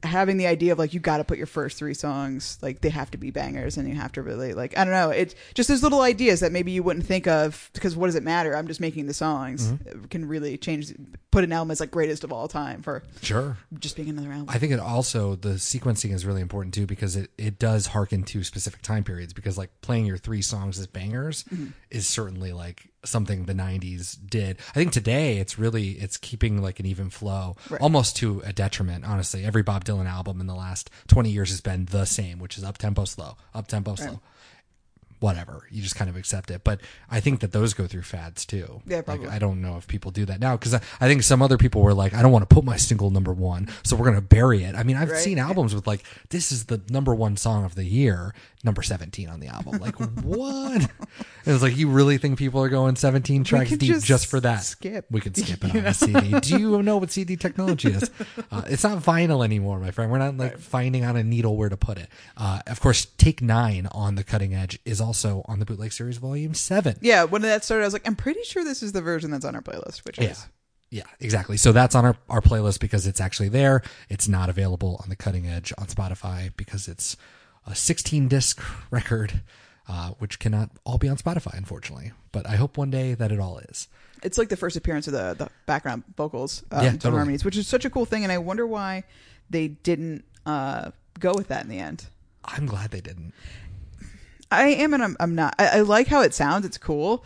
having 0.02 0.37
the 0.37 0.46
idea 0.46 0.72
of 0.72 0.78
like 0.78 0.92
you 0.94 1.00
got 1.00 1.18
to 1.18 1.25
put 1.25 1.38
your 1.38 1.46
first 1.46 1.78
three 1.78 1.94
songs 1.94 2.58
like 2.62 2.80
they 2.80 2.88
have 2.90 3.11
to 3.11 3.18
be 3.18 3.30
bangers 3.30 3.76
and 3.76 3.88
you 3.88 3.94
have 3.94 4.12
to 4.12 4.22
really 4.22 4.52
like 4.54 4.76
I 4.76 4.84
don't 4.84 4.92
know 4.92 5.11
it's 5.11 5.34
just 5.54 5.68
those 5.68 5.82
little 5.82 6.00
ideas 6.00 6.40
that 6.40 6.52
maybe 6.52 6.72
you 6.72 6.82
wouldn't 6.82 7.06
think 7.06 7.26
of 7.26 7.70
because 7.72 7.96
what 7.96 8.06
does 8.06 8.14
it 8.14 8.22
matter 8.22 8.56
I'm 8.56 8.66
just 8.68 8.80
making 8.80 9.06
the 9.06 9.14
songs 9.14 9.70
It 9.87 10.11
can 10.11 10.26
really 10.26 10.56
change 10.58 10.92
put 11.30 11.44
an 11.44 11.52
album 11.52 11.70
as 11.70 11.80
like 11.80 11.90
greatest 11.90 12.25
of 12.25 12.32
all 12.32 12.49
time 12.49 12.82
for 12.82 13.02
Sure. 13.22 13.56
just 13.78 13.96
being 13.96 14.08
another 14.08 14.30
album 14.32 14.46
I 14.49 14.58
think 14.58 14.72
it 14.72 14.80
also 14.80 15.34
the 15.37 15.54
sequencing 15.54 16.12
is 16.12 16.26
really 16.26 16.40
important 16.42 16.75
too 16.75 16.87
because 16.87 17.16
it, 17.16 17.30
it 17.38 17.58
does 17.58 17.87
harken 17.87 18.22
to 18.25 18.42
specific 18.44 18.82
time 18.82 19.04
periods 19.04 19.32
because 19.32 19.56
like 19.58 19.70
playing 19.80 20.06
your 20.06 20.18
three 20.18 20.42
songs 20.42 20.78
as 20.78 20.87
bangers 20.87 21.44
Mm-hmm. 21.44 21.66
is 21.90 22.06
certainly 22.06 22.52
like 22.52 22.91
something 23.04 23.44
the 23.47 23.52
90s 23.54 24.16
did. 24.28 24.59
I 24.71 24.75
think 24.75 24.92
today 24.92 25.38
it's 25.38 25.59
really 25.59 25.90
it's 25.92 26.16
keeping 26.16 26.62
like 26.62 26.78
an 26.80 26.87
even 26.87 27.11
flow 27.11 27.56
Right. 27.68 27.80
almost 27.80 28.16
to 28.16 28.40
a 28.44 28.52
detriment 28.52 29.04
honestly. 29.04 29.44
Every 29.44 29.62
Bob 29.62 29.85
Dylan 29.85 30.06
album 30.06 30.40
in 30.40 30.47
the 30.47 30.54
last 30.54 30.90
20 31.09 31.30
years 31.30 31.50
has 31.50 31.61
been 31.61 31.87
the 31.87 32.04
same, 32.04 32.38
which 32.38 32.56
is 32.56 32.64
up 32.64 32.78
tempo 32.78 33.04
slow, 33.04 33.37
up 33.54 33.66
tempo 33.66 33.94
slow. 33.97 34.21
Whatever, 35.22 35.66
you 35.70 35.80
just 35.82 35.94
kind 35.94 36.10
of 36.10 36.16
accept 36.16 36.50
it. 36.50 36.62
But 36.64 36.80
I 37.10 37.20
think 37.20 37.40
that 37.40 37.52
those 37.52 37.74
go 37.74 37.86
through 37.86 38.02
fads 38.02 38.44
too. 38.44 38.82
Yeah, 38.86 38.96
Like, 38.96 39.04
probably. 39.06 39.28
I 39.28 39.38
don't 39.38 39.62
know 39.62 39.76
if 39.76 39.86
people 39.86 40.10
do 40.10 40.24
that 40.26 40.40
now 40.40 40.56
because 40.56 40.74
I, 40.74 40.80
I 41.00 41.06
think 41.08 41.22
some 41.22 41.40
other 41.40 41.56
people 41.56 41.80
were 41.80 41.94
like, 41.94 42.12
I 42.12 42.22
don't 42.22 42.32
want 42.32 42.48
to 42.48 42.52
put 42.54 42.64
my 42.64 42.76
single 42.76 43.10
number 43.10 43.32
one, 43.32 43.68
so 43.84 43.94
we're 43.96 44.06
gonna 44.06 44.20
bury 44.20 44.64
it. 44.64 44.74
I 44.74 44.82
mean, 44.82 44.96
I've 44.96 45.10
Right. 45.10 45.20
seen 45.20 45.38
albums 45.38 45.74
with 45.74 45.86
like, 45.86 46.02
this 46.30 46.50
is 46.50 46.64
the 46.64 46.80
number 46.90 47.14
one 47.14 47.36
song 47.36 47.64
of 47.64 47.74
the 47.76 47.84
year, 47.84 48.34
number 48.64 48.82
seventeen 48.82 49.28
on 49.28 49.38
the 49.40 49.46
album. 49.46 49.78
Like, 49.80 49.94
what? 50.22 50.82
It 51.44 51.50
was 51.52 51.62
like, 51.62 51.76
you 51.76 51.88
really 51.88 52.18
think 52.18 52.36
people 52.38 52.60
are 52.62 52.68
going 52.68 52.96
seventeen 52.96 53.44
tracks 53.44 53.70
deep 53.70 53.80
just 53.80 54.06
just, 54.06 54.26
for 54.26 54.40
that? 54.40 54.64
skip, 54.64 55.06
We 55.10 55.20
could 55.20 55.36
skip 55.42 55.64
it 55.64 55.70
on 55.76 55.86
a 55.86 55.94
CD. 55.94 56.40
Do 56.40 56.58
you 56.58 56.82
know 56.82 56.96
what 56.96 57.10
CD 57.12 57.36
technology 57.36 57.88
is? 57.92 58.10
Uh, 58.50 58.62
it's 58.66 58.82
not 58.82 58.98
vinyl 59.02 59.44
anymore, 59.44 59.78
my 59.78 59.92
friend. 59.92 60.10
We're 60.10 60.18
not 60.18 60.36
like 60.36 60.58
finding 60.58 61.04
on 61.04 61.16
a 61.16 61.22
needle 61.22 61.56
where 61.56 61.68
to 61.68 61.76
put 61.76 61.96
it. 61.98 62.08
Uh, 62.36 62.60
of 62.66 62.80
course, 62.80 63.06
Take 63.18 63.40
Nine 63.40 63.86
on 63.92 64.16
the 64.16 64.24
Cutting 64.24 64.54
Edge 64.54 64.78
is 64.84 65.00
also 65.00 65.12
on 65.14 65.59
the 65.59 65.64
Bootleg 65.64 65.92
Series 65.92 66.16
Volume 66.19 66.54
Seven. 66.54 66.97
yeah 67.00 67.25
when 67.25 67.42
that 67.42 67.64
started 67.64 67.83
I 67.85 67.87
was 67.87 67.92
like 67.92 68.07
I'm 68.07 68.16
pretty 68.16 68.42
sure 68.45 68.64
this 68.64 68.83
is 68.83 68.92
the 68.92 69.02
version 69.02 69.31
that's 69.31 69.45
on 69.45 69.54
our 69.54 69.62
playlist 69.62 70.04
which 70.04 70.19
Yeah. 70.19 70.31
is 70.31 70.47
Yeah, 70.90 71.04
exactly. 71.21 71.57
So 71.57 71.73
that's 71.73 71.95
on 71.95 72.04
our, 72.04 72.16
our 72.28 72.40
playlist 72.42 72.78
because 72.81 73.07
it's 73.07 73.21
actually 73.21 73.49
there. 73.49 73.81
It's 74.11 74.28
not 74.28 74.50
available 74.50 75.00
on 75.02 75.09
the 75.09 75.16
cutting 75.16 75.47
edge 75.47 75.73
on 75.78 75.87
Spotify 75.87 76.52
because 76.57 76.87
it's 76.87 77.16
a 77.66 77.75
16 77.75 78.28
disc 78.28 78.62
record, 78.90 79.40
uh, 79.88 80.11
which 80.19 80.38
cannot 80.38 80.69
all 80.85 80.99
be 80.99 81.09
on 81.09 81.16
Spotify, 81.16 81.57
unfortunately. 81.57 82.12
But 82.31 82.47
I 82.47 82.57
hope 82.57 82.76
one 82.76 82.90
day 82.90 83.14
that 83.14 83.33
it 83.33 83.40
all 83.40 83.57
is. 83.71 83.88
it's 84.23 84.37
like 84.37 84.50
the 84.50 84.57
first 84.57 84.76
appearance 84.76 85.07
of 85.07 85.14
the, 85.14 85.33
the 85.33 85.49
background 85.64 86.02
vocals 86.16 86.62
um, 86.71 86.85
Yeah, 86.85 86.90
totally. 86.92 87.14
harmonies, 87.16 87.42
which 87.44 87.57
is 87.57 87.66
such 87.66 87.87
a 87.87 87.90
cool 87.90 88.05
thing. 88.05 88.22
And 88.25 88.31
I 88.33 88.37
wonder 88.37 88.66
why 88.66 89.05
they 89.48 89.68
didn't 89.68 90.25
uh, 90.44 90.90
go 91.18 91.33
with 91.35 91.48
that 91.48 91.62
in 91.64 91.70
the 91.70 91.79
end. 91.79 92.05
I'm 92.44 92.66
glad 92.66 92.90
they 92.90 93.01
didn't. 93.01 93.33
I 94.52 94.68
am 94.68 94.94
and 94.94 95.02
I'm, 95.02 95.16
I'm 95.20 95.34
not. 95.34 95.54
I, 95.58 95.78
I 95.78 95.80
like 95.80 96.06
how 96.06 96.22
it 96.22 96.34
sounds. 96.34 96.64
It's 96.66 96.78
cool. 96.78 97.24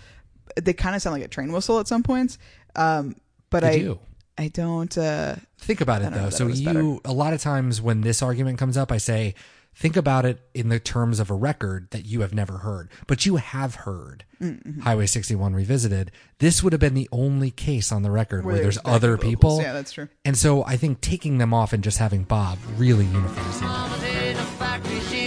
They 0.61 0.73
kind 0.73 0.95
of 0.97 1.03
sound 1.03 1.15
like 1.15 1.25
a 1.25 1.29
train 1.29 1.53
whistle 1.53 1.79
at 1.81 1.89
some 1.89 2.03
points. 2.03 2.39
Um, 2.75 3.17
but 3.51 3.61
They 3.63 3.69
I 3.69 3.79
do. 3.79 3.99
I 4.39 4.49
don't. 4.49 4.97
Uh, 4.97 5.37
Think 5.59 5.81
about 5.81 6.03
it 6.03 6.13
though. 6.13 6.31
So 6.31 6.47
you, 6.47 6.65
better. 6.65 6.97
a 7.05 7.13
lot 7.13 7.33
of 7.33 7.41
times 7.41 7.81
when 7.81 8.03
this 8.03 8.23
argument 8.23 8.59
comes 8.59 8.77
up, 8.77 8.93
I 8.93 8.99
say, 8.99 9.35
think 9.75 9.97
about 9.97 10.25
it 10.25 10.41
in 10.55 10.69
the 10.69 10.79
terms 10.79 11.21
of 11.21 11.31
a 11.31 11.35
record 11.35 11.91
that 11.91 12.05
you 12.07 12.21
have 12.21 12.35
never 12.35 12.59
heard, 12.59 12.91
but 13.07 13.27
you 13.27 13.37
have 13.37 13.75
heard 13.77 14.25
Mm-hmm. 14.41 14.81
Highway 14.81 15.07
61 15.07 15.55
revisited. 15.55 16.13
This 16.41 16.63
would 16.63 16.75
have 16.75 16.81
been 16.81 16.93
the 16.93 17.09
only 17.11 17.51
case 17.51 17.91
on 17.91 18.03
the 18.03 18.11
record 18.11 18.45
where, 18.45 18.57
there's 18.57 18.79
other 18.85 19.17
vocals. 19.17 19.31
people. 19.31 19.63
Yeah, 19.63 19.73
that's 19.73 19.93
true. 19.93 20.09
And 20.27 20.37
so 20.37 20.63
I 20.65 20.77
think 20.77 21.01
taking 21.01 21.39
them 21.39 21.55
off 21.55 21.73
and 21.73 21.83
just 21.83 21.97
having 21.99 22.25
Bob 22.25 22.59
really 22.77 23.07
unifies 23.07 23.61
them. 23.61 25.26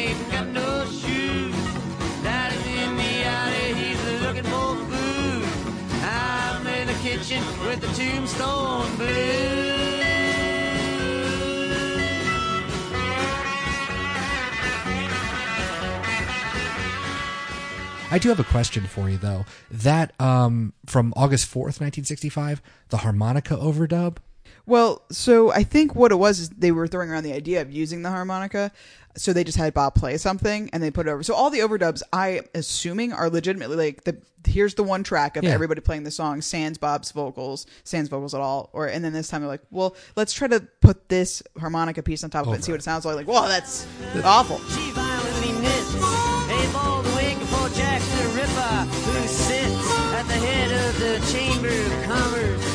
I 18.12 18.18
do 18.20 18.30
have 18.30 18.40
a 18.40 18.44
question 18.44 18.86
for 18.86 19.10
you 19.10 19.18
though. 19.18 19.46
That 19.70 20.20
um 20.20 20.74
from 20.86 21.14
August 21.16 21.48
4th, 21.52 21.80
1965, 21.80 22.62
the 22.90 22.98
harmonica 22.98 23.56
overdub. 23.56 24.18
Well, 24.66 25.04
so 25.12 25.52
I 25.52 25.64
think 25.64 25.96
what 25.96 26.12
it 26.12 26.16
was 26.16 26.40
is 26.40 26.50
they 26.50 26.72
were 26.72 26.88
throwing 26.88 27.10
around 27.10 27.24
the 27.24 27.34
idea 27.34 27.62
of 27.62 27.72
using 27.72 28.02
the 28.04 28.10
harmonica, 28.10 28.72
so 29.16 29.34
they 29.34 29.44
just 29.44 29.58
had 29.58 29.74
Bob 29.74 29.96
play 29.96 30.18
something 30.18 30.70
and 30.74 30.82
they 30.84 30.92
put 30.92 31.08
it 31.08 31.10
over. 31.10 31.24
So 31.24 31.34
all 31.34 31.50
the 31.50 31.60
overdubs, 31.60 32.04
I 32.14 32.42
assuming, 32.54 33.12
are 33.14 33.30
legitimately 33.30 33.76
like 33.78 34.04
the 34.04 34.18
here's 34.48 34.74
the 34.76 34.84
one 34.84 35.04
track 35.04 35.38
of 35.38 35.44
Yeah. 35.44 35.52
everybody 35.52 35.82
playing 35.82 36.04
the 36.04 36.12
song, 36.12 36.42
sans 36.42 36.78
Bob's 36.78 37.12
vocals, 37.12 37.66
sans 37.84 38.08
vocals 38.10 38.34
at 38.34 38.42
all, 38.42 38.70
or 38.74 38.88
and 38.88 39.04
then 39.04 39.12
this 39.14 39.28
time 39.28 39.42
they're 39.42 39.50
like, 39.50 39.64
well, 39.72 39.96
let's 40.16 40.34
try 40.34 40.48
to 40.48 40.62
put 40.82 41.10
this 41.10 41.42
harmonica 41.60 42.02
piece 42.04 42.24
on 42.24 42.30
top 42.30 42.46
of 42.46 42.52
it 42.54 42.56
and 42.56 42.64
see 42.64 42.72
what 42.72 42.80
it 42.80 42.84
sounds 42.84 43.06
like. 43.06 43.16
Like, 43.16 43.28
whoa, 43.28 43.48
that's 43.48 43.86
awful. 44.24 44.60
Head 50.46 50.72
of 50.72 51.00
the 51.00 51.20
Chamber 51.32 51.68
of 51.68 52.04
Commerce. 52.10 52.68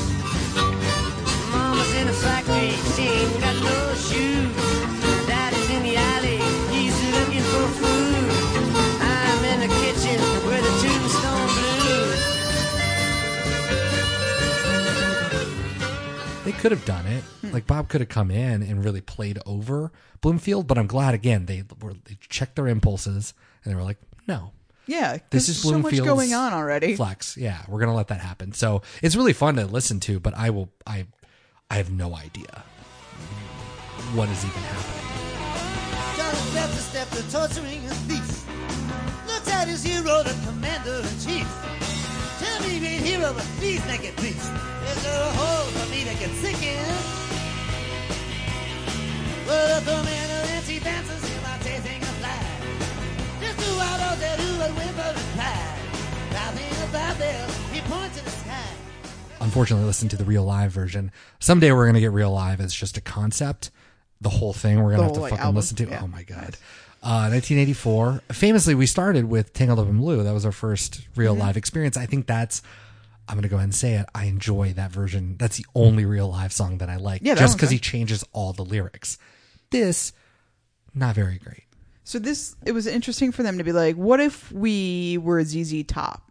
Mama's 1.51 1.93
in 1.95 2.09
a 2.09 2.13
factory, 2.13 2.73
she 2.95 3.03
ain't 3.09 3.41
got 3.41 3.57
no 3.63 3.95
shoes. 3.95 4.55
Daddy's 5.27 5.71
in 5.71 5.83
the 5.83 5.97
alley, 5.97 6.41
he's 6.75 6.97
looking 7.15 7.43
for 7.53 7.67
food. 7.81 8.31
I'm 9.01 9.45
in 9.53 9.59
the 9.61 9.73
kitchen 9.83 10.21
where 10.47 10.63
the 10.63 10.73
tombstone 10.83 11.49
blues. 11.57 12.23
They 16.45 16.53
could 16.53 16.73
have 16.73 16.85
done 16.85 17.07
it. 17.07 17.23
Hmm. 17.41 17.53
Like 17.53 17.67
Bob 17.67 17.89
could 17.89 18.01
have 18.01 18.11
come 18.11 18.31
in 18.31 18.63
and 18.63 18.85
really 18.85 19.01
played 19.01 19.39
over 19.47 19.93
Bloomfield, 20.21 20.67
but 20.67 20.77
I'm 20.79 20.87
glad 20.87 21.15
again 21.15 21.47
they 21.47 21.65
were 21.81 21.95
they 22.05 22.17
checked 22.29 22.57
their 22.57 22.69
impulses 22.69 23.33
and 23.65 23.73
they 23.73 23.77
were 23.77 23.83
like, 23.83 23.99
no. 24.27 24.53
Yeah, 24.87 25.13
This 25.31 25.47
there's 25.47 25.49
is 25.51 25.63
so 25.63 25.79
much 25.79 25.97
going 25.97 26.35
on 26.35 26.53
already. 26.53 26.95
Flex. 26.97 27.37
Yeah, 27.37 27.63
we're 27.69 27.81
gonna 27.81 27.95
let 27.95 28.09
that 28.09 28.21
happen. 28.21 28.53
So 28.53 28.83
it's 29.03 29.17
really 29.17 29.33
fun 29.33 29.57
to 29.57 29.67
listen 29.67 30.01
to, 30.01 30.21
but 30.21 30.35
I 30.37 30.51
will 30.51 30.71
I 30.87 31.07
I 31.71 31.77
have 31.77 31.91
no 31.91 32.15
idea 32.15 32.63
what 34.15 34.29
is 34.29 34.45
even 34.45 34.61
happening. 34.63 35.01
John 36.17 36.55
left 36.55 36.75
step 36.79 37.09
the 37.11 37.23
torturing 37.33 37.81
thief. 38.09 38.47
Looks 39.27 39.51
at 39.51 39.69
his 39.69 39.83
hero, 39.83 40.23
the 40.23 40.37
commander 40.47 40.99
in 41.01 41.19
chief. 41.25 41.49
Tell 42.39 42.61
me, 42.69 42.79
great 42.79 43.01
hero, 43.01 43.33
but 43.33 43.47
these 43.61 43.85
naked 43.87 44.15
beats. 44.17 44.47
Is 44.49 45.03
there 45.03 45.21
a 45.21 45.33
hole 45.33 45.65
for 45.73 45.91
me 45.91 46.05
to 46.05 46.15
get 46.21 46.31
sick 46.45 46.63
in? 46.63 46.85
Well, 49.47 49.81
the 49.81 49.91
commander 49.91 50.53
and 50.53 50.65
she 50.65 50.79
dances 50.79 51.34
Unfortunately, 59.41 59.85
listen 59.87 60.09
to 60.09 60.17
the 60.17 60.25
real 60.25 60.43
live 60.43 60.73
version. 60.73 61.13
Someday 61.39 61.71
we're 61.71 61.87
gonna 61.87 62.01
get 62.01 62.13
real 62.13 62.33
live 62.33 62.61
as 62.61 62.75
just 62.75 62.97
a 62.97 63.01
concept. 63.01 63.71
The 64.21 64.31
whole 64.31 64.53
thing 64.55 64.83
we're 64.83 64.93
gonna 64.93 65.05
have 65.05 65.13
to 65.13 65.21
fucking 65.21 65.39
album? 65.39 65.57
listen 65.57 65.77
to. 65.77 65.87
Yeah. 65.89 66.01
Oh 66.03 66.07
my 66.07 66.23
god. 66.23 66.57
Uh, 67.03 67.29
1984. 67.29 68.23
Famously, 68.33 68.75
we 68.75 68.87
started 68.87 69.27
with 69.27 69.53
"Tangled 69.53 69.79
Up 69.79 69.87
in 69.89 69.99
Blue." 69.99 70.23
That 70.23 70.33
was 70.33 70.47
our 70.47 70.53
first 70.53 71.07
real 71.15 71.35
Mm-hmm. 71.35 71.43
live 71.43 71.57
experience. 71.59 71.97
I 71.97 72.07
think 72.07 72.27
that's. 72.27 72.63
I'm 73.29 73.37
gonna 73.37 73.49
go 73.49 73.57
ahead 73.57 73.65
and 73.65 73.75
say 73.75 73.95
it. 73.95 74.07
I 74.15 74.25
enjoy 74.25 74.73
that 74.75 74.91
version. 74.91 75.37
That's 75.39 75.57
the 75.59 75.67
only 75.75 76.05
real 76.07 76.29
live 76.31 76.53
song 76.53 76.79
that 76.79 76.89
I 76.89 76.97
like. 76.97 77.21
Yeah, 77.23 77.35
that 77.35 77.41
just 77.41 77.57
because 77.57 77.71
he 77.71 77.79
changes 77.79 78.25
all 78.33 78.53
the 78.55 78.65
lyrics. 78.65 79.19
This, 79.71 80.13
not 80.95 81.15
very 81.15 81.39
great. 81.39 81.64
So 82.05 82.19
this 82.19 82.55
it 82.65 82.73
was 82.73 82.87
interesting 82.87 83.33
for 83.33 83.43
them 83.43 83.59
to 83.59 83.65
be 83.65 83.73
like, 83.73 83.97
what 83.97 84.21
if 84.21 84.53
we 84.53 85.19
were 85.19 85.43
ZZ 85.43 85.85
Top? 85.85 86.31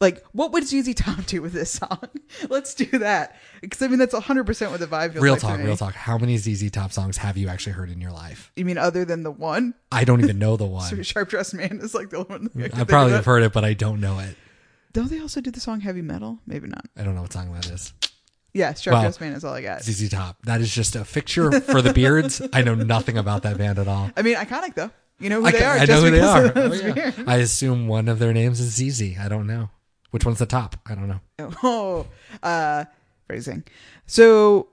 Like, 0.00 0.24
what 0.32 0.52
would 0.52 0.66
ZZ 0.66 0.94
Top 0.94 1.26
do 1.26 1.42
with 1.42 1.52
this 1.52 1.72
song? 1.72 2.08
Let's 2.48 2.74
do 2.74 2.86
that. 2.86 3.38
Because 3.60 3.82
I 3.82 3.88
mean, 3.88 3.98
that's 3.98 4.14
100 4.14 4.44
percent 4.46 4.70
what 4.70 4.80
the 4.80 4.86
vibe 4.86 5.12
feels 5.12 5.22
Real 5.22 5.34
like 5.34 5.42
talk, 5.42 5.58
real 5.58 5.76
talk. 5.76 5.94
How 5.94 6.16
many 6.16 6.38
ZZ 6.38 6.70
Top 6.70 6.90
songs 6.90 7.18
have 7.18 7.36
you 7.36 7.48
actually 7.48 7.74
heard 7.74 7.90
in 7.90 8.00
your 8.00 8.12
life? 8.12 8.50
You 8.56 8.64
mean 8.64 8.78
other 8.78 9.04
than 9.04 9.22
the 9.22 9.30
one? 9.30 9.74
I 9.92 10.04
don't 10.04 10.20
even 10.24 10.38
know 10.38 10.56
the 10.56 10.64
one. 10.66 10.88
So 10.88 11.02
Sharp 11.02 11.28
Dressed 11.28 11.52
Man 11.52 11.80
is 11.82 11.94
like 11.94 12.08
the 12.08 12.22
one. 12.22 12.48
I 12.58 12.80
I 12.80 12.84
probably 12.84 13.12
have 13.12 13.26
heard 13.26 13.42
it, 13.42 13.52
but 13.52 13.64
I 13.64 13.74
don't 13.74 14.00
know 14.00 14.18
it. 14.20 14.36
Don't 14.94 15.10
they 15.10 15.20
also 15.20 15.42
do 15.42 15.50
the 15.50 15.60
song 15.60 15.80
Heavy 15.80 16.02
Metal? 16.02 16.38
Maybe 16.46 16.66
not. 16.66 16.86
I 16.96 17.04
don't 17.04 17.14
know 17.14 17.22
what 17.22 17.32
song 17.34 17.52
that 17.52 17.70
is. 17.70 17.92
Yeah, 18.54 18.72
Sharp 18.72 18.94
Well, 18.94 19.02
Dressed 19.02 19.20
Man 19.20 19.34
is 19.34 19.44
all 19.44 19.54
I 19.54 19.60
got. 19.60 19.82
ZZ 19.82 20.08
Top. 20.08 20.38
That 20.44 20.62
is 20.62 20.74
just 20.74 20.96
a 20.96 21.04
fixture 21.04 21.60
for 21.60 21.82
the 21.82 21.92
beards. 21.92 22.40
I 22.54 22.62
know 22.62 22.74
nothing 22.74 23.18
about 23.18 23.42
that 23.42 23.58
band 23.58 23.78
at 23.78 23.86
all. 23.86 24.10
I 24.16 24.22
mean, 24.22 24.36
iconic 24.36 24.74
though. 24.74 24.90
You 25.20 25.28
know 25.28 25.40
who 25.40 25.46
I, 25.46 25.50
they 25.52 25.64
are. 25.64 25.74
I 25.74 25.78
know 25.80 25.86
just 25.86 26.04
who 26.04 26.10
they 26.10 26.20
are. 26.20 26.52
Oh, 26.56 26.72
yeah. 26.72 27.12
I 27.26 27.36
assume 27.36 27.86
one 27.86 28.08
of 28.08 28.18
their 28.18 28.32
names 28.32 28.58
is 28.58 28.74
ZZ. 28.74 29.18
I 29.18 29.28
don't 29.28 29.46
know. 29.46 29.68
Which 30.10 30.24
one's 30.24 30.38
the 30.38 30.46
top? 30.46 30.76
I 30.86 30.94
don't 30.94 31.08
know. 31.08 31.20
Oh, 31.62 32.06
uh, 32.42 32.84
phrasing. 33.26 33.64
So, 34.06 34.68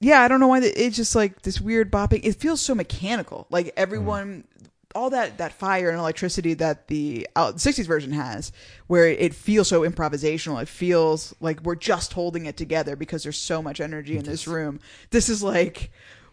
yeah, 0.00 0.22
I 0.22 0.28
don't 0.28 0.40
know 0.40 0.48
why 0.48 0.60
the, 0.60 0.68
it's 0.68 0.96
just 0.96 1.14
like 1.14 1.42
this 1.42 1.60
weird 1.60 1.92
bopping. 1.92 2.20
It 2.24 2.36
feels 2.36 2.60
so 2.60 2.74
mechanical. 2.74 3.46
Like 3.50 3.72
everyone, 3.76 4.44
all 4.94 5.10
that 5.10 5.38
that 5.38 5.52
fire 5.52 5.90
and 5.90 5.98
electricity 5.98 6.54
that 6.54 6.88
the 6.88 7.28
uh, 7.36 7.52
60s 7.52 7.86
version 7.86 8.12
has, 8.12 8.50
where 8.88 9.06
it 9.06 9.34
feels 9.34 9.68
so 9.68 9.82
improvisational. 9.82 10.60
It 10.60 10.68
feels 10.68 11.34
like 11.40 11.60
we're 11.62 11.76
just 11.76 12.12
holding 12.12 12.46
it 12.46 12.56
together 12.56 12.96
because 12.96 13.22
there's 13.22 13.38
so 13.38 13.62
much 13.62 13.80
energy 13.80 14.16
in 14.16 14.24
this 14.24 14.48
room. 14.48 14.80
This 15.10 15.28
is 15.28 15.42
like 15.42 15.90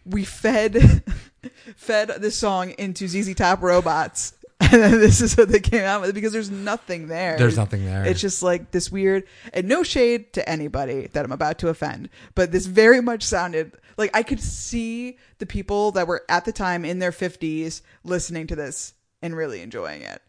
we 0.08 0.24
fed 0.24 1.02
fed 1.76 2.08
this 2.18 2.36
song 2.36 2.70
into 2.78 3.06
ZZ 3.08 3.34
Top 3.34 3.62
robots. 3.62 4.34
And 4.60 4.82
then 4.82 4.98
this 4.98 5.20
is 5.20 5.36
what 5.36 5.50
they 5.50 5.60
came 5.60 5.84
out 5.84 6.00
with 6.00 6.14
because 6.16 6.32
there's 6.32 6.50
nothing 6.50 7.06
there. 7.06 7.38
There's 7.38 7.56
nothing 7.56 7.86
there. 7.86 8.04
It's 8.04 8.20
just 8.20 8.42
like 8.42 8.72
this 8.72 8.90
weird, 8.90 9.22
and 9.54 9.68
no 9.68 9.84
shade 9.84 10.32
to 10.32 10.46
anybody 10.46 11.06
that 11.06 11.24
I'm 11.24 11.30
about 11.30 11.58
to 11.60 11.68
offend, 11.68 12.10
but 12.34 12.50
this 12.50 12.66
very 12.66 13.00
much 13.00 13.22
sounded 13.22 13.72
like 13.96 14.10
I 14.14 14.24
could 14.24 14.40
see 14.40 15.16
the 15.38 15.46
people 15.46 15.92
that 15.92 16.08
were 16.08 16.24
at 16.28 16.44
the 16.44 16.52
time 16.52 16.84
in 16.84 16.98
their 16.98 17.12
50s 17.12 17.82
listening 18.02 18.48
to 18.48 18.56
this 18.56 18.94
and 19.22 19.36
really 19.36 19.62
enjoying 19.62 20.02
it. 20.02 20.20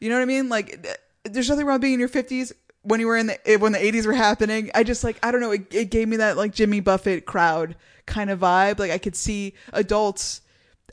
You 0.00 0.10
know 0.10 0.16
what 0.16 0.22
I 0.22 0.26
mean? 0.26 0.48
Like, 0.48 0.84
there's 1.24 1.48
nothing 1.48 1.64
wrong 1.64 1.80
being 1.80 1.94
in 1.94 2.00
your 2.00 2.08
50s 2.08 2.52
when 2.86 3.00
you 3.00 3.06
were 3.06 3.16
in 3.16 3.26
the 3.26 3.48
eh, 3.48 3.56
when 3.56 3.72
the 3.72 3.78
80s 3.78 4.06
were 4.06 4.12
happening. 4.12 4.70
I 4.74 4.84
just 4.84 5.04
like 5.04 5.18
I 5.22 5.30
don't 5.30 5.40
know. 5.40 5.52
It, 5.52 5.72
it 5.74 5.90
gave 5.90 6.08
me 6.08 6.18
that 6.18 6.36
like 6.36 6.52
Jimmy 6.52 6.80
Buffett 6.80 7.26
crowd 7.26 7.76
kind 8.06 8.30
of 8.30 8.40
vibe. 8.40 8.78
Like 8.78 8.90
I 8.90 8.98
could 8.98 9.16
see 9.16 9.54
adults 9.72 10.40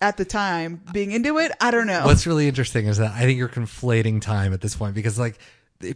at 0.02 0.18
the 0.18 0.26
time 0.26 0.82
being 0.92 1.12
into 1.12 1.38
it. 1.38 1.52
I 1.62 1.72
don't 1.72 1.88
know. 1.88 2.06
What's 2.06 2.28
really 2.28 2.48
interesting 2.48 2.88
is 2.88 2.98
that 2.98 3.12
I 3.12 3.22
think 3.22 3.38
you're 3.38 3.48
conflating 3.48 4.22
time 4.22 4.54
at 4.54 4.62
this 4.62 4.76
point 4.76 4.96
because 4.96 5.20
like 5.20 5.38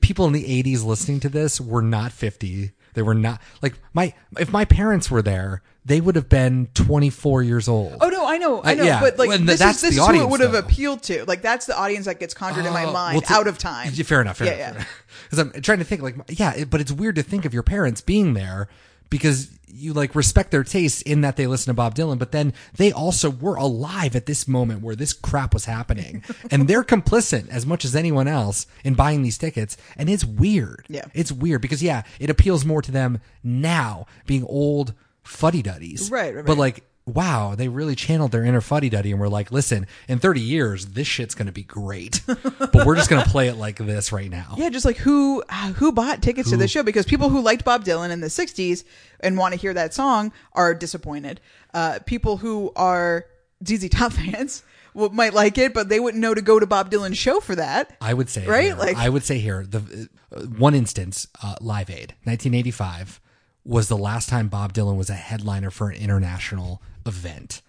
people 0.01 0.25
in 0.27 0.33
the 0.33 0.63
80s 0.63 0.83
listening 0.85 1.19
to 1.21 1.29
this 1.29 1.59
were 1.59 1.81
not 1.81 2.11
50. 2.11 2.71
They 2.93 3.01
were 3.01 3.13
not 3.15 3.41
like 3.61 3.75
my 3.93 4.13
if 4.39 4.51
my 4.51 4.65
parents 4.65 5.11
were 5.11 5.21
there, 5.21 5.61
they 5.87 6.01
would 6.01 6.15
have 6.15 6.27
been 6.29 6.67
24 6.73 7.43
years 7.43 7.67
old. 7.67 7.95
Oh 8.01 8.09
no, 8.09 8.25
I 8.27 8.37
know, 8.37 8.61
I 8.61 8.73
Uh, 8.73 8.75
know, 8.75 8.83
yeah, 8.83 8.99
but 8.99 9.17
like 9.17 9.29
well, 9.29 9.39
this 9.39 9.59
that's 9.59 9.77
is 9.77 9.81
this 9.81 9.81
the 9.81 9.87
is 9.87 9.95
who 9.97 10.03
it 10.03 10.07
audience, 10.09 10.31
would 10.31 10.39
have 10.41 10.51
though. 10.51 10.59
appealed 10.59 11.01
to. 11.03 11.25
Like 11.25 11.41
that's 11.41 11.65
the 11.65 11.77
audience 11.77 12.05
that 12.05 12.19
gets 12.19 12.33
conjured 12.33 12.65
in 12.65 12.73
my 12.73 12.83
Oh, 12.85 12.91
mind 12.91 13.13
well, 13.15 13.21
to- 13.21 13.33
out 13.33 13.47
of 13.47 13.57
time. 13.57 13.91
Yeah, 13.93 14.03
Fair 14.03 14.21
enough. 14.21 14.37
Fair 14.37 14.47
Yeah, 14.55 14.71
enough. 14.71 14.81
yeah. 14.83 14.85
Because 15.23 15.39
I'm 15.39 15.61
trying 15.61 15.79
to 15.79 15.83
think, 15.85 16.01
like, 16.01 16.15
yeah, 16.29 16.53
it, 16.55 16.69
but 16.69 16.81
it's 16.81 16.91
weird 16.91 17.15
to 17.15 17.23
think 17.23 17.45
of 17.45 17.53
your 17.53 17.63
parents 17.63 18.01
being 18.01 18.33
there 18.33 18.67
because 19.09 19.49
you 19.69 19.93
like 19.93 20.15
respect 20.15 20.51
their 20.51 20.63
taste 20.63 21.01
in 21.03 21.21
that 21.21 21.35
they 21.37 21.47
listen 21.47 21.67
to 21.71 21.73
Bob 21.73 21.95
Dylan, 21.95 22.17
but 22.19 22.31
then 22.31 22.53
they 22.75 22.91
also 22.91 23.29
were 23.29 23.55
alive 23.55 24.15
at 24.15 24.25
this 24.25 24.47
moment 24.47 24.81
where 24.81 24.95
this 24.95 25.13
crap 25.13 25.53
was 25.53 25.65
happening, 25.65 26.23
and 26.51 26.67
they're 26.67 26.83
complicit 26.83 27.47
as 27.49 27.65
much 27.65 27.85
as 27.85 27.95
anyone 27.95 28.27
else 28.27 28.65
in 28.83 28.93
buying 28.93 29.21
these 29.23 29.37
tickets, 29.37 29.77
and 29.95 30.09
it's 30.09 30.25
weird. 30.25 30.85
Yeah. 30.89 31.05
it's 31.13 31.31
weird 31.31 31.61
because 31.61 31.81
yeah, 31.83 32.03
it 32.19 32.29
appeals 32.29 32.65
more 32.65 32.81
to 32.81 32.91
them 32.91 33.19
now 33.43 34.05
being 34.25 34.43
old 34.45 34.93
fuddy 35.27 35.61
duddies, 35.61 36.09
Right, 36.11 36.33
right, 36.35 36.45
But 36.45 36.57
like 36.57 36.83
wow, 37.05 37.55
they 37.55 37.69
really 37.69 37.95
channeled 37.95 38.33
their 38.33 38.43
inner 38.43 38.59
fuddy 38.59 38.89
duddy 38.89 39.11
and 39.11 39.19
were 39.21 39.29
like, 39.29 39.49
listen, 39.49 39.87
in 40.09 40.19
30 40.19 40.41
years, 40.41 40.87
this 40.87 41.07
shit's 41.07 41.35
going 41.35 41.45
to 41.45 41.53
be 41.53 41.63
great. 41.63 42.19
but 42.27 42.85
we're 42.85 42.97
just 42.97 43.09
going 43.09 43.23
to 43.23 43.29
play 43.29 43.47
it 43.47 43.55
like 43.55 43.77
this 43.77 44.11
right 44.11 44.29
now. 44.29 44.55
Yeah, 44.57 44.67
just 44.69 44.83
like 44.83 44.97
who 44.97 45.41
who 45.75 45.93
bought 45.93 46.21
tickets 46.21 46.49
to 46.49 46.57
this 46.57 46.69
show 46.69 46.83
because 46.83 47.05
people 47.05 47.29
who 47.29 47.39
liked 47.41 47.63
Bob 47.63 47.85
Dylan 47.85 48.09
in 48.11 48.19
the 48.19 48.27
'60s 48.27 48.83
and 49.21 49.37
want 49.37 49.53
to 49.53 49.59
hear 49.59 49.73
that 49.73 49.93
song 49.93 50.33
are 50.53 50.73
disappointed. 50.75 51.39
Uh, 51.73 51.99
people 52.05 52.37
who 52.37 52.71
are 52.75 53.25
ZZ 53.65 53.87
Top 53.89 54.11
fans 54.19 54.63
will, 54.93 55.09
might 55.09 55.33
like 55.33 55.57
it, 55.57 55.73
but 55.73 55.87
they 55.87 55.99
wouldn't 56.01 56.21
know 56.21 56.33
to 56.33 56.41
go 56.41 56.59
to 56.59 56.65
Bob 56.67 56.91
Dylan's 56.91 57.17
show 57.17 57.39
for 57.39 57.55
that. 57.55 57.95
I 58.01 58.13
would 58.13 58.29
say, 58.29 58.45
Right? 58.45 58.65
here- 58.65 58.75
Like- 58.75 58.97
I 58.97 59.07
would 59.09 59.23
say 59.23 59.39
here, 59.39 59.65
the 59.65 60.09
uh, 60.35 60.41
one 60.41 60.75
instance, 60.75 61.27
uh, 61.41 61.55
Live 61.61 61.89
Aid, 61.89 62.15
1985, 62.25 63.21
was 63.67 63.89
the 63.89 63.97
last 63.97 64.29
time 64.29 64.47
Bob 64.47 64.73
Dylan 64.73 64.95
was 64.95 65.09
a 65.09 65.15
headliner 65.15 65.69
for 65.69 65.89
an 65.89 65.97
international 65.97 66.81
event. 67.05 67.61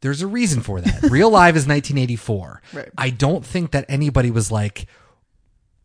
There's 0.00 0.22
a 0.22 0.26
reason 0.26 0.60
for 0.60 0.80
that. 0.80 1.02
Real 1.10 1.30
Live 1.30 1.56
is 1.56 1.66
1984. 1.66 2.62
Right. 2.72 2.88
I 2.98 3.10
don't 3.10 3.44
think 3.44 3.70
that 3.72 3.86
anybody 3.88 4.30
was 4.30 4.52
like, 4.52 4.86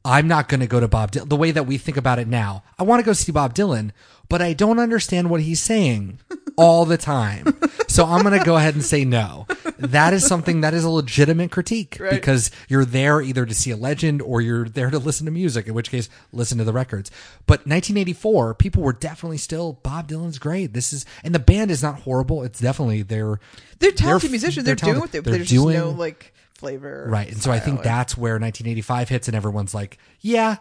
I'm 0.05 0.27
not 0.27 0.49
going 0.49 0.59
to 0.59 0.67
go 0.67 0.79
to 0.79 0.87
Bob 0.87 1.11
Dylan. 1.11 1.29
The 1.29 1.35
way 1.37 1.51
that 1.51 1.65
we 1.65 1.77
think 1.77 1.97
about 1.97 2.19
it 2.19 2.27
now, 2.27 2.63
I 2.77 2.83
want 2.83 2.99
to 2.99 3.05
go 3.05 3.13
see 3.13 3.31
Bob 3.31 3.53
Dylan, 3.55 3.91
but 4.29 4.41
I 4.41 4.53
don't 4.53 4.79
understand 4.79 5.29
what 5.29 5.41
he's 5.41 5.61
saying 5.61 6.19
all 6.57 6.83
the 6.85 6.97
time. 6.97 7.57
so 7.87 8.05
I'm 8.05 8.21
going 8.23 8.37
to 8.37 8.43
go 8.45 8.57
ahead 8.57 8.73
and 8.73 8.83
say 8.83 9.05
no. 9.05 9.47
That 9.79 10.13
is 10.13 10.25
something 10.25 10.61
that 10.61 10.73
is 10.73 10.83
a 10.83 10.89
legitimate 10.89 11.51
critique 11.51 11.97
Right. 11.99 12.11
because 12.11 12.51
you're 12.67 12.83
there 12.85 13.21
either 13.21 13.45
to 13.45 13.53
see 13.53 13.71
a 13.71 13.77
legend 13.77 14.21
or 14.21 14.41
you're 14.41 14.67
there 14.67 14.89
to 14.89 14.99
listen 14.99 15.25
to 15.25 15.31
music, 15.31 15.67
in 15.67 15.73
which 15.73 15.89
case, 15.89 16.09
listen 16.33 16.57
to 16.57 16.63
the 16.65 16.73
records. 16.73 17.09
But 17.47 17.59
1984, 17.65 18.55
people 18.55 18.83
were 18.83 18.93
definitely 18.93 19.37
still, 19.37 19.73
Bob 19.83 20.09
Dylan's 20.09 20.37
great. 20.39 20.73
This 20.73 20.91
is, 20.93 21.05
and 21.23 21.33
the 21.33 21.39
band 21.39 21.71
is 21.71 21.81
not 21.81 22.01
horrible. 22.01 22.43
It's 22.43 22.59
definitely, 22.59 23.03
they're, 23.03 23.39
They're 23.79 23.91
talented 23.91 24.27
f- 24.27 24.31
musicians. 24.31 24.65
They're, 24.65 24.75
doing 24.75 24.99
what 24.99 25.11
talented. 25.11 25.23
they, 25.23 25.29
They're 25.31 25.37
there's 25.39 25.49
doing- 25.49 25.75
just 25.75 25.85
no 25.85 25.91
like 25.91 26.33
flavor, 26.63 27.06
Right. 27.10 27.30
And 27.32 27.41
so 27.41 27.52
I 27.52 27.60
think 27.60 27.84
that's 27.84 28.17
where 28.17 28.34
1985 28.34 29.10
hits, 29.10 29.28
and 29.28 29.36
everyone's 29.36 29.73
like, 29.73 29.97
yeah, 30.21 30.58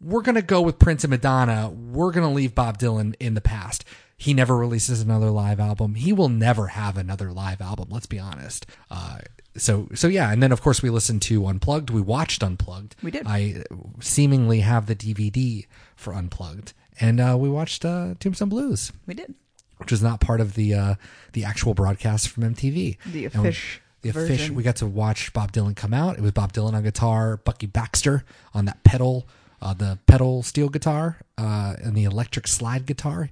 we're 0.00 0.22
going 0.22 0.34
to 0.36 0.42
go 0.42 0.60
with 0.60 0.78
Prince 0.78 1.04
and 1.04 1.10
Madonna. 1.10 1.70
We're 1.70 2.12
going 2.12 2.26
to 2.28 2.32
leave 2.32 2.54
Bob 2.54 2.78
Dylan 2.78 3.14
in 3.18 3.34
the 3.34 3.40
past. 3.40 3.84
He 4.16 4.34
never 4.34 4.56
releases 4.56 5.00
another 5.00 5.30
live 5.30 5.60
album. 5.60 5.94
He 5.94 6.12
will 6.12 6.28
never 6.28 6.68
have 6.68 6.96
another 6.96 7.32
live 7.32 7.60
album. 7.60 7.88
Let's 7.90 8.06
be 8.06 8.18
honest. 8.18 8.66
Uh, 8.90 9.18
so, 9.56 9.88
so 9.94 10.06
yeah. 10.08 10.30
And 10.32 10.42
then, 10.42 10.52
of 10.52 10.60
course, 10.60 10.82
we 10.82 10.90
listened 10.90 11.22
to 11.22 11.46
Unplugged. 11.46 11.90
We 11.90 12.00
watched 12.00 12.42
Unplugged. 12.42 12.96
We 13.02 13.10
did. 13.10 13.26
I 13.26 13.62
seemingly 14.00 14.60
have 14.60 14.86
the 14.86 14.94
DVD 14.96 15.66
for 15.96 16.12
Unplugged. 16.14 16.74
And 17.00 17.20
uh, 17.20 17.36
we 17.38 17.48
watched 17.48 17.84
uh, 17.84 18.14
Tombstone 18.18 18.48
Blues 18.48 18.92
we 19.06 19.14
did. 19.14 19.34
which 19.76 19.92
was 19.92 20.02
not 20.02 20.20
part 20.20 20.40
of 20.40 20.54
the 20.54 20.74
uh, 20.74 20.94
the 21.32 21.44
actual 21.44 21.74
broadcast 21.74 22.28
from 22.28 22.42
MTV. 22.42 22.98
The 23.06 23.28
offish 23.28 23.80
the 24.02 24.10
version. 24.10 24.54
We 24.54 24.62
got 24.62 24.76
to 24.76 24.86
watch 24.86 25.32
Bob 25.32 25.52
Dylan 25.52 25.76
come 25.76 25.94
out. 25.94 26.16
It 26.18 26.22
was 26.22 26.32
Bob 26.32 26.52
Dylan 26.52 26.74
on 26.74 26.82
guitar, 26.82 27.36
Bucky 27.38 27.66
Baxter 27.66 28.24
on 28.54 28.64
that 28.66 28.82
pedal, 28.84 29.26
uh, 29.60 29.74
the 29.74 29.98
pedal 30.06 30.42
steel 30.42 30.68
guitar, 30.68 31.18
uh, 31.36 31.74
and 31.82 31.96
the 31.96 32.04
electric 32.04 32.46
slide 32.46 32.86
guitar. 32.86 33.30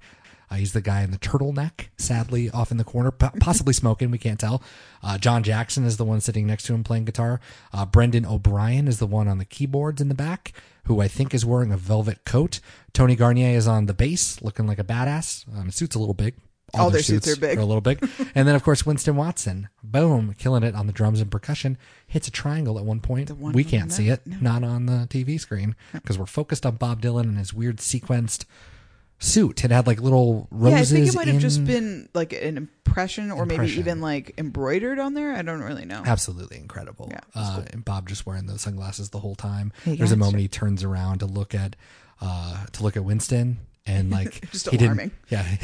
Uh, 0.50 0.54
he's 0.56 0.72
the 0.72 0.80
guy 0.80 1.02
in 1.02 1.10
the 1.10 1.18
turtleneck, 1.18 1.88
sadly 1.98 2.48
off 2.50 2.70
in 2.70 2.76
the 2.76 2.84
corner, 2.84 3.10
po- 3.10 3.32
possibly 3.40 3.72
smoking. 3.72 4.10
We 4.10 4.18
can't 4.18 4.38
tell. 4.38 4.62
Uh, 5.02 5.18
John 5.18 5.42
Jackson 5.42 5.84
is 5.84 5.96
the 5.96 6.04
one 6.04 6.20
sitting 6.20 6.46
next 6.46 6.64
to 6.64 6.74
him 6.74 6.84
playing 6.84 7.04
guitar. 7.04 7.40
Uh, 7.72 7.84
Brendan 7.84 8.24
O'Brien 8.24 8.86
is 8.86 8.98
the 8.98 9.06
one 9.06 9.26
on 9.28 9.38
the 9.38 9.44
keyboards 9.44 10.00
in 10.00 10.08
the 10.08 10.14
back, 10.14 10.52
who 10.84 11.00
I 11.00 11.08
think 11.08 11.34
is 11.34 11.44
wearing 11.44 11.72
a 11.72 11.76
velvet 11.76 12.24
coat. 12.24 12.60
Tony 12.92 13.16
Garnier 13.16 13.56
is 13.56 13.66
on 13.66 13.86
the 13.86 13.94
bass, 13.94 14.40
looking 14.40 14.66
like 14.66 14.78
a 14.78 14.84
badass. 14.84 15.44
Um, 15.56 15.66
his 15.66 15.74
suit's 15.74 15.96
a 15.96 15.98
little 15.98 16.14
big. 16.14 16.34
All 16.78 16.90
their 16.90 17.02
suits 17.02 17.28
are 17.28 17.36
big. 17.36 17.58
Are 17.58 17.62
a 17.62 17.64
little 17.64 17.80
big. 17.80 17.98
and 18.34 18.46
then, 18.46 18.54
of 18.54 18.62
course, 18.62 18.84
Winston 18.86 19.16
Watson, 19.16 19.68
boom, 19.82 20.34
killing 20.38 20.62
it 20.62 20.74
on 20.74 20.86
the 20.86 20.92
drums 20.92 21.20
and 21.20 21.30
percussion. 21.30 21.78
Hits 22.06 22.28
a 22.28 22.30
triangle 22.30 22.78
at 22.78 22.84
one 22.84 23.00
point. 23.00 23.30
one 23.30 23.52
we 23.52 23.64
can't 23.64 23.92
see 23.92 24.08
it, 24.08 24.20
not 24.26 24.62
on 24.64 24.86
the 24.86 25.06
TV 25.10 25.38
screen, 25.40 25.74
because 25.92 26.18
we're 26.18 26.26
focused 26.26 26.64
on 26.64 26.76
Bob 26.76 27.02
Dylan 27.02 27.22
and 27.22 27.38
his 27.38 27.52
weird 27.52 27.78
sequenced 27.78 28.44
suit. 29.18 29.64
It 29.64 29.70
had 29.70 29.86
like 29.86 30.00
little 30.00 30.46
roses. 30.50 30.92
Yeah, 30.92 30.98
I 30.98 31.00
think 31.00 31.12
it 31.12 31.16
might 31.16 31.28
have 31.28 31.40
just 31.40 31.64
been 31.64 32.08
like 32.14 32.32
an 32.32 32.56
impression, 32.56 33.30
or 33.30 33.46
maybe 33.46 33.66
even 33.78 34.00
like 34.00 34.34
embroidered 34.38 34.98
on 34.98 35.14
there. 35.14 35.34
I 35.34 35.42
don't 35.42 35.62
really 35.62 35.84
know. 35.84 36.02
absolutely 36.04 36.58
incredible. 36.58 37.08
Yeah, 37.10 37.20
uh, 37.34 37.56
cool. 37.56 37.64
and 37.72 37.84
Bob 37.84 38.08
just 38.08 38.26
wearing 38.26 38.46
those 38.46 38.62
sunglasses 38.62 39.10
the 39.10 39.20
whole 39.20 39.34
time. 39.34 39.72
Hey, 39.84 39.96
There's 39.96 40.12
a 40.12 40.16
guys. 40.16 40.20
moment 40.20 40.40
he 40.40 40.48
turns 40.48 40.84
around 40.84 41.18
to 41.20 41.26
look 41.26 41.54
at 41.54 41.76
uh 42.20 42.64
to 42.72 42.82
look 42.82 42.96
at 42.96 43.04
Winston 43.04 43.58
and 43.86 44.10
like 44.18 44.50
Just 44.50 44.68
he 44.70 44.76
alarming. 44.78 45.08
didn't 45.08 45.12
yeah 45.30 45.56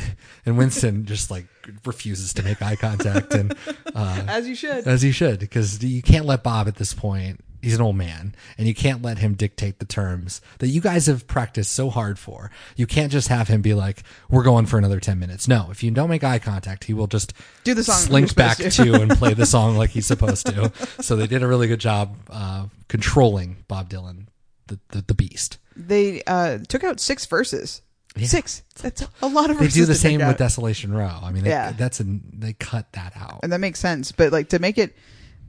and 0.46 0.56
Winston 0.58 1.04
just 1.06 1.30
like 1.30 1.46
refuses 1.84 2.32
to 2.34 2.42
make 2.42 2.60
eye 2.62 2.76
contact 2.76 3.34
and 3.34 3.56
uh 3.94 4.24
As 4.28 4.48
you 4.48 4.54
should. 4.54 4.86
as 4.86 5.02
he 5.02 5.12
should 5.12 5.38
because 5.40 5.82
you 5.82 6.02
can't 6.02 6.26
let 6.26 6.42
Bob 6.42 6.68
at 6.68 6.76
this 6.76 6.94
point 6.94 7.40
he's 7.60 7.76
an 7.76 7.80
old 7.80 7.94
man 7.94 8.34
and 8.58 8.66
you 8.66 8.74
can't 8.74 9.02
let 9.02 9.18
him 9.18 9.34
dictate 9.34 9.78
the 9.78 9.84
terms 9.84 10.40
that 10.58 10.66
you 10.68 10.80
guys 10.80 11.06
have 11.06 11.28
practiced 11.28 11.72
so 11.72 11.90
hard 11.90 12.18
for 12.18 12.50
you 12.74 12.86
can't 12.88 13.12
just 13.12 13.28
have 13.28 13.46
him 13.46 13.62
be 13.62 13.72
like 13.72 14.02
we're 14.28 14.42
going 14.42 14.66
for 14.66 14.78
another 14.78 14.98
10 14.98 15.16
minutes 15.18 15.46
no 15.46 15.68
if 15.70 15.82
you 15.82 15.90
don't 15.92 16.08
make 16.08 16.24
eye 16.24 16.40
contact 16.40 16.84
he 16.84 16.92
will 16.94 17.06
just 17.06 17.32
Do 17.62 17.72
the 17.74 17.84
song 17.84 17.96
slink 17.98 18.34
back 18.34 18.56
to 18.56 18.68
to. 18.70 18.94
and 19.00 19.12
play 19.12 19.32
the 19.34 19.46
song 19.46 19.76
like 19.76 19.90
he's 19.90 20.06
supposed 20.06 20.46
to 20.46 20.72
so 21.00 21.14
they 21.14 21.28
did 21.28 21.42
a 21.44 21.46
really 21.46 21.68
good 21.68 21.78
job 21.80 22.16
uh, 22.30 22.66
controlling 22.88 23.64
Bob 23.68 23.88
Dylan 23.88 24.26
the, 24.66 24.78
the, 24.88 25.02
the 25.02 25.14
beast. 25.14 25.58
They 25.76 26.22
uh, 26.24 26.58
took 26.68 26.82
out 26.84 26.98
six 27.00 27.26
verses. 27.26 27.82
Yeah. 28.16 28.26
Six. 28.26 28.62
That's 28.82 29.06
a 29.22 29.26
lot 29.26 29.50
of 29.50 29.58
They 29.58 29.68
do 29.68 29.86
the 29.86 29.94
same 29.94 30.20
with. 30.20 30.36
Desolation 30.36 30.92
Row. 30.92 31.18
I 31.22 31.32
mean, 31.32 31.44
they, 31.44 31.50
Yeah. 31.50 31.72
that's 31.72 32.00
a 32.00 32.04
they 32.04 32.52
cut 32.52 32.92
that 32.92 33.12
out. 33.16 33.40
and 33.42 33.52
that 33.52 33.58
makes 33.58 33.80
sense. 33.80 34.12
But 34.12 34.32
like 34.32 34.50
to 34.50 34.58
make 34.58 34.76
it 34.78 34.94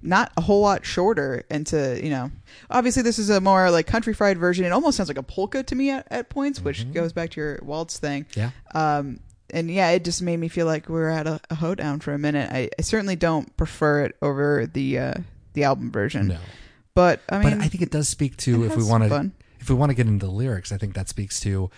not 0.01 0.31
a 0.37 0.41
whole 0.41 0.61
lot 0.61 0.85
shorter, 0.85 1.43
and 1.49 1.65
to 1.67 1.99
you 2.03 2.09
know, 2.09 2.31
obviously 2.69 3.03
this 3.03 3.19
is 3.19 3.29
a 3.29 3.41
more 3.41 3.69
like 3.71 3.87
country 3.87 4.13
fried 4.13 4.37
version. 4.37 4.65
It 4.65 4.71
almost 4.71 4.97
sounds 4.97 5.09
like 5.09 5.17
a 5.17 5.23
polka 5.23 5.63
to 5.63 5.75
me 5.75 5.91
at, 5.91 6.07
at 6.09 6.29
points, 6.29 6.61
which 6.61 6.91
goes 6.93 7.11
back 7.13 7.31
to 7.31 7.41
your 7.41 7.59
waltz 7.63 7.99
thing. 7.99 8.25
Mm-hmm. 8.31 8.39
Yeah. 8.39 8.51
Um, 8.97 9.19
and 9.49 9.69
yeah, 9.69 9.89
it 9.91 10.03
just 10.03 10.21
made 10.21 10.37
me 10.37 10.47
feel 10.47 10.65
like 10.65 10.87
we 10.89 10.95
were 10.95 11.09
at 11.09 11.27
a, 11.27 11.39
a 11.49 11.55
hoedown 11.55 11.99
for 11.99 12.13
a 12.13 12.17
minute. 12.17 12.49
I, 12.51 12.69
I 12.77 12.81
certainly 12.81 13.15
don't 13.15 13.55
prefer 13.57 14.03
it 14.03 14.15
over 14.21 14.65
the 14.65 14.99
uh, 14.99 15.13
the 15.53 15.65
album 15.65 15.91
version. 15.91 16.27
No. 16.27 16.37
But 16.95 17.21
I 17.29 17.39
mean, 17.39 17.57
but 17.57 17.65
I 17.65 17.67
think 17.67 17.81
it 17.81 17.91
does 17.91 18.07
speak 18.07 18.37
to 18.37 18.63
if 18.65 18.75
we 18.75 18.83
want 18.83 19.03
to 19.03 19.31
if 19.59 19.69
we 19.69 19.75
want 19.75 19.89
to 19.91 19.95
get 19.95 20.07
into 20.07 20.25
the 20.25 20.31
lyrics, 20.31 20.71
I 20.71 20.77
think 20.77 20.93
that 20.95 21.07
speaks 21.07 21.39
to 21.41 21.69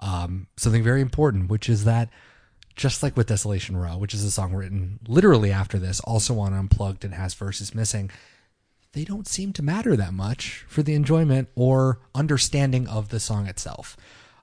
um, 0.00 0.46
something 0.56 0.82
very 0.82 1.00
important, 1.00 1.48
which 1.48 1.68
is 1.68 1.84
that 1.84 2.08
just 2.76 3.02
like 3.02 3.16
with 3.16 3.28
Desolation 3.28 3.76
Row, 3.76 3.96
which 3.96 4.14
is 4.14 4.24
a 4.24 4.30
song 4.30 4.52
written 4.52 4.98
literally 5.06 5.52
after 5.52 5.78
this, 5.78 6.00
also 6.00 6.38
on 6.38 6.52
Unplugged 6.52 7.04
and 7.04 7.14
has 7.14 7.34
verses 7.34 7.74
missing, 7.74 8.10
they 8.92 9.04
don't 9.04 9.28
seem 9.28 9.52
to 9.52 9.62
matter 9.62 9.96
that 9.96 10.12
much 10.12 10.64
for 10.68 10.82
the 10.82 10.94
enjoyment 10.94 11.48
or 11.54 12.00
understanding 12.14 12.86
of 12.88 13.08
the 13.08 13.20
song 13.20 13.46
itself. 13.46 13.96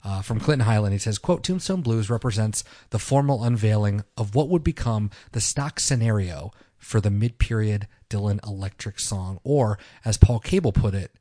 Uh, 0.04 0.22
from 0.22 0.40
Clinton 0.40 0.68
Heylin, 0.68 0.92
he 0.92 0.98
says, 0.98 1.20
quote, 1.20 1.44
Tombstone 1.44 1.82
Blues 1.82 2.10
represents 2.10 2.64
the 2.90 3.00
formal 3.00 3.44
unveiling 3.44 4.04
of 4.18 4.34
what 4.34 4.50
would 4.50 4.64
become 4.64 5.12
the 5.32 5.42
stock 5.42 5.80
scenario 5.80 6.52
for 6.78 7.00
the 7.00 7.12
mid-period 7.12 7.88
Dylan 8.10 8.46
electric 8.46 9.00
song, 9.00 9.40
or 9.44 9.78
as 10.04 10.18
Paul 10.18 10.40
Cable 10.40 10.72
put 10.72 10.96
it, 10.96 11.12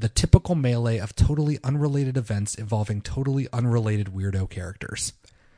the 0.00 0.08
typical 0.08 0.54
melee 0.54 0.98
of 0.98 1.14
totally 1.14 1.58
unrelated 1.62 2.16
events 2.16 2.54
involving 2.54 3.00
totally 3.00 3.48
unrelated 3.52 4.08
weirdo 4.08 4.48
characters. 4.48 5.12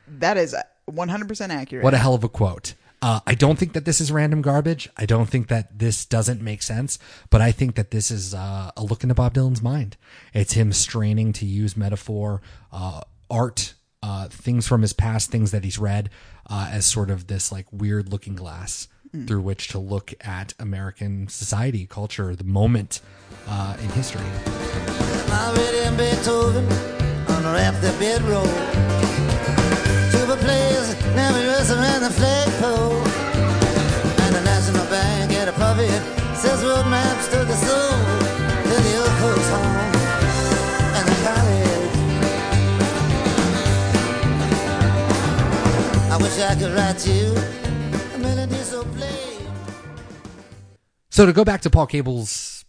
that 0.07 0.37
is 0.37 0.55
100% 0.89 1.49
accurate. 1.49 1.83
What 1.83 1.93
a 1.93 1.97
hell 1.97 2.13
of 2.13 2.23
a 2.23 2.29
quote. 2.29 2.73
Uh, 3.01 3.19
I 3.27 3.35
don't 3.35 3.59
think 3.59 3.73
that 3.73 3.83
this 3.83 3.99
is 3.99 4.11
random 4.13 4.41
garbage. 4.41 4.89
I 4.95 5.05
don't 5.05 5.27
think 5.27 5.49
that 5.49 5.77
this 5.77 6.05
doesn't 6.05 6.41
make 6.41 6.61
sense, 6.61 6.99
but 7.29 7.41
I 7.41 7.51
think 7.51 7.75
that 7.75 7.91
this 7.91 8.09
is 8.09 8.33
uh, 8.33 8.71
a 8.77 8.83
look 8.83 9.03
into 9.03 9.13
Bob 9.13 9.33
Dylan's 9.33 9.61
mind. 9.61 9.97
It's 10.33 10.53
him 10.53 10.71
straining 10.71 11.33
to 11.33 11.45
use 11.45 11.75
metaphor, 11.75 12.41
uh, 12.71 13.01
art, 13.29 13.73
uh, 14.01 14.29
things 14.29 14.67
from 14.67 14.81
his 14.81 14.93
past, 14.93 15.31
things 15.31 15.51
that 15.51 15.65
he's 15.65 15.77
read, 15.77 16.09
uh, 16.49 16.69
as 16.71 16.85
sort 16.85 17.09
of 17.09 17.27
this 17.27 17.51
like 17.51 17.65
weird 17.73 18.09
looking 18.09 18.35
glass 18.35 18.87
through 19.13 19.41
which 19.41 19.67
to 19.69 19.77
look 19.77 20.13
at 20.21 20.53
American 20.59 21.27
society, 21.27 21.85
culture, 21.85 22.35
the 22.35 22.43
moment 22.43 22.99
uh, 23.47 23.77
in 23.79 23.89
history. 23.89 24.25
Already 25.29 25.79
in 25.85 25.95
Beethoven 25.95 26.65
unwrapped 27.27 27.81
the 27.81 27.93
bedroll. 27.99 28.45
Tuba 30.11 30.35
players 30.37 30.95
now 31.15 31.31
rest 31.33 31.71
around 31.71 32.01
the 32.01 32.09
flagpole. 32.09 33.01
And 34.23 34.35
the 34.35 34.41
National 34.41 34.85
Bank 34.87 35.31
at 35.33 35.47
a 35.47 35.53
puppet 35.53 36.01
says 36.35 36.63
road 36.63 36.87
maps 36.89 37.27
to 37.27 37.45
the 37.45 37.55
soul. 37.55 37.97
To 38.63 38.81
the 38.81 38.97
old 38.97 39.15
folks 39.21 39.49
home 39.49 39.77
and 40.97 41.07
the 41.07 41.17
college. 41.25 41.93
I 46.11 46.17
wish 46.17 46.39
I 46.39 46.55
could 46.55 46.73
write 46.73 47.05
you 47.05 47.35
a 47.35 47.41
melody 47.41 47.42
so. 51.09 51.25
To 51.25 51.33
go 51.33 51.43
back 51.43 51.61
to 51.61 51.69
Paul 51.69 51.87
Cable's 51.87 52.65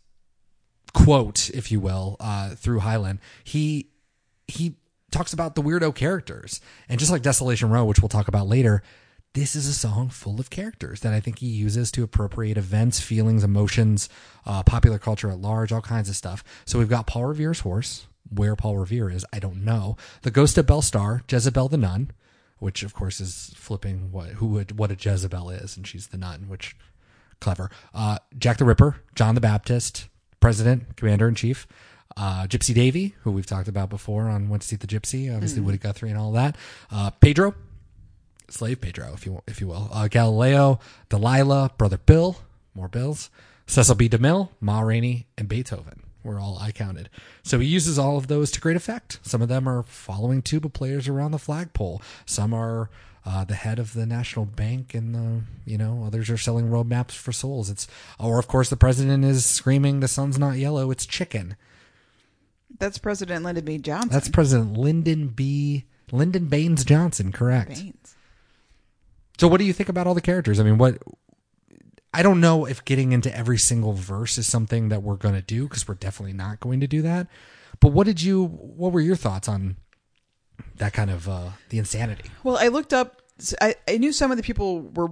quote, 0.92 1.50
if 1.50 1.70
you 1.72 1.80
will, 1.80 2.16
uh, 2.20 2.54
through 2.54 2.80
Heylin, 2.80 3.18
he 3.42 3.90
he 4.46 4.76
talks 5.10 5.32
about 5.32 5.54
the 5.54 5.62
weirdo 5.62 5.94
characters, 5.94 6.60
and 6.88 6.98
just 6.98 7.10
like 7.10 7.22
Desolation 7.22 7.70
Row, 7.70 7.84
which 7.84 8.00
we'll 8.00 8.08
talk 8.08 8.28
about 8.28 8.46
later, 8.48 8.82
this 9.34 9.56
is 9.56 9.66
a 9.66 9.72
song 9.72 10.08
full 10.08 10.38
of 10.38 10.50
characters 10.50 11.00
that 11.00 11.12
I 11.12 11.20
think 11.20 11.40
he 11.40 11.46
uses 11.46 11.90
to 11.92 12.02
appropriate 12.04 12.56
events, 12.56 13.00
feelings, 13.00 13.42
emotions, 13.42 14.08
uh, 14.46 14.62
popular 14.62 14.98
culture 14.98 15.30
at 15.30 15.40
large, 15.40 15.72
all 15.72 15.80
kinds 15.80 16.08
of 16.08 16.16
stuff. 16.16 16.44
So 16.64 16.78
we've 16.78 16.88
got 16.88 17.06
Paul 17.06 17.26
Revere's 17.26 17.60
horse. 17.60 18.06
Where 18.30 18.56
Paul 18.56 18.78
Revere 18.78 19.10
is, 19.10 19.24
I 19.34 19.38
don't 19.38 19.64
know. 19.64 19.98
The 20.22 20.30
Ghost 20.30 20.56
of 20.56 20.66
Belle 20.66 20.80
Starr, 20.80 21.22
Jezebel 21.30 21.68
the 21.68 21.76
Nun, 21.76 22.10
which 22.64 22.82
of 22.82 22.94
course 22.94 23.20
is 23.20 23.52
flipping 23.56 24.10
what 24.10 24.30
who 24.30 24.46
would 24.46 24.78
what 24.78 24.90
a 24.90 24.96
Jezebel 24.98 25.50
is, 25.50 25.76
and 25.76 25.86
she's 25.86 26.06
the 26.06 26.16
nun, 26.16 26.48
which 26.48 26.74
clever. 27.38 27.70
Uh, 27.92 28.16
Jack 28.38 28.56
the 28.56 28.64
Ripper, 28.64 28.96
John 29.14 29.34
the 29.34 29.40
Baptist, 29.42 30.08
President, 30.40 30.96
Commander 30.96 31.28
in 31.28 31.34
Chief, 31.34 31.66
uh, 32.16 32.46
Gypsy 32.46 32.74
Davy, 32.74 33.14
who 33.20 33.32
we've 33.32 33.44
talked 33.44 33.68
about 33.68 33.90
before 33.90 34.30
on 34.30 34.48
Went 34.48 34.62
to 34.62 34.68
See 34.68 34.76
the 34.76 34.86
Gypsy, 34.86 35.32
obviously 35.32 35.60
Woody 35.60 35.76
Guthrie 35.76 36.08
and 36.08 36.18
all 36.18 36.32
that. 36.32 36.56
Uh, 36.90 37.10
Pedro, 37.10 37.54
Slave 38.48 38.80
Pedro, 38.80 39.12
if 39.12 39.26
you 39.26 39.42
if 39.46 39.60
you 39.60 39.66
will. 39.68 39.90
Uh, 39.92 40.08
Galileo, 40.08 40.80
Delilah, 41.10 41.70
Brother 41.76 41.98
Bill, 41.98 42.38
more 42.74 42.88
Bills, 42.88 43.28
Cecil 43.66 43.94
B. 43.96 44.08
DeMille, 44.08 44.48
Ma 44.62 44.80
Rainey, 44.80 45.26
and 45.36 45.48
Beethoven 45.48 46.03
were 46.24 46.40
all 46.40 46.58
I 46.58 46.72
counted. 46.72 47.10
So 47.42 47.60
he 47.60 47.68
uses 47.68 47.98
all 47.98 48.16
of 48.16 48.26
those 48.26 48.50
to 48.52 48.60
great 48.60 48.76
effect. 48.76 49.20
Some 49.22 49.42
of 49.42 49.48
them 49.48 49.68
are 49.68 49.82
following 49.82 50.42
tuba 50.42 50.68
players 50.68 51.06
around 51.06 51.32
the 51.32 51.38
flagpole. 51.38 52.02
Some 52.26 52.52
are 52.54 52.90
uh, 53.26 53.44
the 53.44 53.54
head 53.54 53.78
of 53.78 53.94
the 53.94 54.06
national 54.06 54.44
bank, 54.44 54.94
and 54.94 55.14
the 55.14 55.42
you 55.64 55.78
know 55.78 56.04
others 56.06 56.28
are 56.30 56.36
selling 56.36 56.70
road 56.70 56.88
maps 56.88 57.14
for 57.14 57.32
souls. 57.32 57.70
It's 57.70 57.86
or 58.18 58.38
of 58.38 58.48
course 58.48 58.68
the 58.68 58.76
president 58.76 59.24
is 59.24 59.46
screaming, 59.46 60.00
"The 60.00 60.08
sun's 60.08 60.38
not 60.38 60.56
yellow, 60.56 60.90
it's 60.90 61.06
chicken." 61.06 61.56
That's 62.78 62.98
President 62.98 63.44
Lyndon 63.44 63.64
B. 63.64 63.78
Johnson. 63.78 64.10
That's 64.10 64.28
President 64.28 64.76
Lyndon 64.76 65.28
B. 65.28 65.84
Lyndon 66.10 66.46
Baines 66.46 66.84
Johnson, 66.84 67.30
correct? 67.32 67.76
Baines. 67.76 68.16
So 69.38 69.48
what 69.48 69.58
do 69.58 69.64
you 69.64 69.72
think 69.72 69.88
about 69.88 70.06
all 70.06 70.14
the 70.14 70.20
characters? 70.20 70.60
I 70.60 70.64
mean, 70.64 70.78
what 70.78 70.98
I 72.14 72.22
don't 72.22 72.40
know 72.40 72.64
if 72.64 72.84
getting 72.84 73.12
into 73.12 73.34
every 73.36 73.58
single 73.58 73.92
verse 73.92 74.38
is 74.38 74.46
something 74.46 74.88
that 74.88 75.02
we're 75.02 75.16
going 75.16 75.34
to 75.34 75.42
do 75.42 75.64
because 75.64 75.88
we're 75.88 75.96
definitely 75.96 76.32
not 76.32 76.60
going 76.60 76.80
to 76.80 76.86
do 76.86 77.02
that. 77.02 77.26
But 77.80 77.88
what 77.88 78.06
did 78.06 78.22
you 78.22 78.44
what 78.46 78.92
were 78.92 79.00
your 79.00 79.16
thoughts 79.16 79.48
on 79.48 79.76
that 80.76 80.92
kind 80.92 81.10
of 81.10 81.28
uh 81.28 81.50
the 81.70 81.78
insanity? 81.78 82.30
Well, 82.44 82.56
I 82.56 82.68
looked 82.68 82.92
up. 82.92 83.20
I, 83.60 83.74
I 83.88 83.98
knew 83.98 84.12
some 84.12 84.30
of 84.30 84.36
the 84.36 84.44
people 84.44 84.82
were 84.82 85.10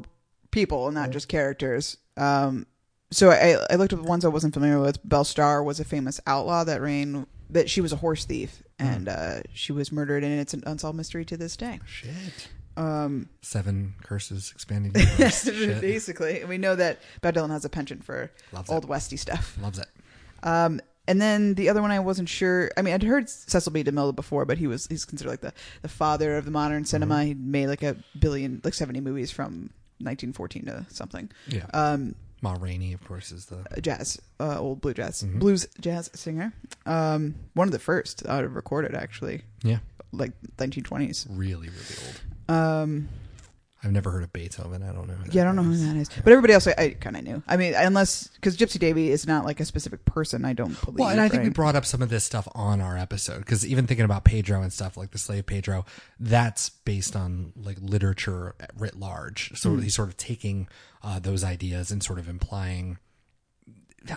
people 0.52 0.86
and 0.86 0.94
not 0.94 1.10
just 1.10 1.26
characters. 1.26 1.96
Um, 2.16 2.66
so 3.10 3.30
I, 3.30 3.56
I 3.68 3.74
looked 3.74 3.92
up 3.92 4.00
the 4.00 4.08
ones 4.08 4.24
I 4.24 4.28
wasn't 4.28 4.54
familiar 4.54 4.78
with. 4.78 5.00
Belle 5.06 5.24
Starr 5.24 5.62
was 5.62 5.80
a 5.80 5.84
famous 5.84 6.20
outlaw 6.26 6.64
that 6.64 6.80
reigned. 6.80 7.26
That 7.50 7.68
she 7.68 7.82
was 7.82 7.92
a 7.92 7.96
horse 7.96 8.24
thief 8.24 8.62
and 8.78 9.08
uh, 9.08 9.40
she 9.52 9.72
was 9.72 9.92
murdered, 9.92 10.24
and 10.24 10.40
it's 10.40 10.54
an 10.54 10.62
unsolved 10.66 10.96
mystery 10.96 11.24
to 11.26 11.36
this 11.36 11.56
day. 11.56 11.80
Shit. 11.84 12.48
Um, 12.76 13.28
Seven 13.42 13.94
curses 14.02 14.50
expanding 14.54 14.92
universe. 14.96 15.44
Basically, 15.80 16.40
and 16.40 16.48
we 16.48 16.58
know 16.58 16.74
that 16.74 17.00
Bob 17.20 17.34
Dylan 17.34 17.50
has 17.50 17.64
a 17.64 17.68
penchant 17.68 18.04
for 18.04 18.30
Loves 18.52 18.70
old 18.70 18.84
it. 18.84 18.88
westy 18.90 19.16
stuff. 19.16 19.56
Loves 19.60 19.78
it. 19.78 19.88
Um, 20.42 20.80
and 21.08 21.20
then 21.20 21.54
the 21.54 21.68
other 21.68 21.82
one 21.82 21.90
I 21.90 21.98
wasn't 21.98 22.28
sure. 22.28 22.70
I 22.76 22.82
mean, 22.82 22.94
I'd 22.94 23.02
heard 23.02 23.28
Cecil 23.28 23.72
B. 23.72 23.82
DeMille 23.84 24.14
before, 24.14 24.44
but 24.44 24.56
he 24.58 24.66
was 24.66 24.86
he's 24.86 25.04
considered 25.04 25.30
like 25.30 25.40
the, 25.40 25.52
the 25.82 25.88
father 25.88 26.36
of 26.36 26.44
the 26.44 26.50
modern 26.50 26.84
cinema. 26.84 27.16
Mm-hmm. 27.16 27.26
He 27.28 27.34
made 27.34 27.66
like 27.66 27.82
a 27.82 27.96
billion, 28.18 28.60
like 28.64 28.74
seventy 28.74 29.00
movies 29.00 29.30
from 29.30 29.70
1914 29.98 30.64
to 30.66 30.86
something. 30.88 31.30
Yeah. 31.48 31.66
Um, 31.74 32.14
Ma 32.40 32.56
Rainey, 32.58 32.92
of 32.92 33.04
course, 33.06 33.30
is 33.30 33.46
the 33.46 33.64
jazz, 33.80 34.20
uh, 34.40 34.58
old 34.58 34.80
blue 34.80 34.94
jazz, 34.94 35.22
Mm-hmm. 35.22 35.38
blues 35.38 35.66
jazz 35.80 36.10
singer. 36.14 36.52
Um, 36.86 37.34
one 37.54 37.68
of 37.68 37.72
the 37.72 37.78
first 37.78 38.26
out 38.26 38.42
of 38.44 38.56
recorded 38.56 38.94
actually, 38.96 39.42
yeah, 39.62 39.78
like 40.12 40.32
1920s. 40.56 41.26
really, 41.30 41.68
really 41.68 41.96
old. 42.06 42.20
Um, 42.48 43.08
I've 43.84 43.90
never 43.90 44.12
heard 44.12 44.22
of 44.22 44.32
Beethoven. 44.32 44.82
I 44.84 44.92
don't 44.92 45.08
know. 45.08 45.16
Yeah, 45.32 45.42
I 45.42 45.44
don't 45.44 45.56
know 45.56 45.64
who 45.64 45.76
that 45.76 45.96
is, 45.96 46.08
but 46.08 46.32
everybody 46.32 46.52
else 46.52 46.68
I, 46.68 46.74
I 46.78 46.88
kind 46.90 47.16
of 47.16 47.24
knew. 47.24 47.42
I 47.48 47.56
mean, 47.56 47.74
unless 47.74 48.28
because 48.28 48.56
Gypsy 48.56 48.78
Davy 48.78 49.10
is 49.10 49.26
not 49.26 49.44
like 49.44 49.58
a 49.58 49.64
specific 49.64 50.04
person. 50.04 50.44
I 50.44 50.52
don't 50.52 50.80
believe. 50.84 51.00
Well, 51.00 51.08
and 51.08 51.20
I 51.20 51.28
think 51.28 51.42
we 51.42 51.50
brought 51.50 51.74
up 51.74 51.84
some 51.84 52.00
of 52.00 52.08
this 52.08 52.22
stuff 52.22 52.46
on 52.54 52.80
our 52.80 52.96
episode 52.96 53.38
because 53.38 53.66
even 53.66 53.88
thinking 53.88 54.04
about 54.04 54.22
Pedro 54.24 54.62
and 54.62 54.72
stuff 54.72 54.96
like 54.96 55.10
the 55.10 55.18
slave 55.18 55.46
Pedro, 55.46 55.84
that's 56.20 56.70
based 56.70 57.16
on 57.16 57.52
like 57.56 57.78
literature 57.80 58.54
writ 58.78 58.96
large. 58.96 59.58
So 59.58 59.76
he's 59.76 59.94
sort 59.94 60.08
of 60.08 60.16
taking 60.16 60.68
uh, 61.02 61.18
those 61.18 61.42
ideas 61.42 61.90
and 61.90 62.04
sort 62.04 62.20
of 62.20 62.28
implying 62.28 62.98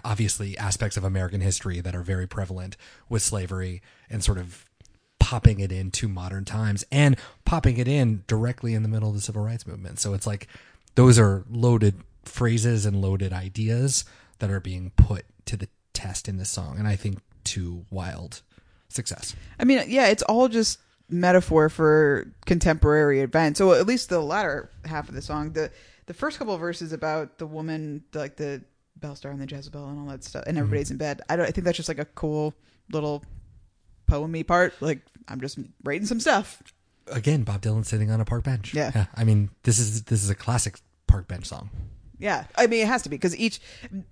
obviously 0.04 0.58
aspects 0.58 0.98
of 0.98 1.04
American 1.04 1.42
history 1.42 1.80
that 1.80 1.96
are 1.96 2.02
very 2.02 2.28
prevalent 2.28 2.78
with 3.10 3.22
slavery 3.22 3.82
and 4.10 4.24
sort 4.24 4.38
of 4.38 4.66
popping 5.26 5.60
it 5.60 5.72
into 5.72 6.08
modern 6.08 6.46
times 6.46 6.86
and 6.92 7.18
popping 7.46 7.78
it 7.78 7.88
in 7.88 8.24
directly 8.28 8.76
in 8.76 8.84
the 8.84 8.88
middle 8.88 9.10
of 9.10 9.16
the 9.16 9.22
civil 9.22 9.42
rights 9.42 9.66
movement. 9.66 10.00
So 10.00 10.14
it's 10.14 10.28
like 10.28 10.48
those 10.94 11.18
are 11.18 11.44
loaded 11.50 11.96
phrases 12.26 12.86
and 12.86 13.02
loaded 13.02 13.34
ideas 13.34 14.06
that 14.38 14.52
are 14.52 14.60
being 14.60 14.92
put 14.96 15.26
to 15.46 15.58
the 15.58 15.68
test 15.94 16.30
in 16.30 16.38
this 16.38 16.52
song 16.52 16.78
and 16.78 16.88
I 16.88 16.96
think 16.96 17.18
to 17.46 17.86
wild 17.90 18.44
success. 18.88 19.36
I 19.60 19.64
mean, 19.64 19.84
yeah, 19.88 20.10
it's 20.10 20.22
all 20.22 20.48
just 20.48 20.78
metaphor 21.10 21.70
for 21.70 22.32
contemporary 22.46 23.22
events. 23.22 23.58
So 23.58 23.74
at 23.74 23.88
least 23.88 24.10
the 24.10 24.20
latter 24.20 24.70
half 24.86 25.10
of 25.10 25.16
the 25.16 25.24
song, 25.24 25.54
the 25.54 25.72
the 26.06 26.14
first 26.14 26.38
couple 26.38 26.54
of 26.54 26.60
verses 26.60 26.94
about 26.94 27.40
the 27.40 27.48
woman, 27.48 28.04
the, 28.12 28.20
like 28.20 28.36
the 28.36 28.62
Belle 28.98 29.16
Starr 29.16 29.32
and 29.32 29.42
the 29.42 29.48
Jezebel 29.48 29.90
and 29.90 30.00
all 30.00 30.06
that 30.06 30.24
stuff, 30.24 30.44
and 30.46 30.56
mm-hmm. 30.56 30.66
everybody's 30.66 30.92
in 30.92 30.98
bed. 30.98 31.24
I 31.30 31.36
don't. 31.36 31.48
I 31.48 31.50
think 31.50 31.66
that's 31.66 31.78
just 31.78 31.90
like 31.90 31.98
a 31.98 32.06
cool 32.06 32.54
little 32.92 33.24
poemy 34.08 34.46
part. 34.46 34.74
Like 34.82 35.00
I'm 35.28 35.42
just 35.42 35.60
writing 35.84 36.06
some 36.06 36.20
stuff. 36.20 36.62
Again, 37.08 37.44
Bob 37.44 37.62
Dylan 37.62 37.86
sitting 37.86 38.10
on 38.10 38.20
a 38.20 38.26
park 38.26 38.44
bench. 38.44 38.74
Yeah. 38.74 39.06
I 39.16 39.24
mean, 39.24 39.50
this 39.64 39.80
is 39.80 40.04
this 40.04 40.24
is 40.24 40.30
a 40.30 40.36
classic 40.36 40.80
park 41.08 41.28
bench 41.28 41.46
song. 41.46 41.70
Yeah, 42.18 42.46
I 42.56 42.68
mean 42.68 42.82
it 42.82 42.88
has 42.88 43.02
to 43.04 43.10
be 43.10 43.18
because 43.18 43.38
each, 43.38 43.60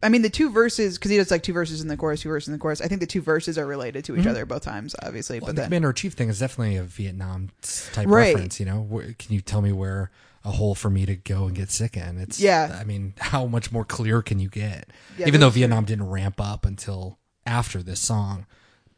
I 0.02 0.10
mean 0.10 0.24
the 0.24 0.30
two 0.30 0.50
verses 0.50 0.98
because 0.98 1.12
he 1.12 1.18
does 1.18 1.32
like 1.32 1.44
two 1.44 1.54
verses 1.54 1.82
in 1.82 1.88
the 1.88 1.98
chorus, 1.98 2.22
two 2.22 2.30
verses 2.30 2.50
in 2.50 2.54
the 2.54 2.60
chorus. 2.60 2.82
I 2.82 2.88
think 2.88 3.00
the 3.00 3.08
two 3.08 3.22
verses 3.22 3.58
are 3.58 3.66
related 3.66 4.04
to 4.06 4.16
each 4.16 4.22
mm-hmm. 4.22 4.30
other 4.30 4.46
both 4.46 4.64
times, 4.64 4.96
obviously. 5.02 5.40
Well, 5.40 5.48
but 5.48 5.56
the 5.56 5.62
then 5.62 5.70
Commander 5.70 5.94
Chief 5.94 6.14
thing 6.14 6.30
is 6.30 6.40
definitely 6.40 6.76
a 6.78 6.84
Vietnam 6.84 7.50
type 7.62 8.08
Right. 8.08 8.34
reference. 8.34 8.60
You 8.60 8.66
know, 8.66 8.82
Where- 8.82 9.14
can 9.18 9.34
you 9.34 9.42
tell 9.42 9.62
me 9.62 9.72
where 9.72 10.12
a 10.44 10.52
hole 10.52 10.76
for 10.76 10.90
me 10.90 11.06
to 11.06 11.16
go 11.16 11.46
and 11.46 11.56
get 11.56 11.72
sick 11.72 11.96
in? 11.96 12.20
It's 12.20 12.40
Yeah. 12.40 12.78
I 12.80 12.84
mean, 12.84 13.14
how 13.20 13.46
much 13.46 13.72
more 13.72 13.86
clear 13.86 14.22
can 14.22 14.40
you 14.40 14.50
get? 14.50 14.90
Yeah, 15.18 15.28
Even 15.28 15.40
though 15.40 15.50
Vietnam 15.50 15.86
didn't 15.86 16.10
ramp 16.10 16.42
up 16.42 16.66
until 16.66 17.20
after 17.46 17.82
this 17.82 18.02
song, 18.02 18.46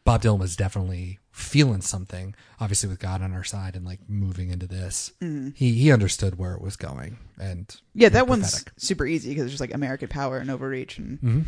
Bob 0.05 0.21
Dylan 0.21 0.39
was 0.39 0.55
definitely 0.55 1.19
feeling 1.31 1.81
something. 1.81 2.33
Obviously, 2.59 2.87
with 2.87 2.99
God 2.99 3.21
on 3.21 3.33
our 3.33 3.43
side 3.43 3.75
and 3.75 3.83
like 3.85 3.99
moving 4.07 4.51
into 4.51 4.67
this, 4.67 5.11
he 5.19 5.73
he 5.73 5.91
understood 5.91 6.37
where 6.37 6.53
it 6.53 6.61
was 6.61 6.77
going. 6.77 7.17
And 7.39 7.67
Mm-hmm. 7.67 7.99
yeah, 8.01 8.09
that 8.09 8.27
one's 8.27 8.51
pathetic. 8.51 8.73
super 8.77 9.05
easy 9.05 9.29
because 9.29 9.45
it's 9.45 9.51
just 9.53 9.61
like 9.61 9.73
American 9.73 10.07
power 10.07 10.37
and 10.37 10.49
overreach 10.51 10.97
and 10.99 11.19
Mhm. 11.21 11.43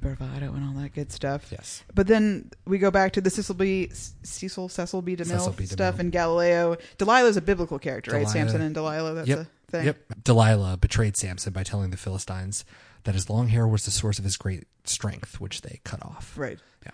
bravado 0.00 0.52
and 0.52 0.64
all 0.64 0.74
that 0.82 0.92
good 0.92 1.12
stuff. 1.12 1.50
Yes. 1.52 1.82
But 1.94 2.08
then 2.08 2.50
we 2.66 2.78
go 2.78 2.90
back 2.90 3.12
to 3.12 3.20
the 3.20 3.30
Cecil 3.30 3.54
B. 3.54 3.90
Cecil 4.22 4.68
Cecil 4.68 5.02
B. 5.02 5.16
DeMille 5.16 5.26
Cecil 5.26 5.52
B. 5.52 5.66
stuff 5.66 5.96
DeMille. 5.96 6.00
and 6.00 6.12
Galileo. 6.12 6.76
Delilah's 6.98 7.36
a 7.36 7.40
biblical 7.42 7.78
character, 7.78 8.10
right? 8.12 8.28
Samson 8.28 8.60
and 8.60 8.74
Delilah. 8.74 9.14
That's 9.14 9.28
Yep. 9.28 9.38
a 9.38 9.70
thing. 9.70 9.84
Yep. 9.86 9.98
Delilah 10.24 10.76
betrayed 10.78 11.16
Samson 11.16 11.52
by 11.52 11.62
telling 11.62 11.90
the 11.90 11.96
Philistines 11.96 12.64
that 13.04 13.14
his 13.14 13.30
long 13.30 13.48
hair 13.48 13.66
was 13.66 13.84
the 13.84 13.90
source 13.90 14.18
of 14.18 14.24
his 14.24 14.36
great 14.36 14.64
strength, 14.84 15.40
which 15.40 15.62
they 15.62 15.80
cut 15.84 16.02
off. 16.04 16.36
Right. 16.36 16.58
Yeah. 16.84 16.90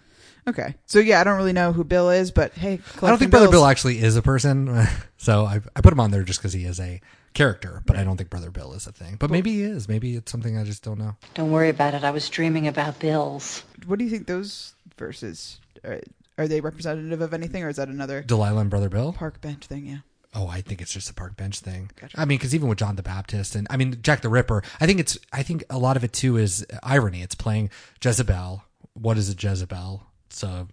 Okay. 0.49 0.75
So 0.87 0.99
yeah, 0.99 1.21
I 1.21 1.25
don't 1.25 1.37
really 1.37 1.53
know 1.53 1.73
who 1.73 1.85
Bill 1.85 2.11
is, 2.11 2.31
but 2.31 2.53
hey, 2.55 2.81
I 3.03 3.09
don't 3.09 3.19
think 3.19 3.31
Brother 3.31 3.51
Bill 3.51 3.67
actually 3.67 3.99
is 3.99 4.17
a 4.17 4.23
person, 4.23 4.87
so 5.17 5.45
I, 5.45 5.61
I 5.75 5.81
put 5.81 5.93
him 5.93 6.01
on 6.01 6.11
there 6.11 6.23
just 6.23 6.41
because 6.41 6.53
he 6.53 6.65
is 6.65 6.79
a 6.79 7.01
character. 7.35 7.83
But 7.85 7.97
I 7.97 8.05
don't 8.05 8.17
think 8.17 8.31
Brother 8.31 8.51
Bill 8.51 8.73
is 8.73 8.87
a 8.87 8.93
thing. 8.93 9.17
But 9.19 9.31
maybe 9.31 9.53
he 9.53 9.63
is. 9.63 9.89
Maybe 9.89 10.17
it's 10.17 10.31
something 10.31 10.57
I 10.57 10.65
just 10.65 10.85
don't 10.85 10.99
know. 10.99 11.17
Don't 11.35 11.51
worry 11.51 11.69
about 11.69 11.95
it. 11.95 12.05
I 12.05 12.11
was 12.11 12.29
dreaming 12.29 12.69
about 12.69 12.99
bills. 12.99 13.65
What 13.87 13.99
do 13.99 14.05
you 14.05 14.11
think 14.11 14.27
those 14.27 14.75
verses 14.97 15.61
are? 15.85 16.01
Are 16.39 16.47
they 16.47 16.61
representative 16.61 17.23
of 17.23 17.33
anything, 17.33 17.63
or 17.63 17.71
is 17.71 17.77
that 17.77 17.89
another 17.89 18.23
Delilah 18.23 18.61
and 18.61 18.71
Brother 18.71 18.91
Bill. 18.91 19.15
park 19.15 19.41
bench 19.41 19.67
thing? 19.67 19.87
Yeah. 19.87 19.99
Oh, 20.35 20.49
I 20.49 20.61
think 20.61 20.83
it's 20.83 20.93
just 20.93 21.09
a 21.09 21.15
park 21.15 21.35
bench 21.35 21.61
thing. 21.61 21.91
Gotcha. 21.99 22.21
I 22.21 22.27
mean, 22.27 22.37
because 22.37 22.55
even 22.55 22.69
with 22.69 22.77
John 22.77 22.97
the 22.97 23.03
Baptist 23.03 23.55
and 23.55 23.67
I 23.71 23.79
mean 23.79 23.97
Jack 24.03 24.21
the 24.21 24.29
Ripper, 24.29 24.63
I 24.79 24.87
think 24.87 25.01
it's 25.01 25.19
I 25.33 25.43
think 25.43 25.65
a 25.71 25.79
lot 25.79 25.97
of 25.97 26.05
it 26.05 26.13
too 26.13 26.37
is 26.37 26.65
irony. 26.83 27.23
It's 27.23 27.35
playing 27.35 27.71
Jezebel. 28.05 28.63
What 28.93 29.17
is 29.17 29.31
a 29.31 29.35
Jezebel? 29.35 30.07
It's 30.27 30.43
a 30.43 30.67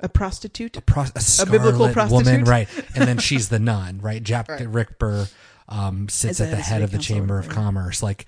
A 0.00 0.08
prostitute. 0.08 0.76
a, 0.76 0.80
pro- 0.80 1.04
a, 1.14 1.20
scarlet 1.20 1.52
biblical 1.52 1.88
prostitute? 1.92 2.26
woman, 2.26 2.44
right? 2.44 2.68
And 2.94 3.06
then 3.06 3.18
she's 3.18 3.48
the 3.48 3.58
nun, 3.58 4.00
right? 4.02 4.22
Jack 4.22 4.48
Right. 4.48 4.68
Ripper 4.68 5.28
um, 5.68 6.08
sits 6.08 6.40
at 6.40 6.50
the 6.50 6.56
head 6.56 6.82
of 6.82 6.90
the 6.90 6.98
council 6.98 7.16
Chamber 7.16 7.38
of? 7.38 7.48
Commerce. 7.48 8.02
Like, 8.02 8.26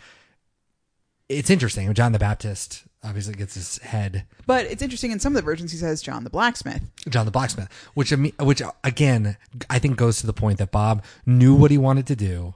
it's 1.28 1.50
interesting. 1.50 1.92
John 1.94 2.12
the 2.12 2.18
Baptist 2.18 2.84
obviously 3.04 3.34
gets 3.34 3.54
his 3.54 3.78
head 3.78 4.24
But 4.46 4.66
it's 4.66 4.82
interesting. 4.82 5.12
In 5.12 5.20
some 5.20 5.32
of 5.32 5.37
the 5.37 5.44
versions, 5.44 5.70
he 5.72 5.78
says 5.78 6.00
John 6.02 6.24
the 6.24 6.30
blacksmith. 6.30 6.82
John 7.08 7.26
the 7.26 7.30
blacksmith, 7.32 7.68
which 7.94 8.11
which 8.40 8.62
again 8.82 9.37
I 9.68 9.78
think 9.78 9.96
goes 9.96 10.20
to 10.20 10.26
the 10.26 10.32
point 10.32 10.58
that 10.58 10.70
Bob 10.72 11.04
knew 11.26 11.54
what 11.54 11.70
he 11.70 11.78
wanted 11.78 12.06
to 12.08 12.16
do, 12.16 12.54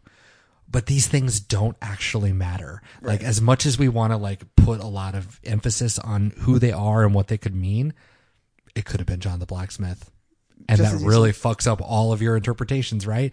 but 0.72 0.87
these 0.87 1.06
things 1.06 1.38
don't 1.38 1.76
actually 1.82 2.32
matter. 2.32 2.82
Like 3.02 3.22
as 3.22 3.40
much 3.40 3.66
as 3.66 3.78
we 3.78 3.88
want 3.88 4.12
to 4.12 4.16
like 4.16 4.42
put 4.56 4.80
a 4.80 4.87
lot 4.87 5.14
of 5.14 5.38
emphasis 5.44 5.98
on 5.98 6.32
who 6.38 6.58
they 6.58 6.72
are 6.72 7.04
and 7.04 7.14
what 7.14 7.28
they 7.28 7.38
could 7.38 7.54
mean, 7.54 7.92
it 8.74 8.87
could 8.87 8.98
have 8.98 9.06
been 9.06 9.20
John 9.20 9.38
the 9.38 9.46
blacksmith, 9.46 10.11
and 10.68 10.78
Just 10.78 10.98
that 10.98 11.06
really 11.06 11.32
fucks 11.32 11.66
up 11.66 11.80
all 11.82 12.12
of 12.12 12.22
your 12.22 12.37
interpretations, 12.37 13.06
right? 13.06 13.32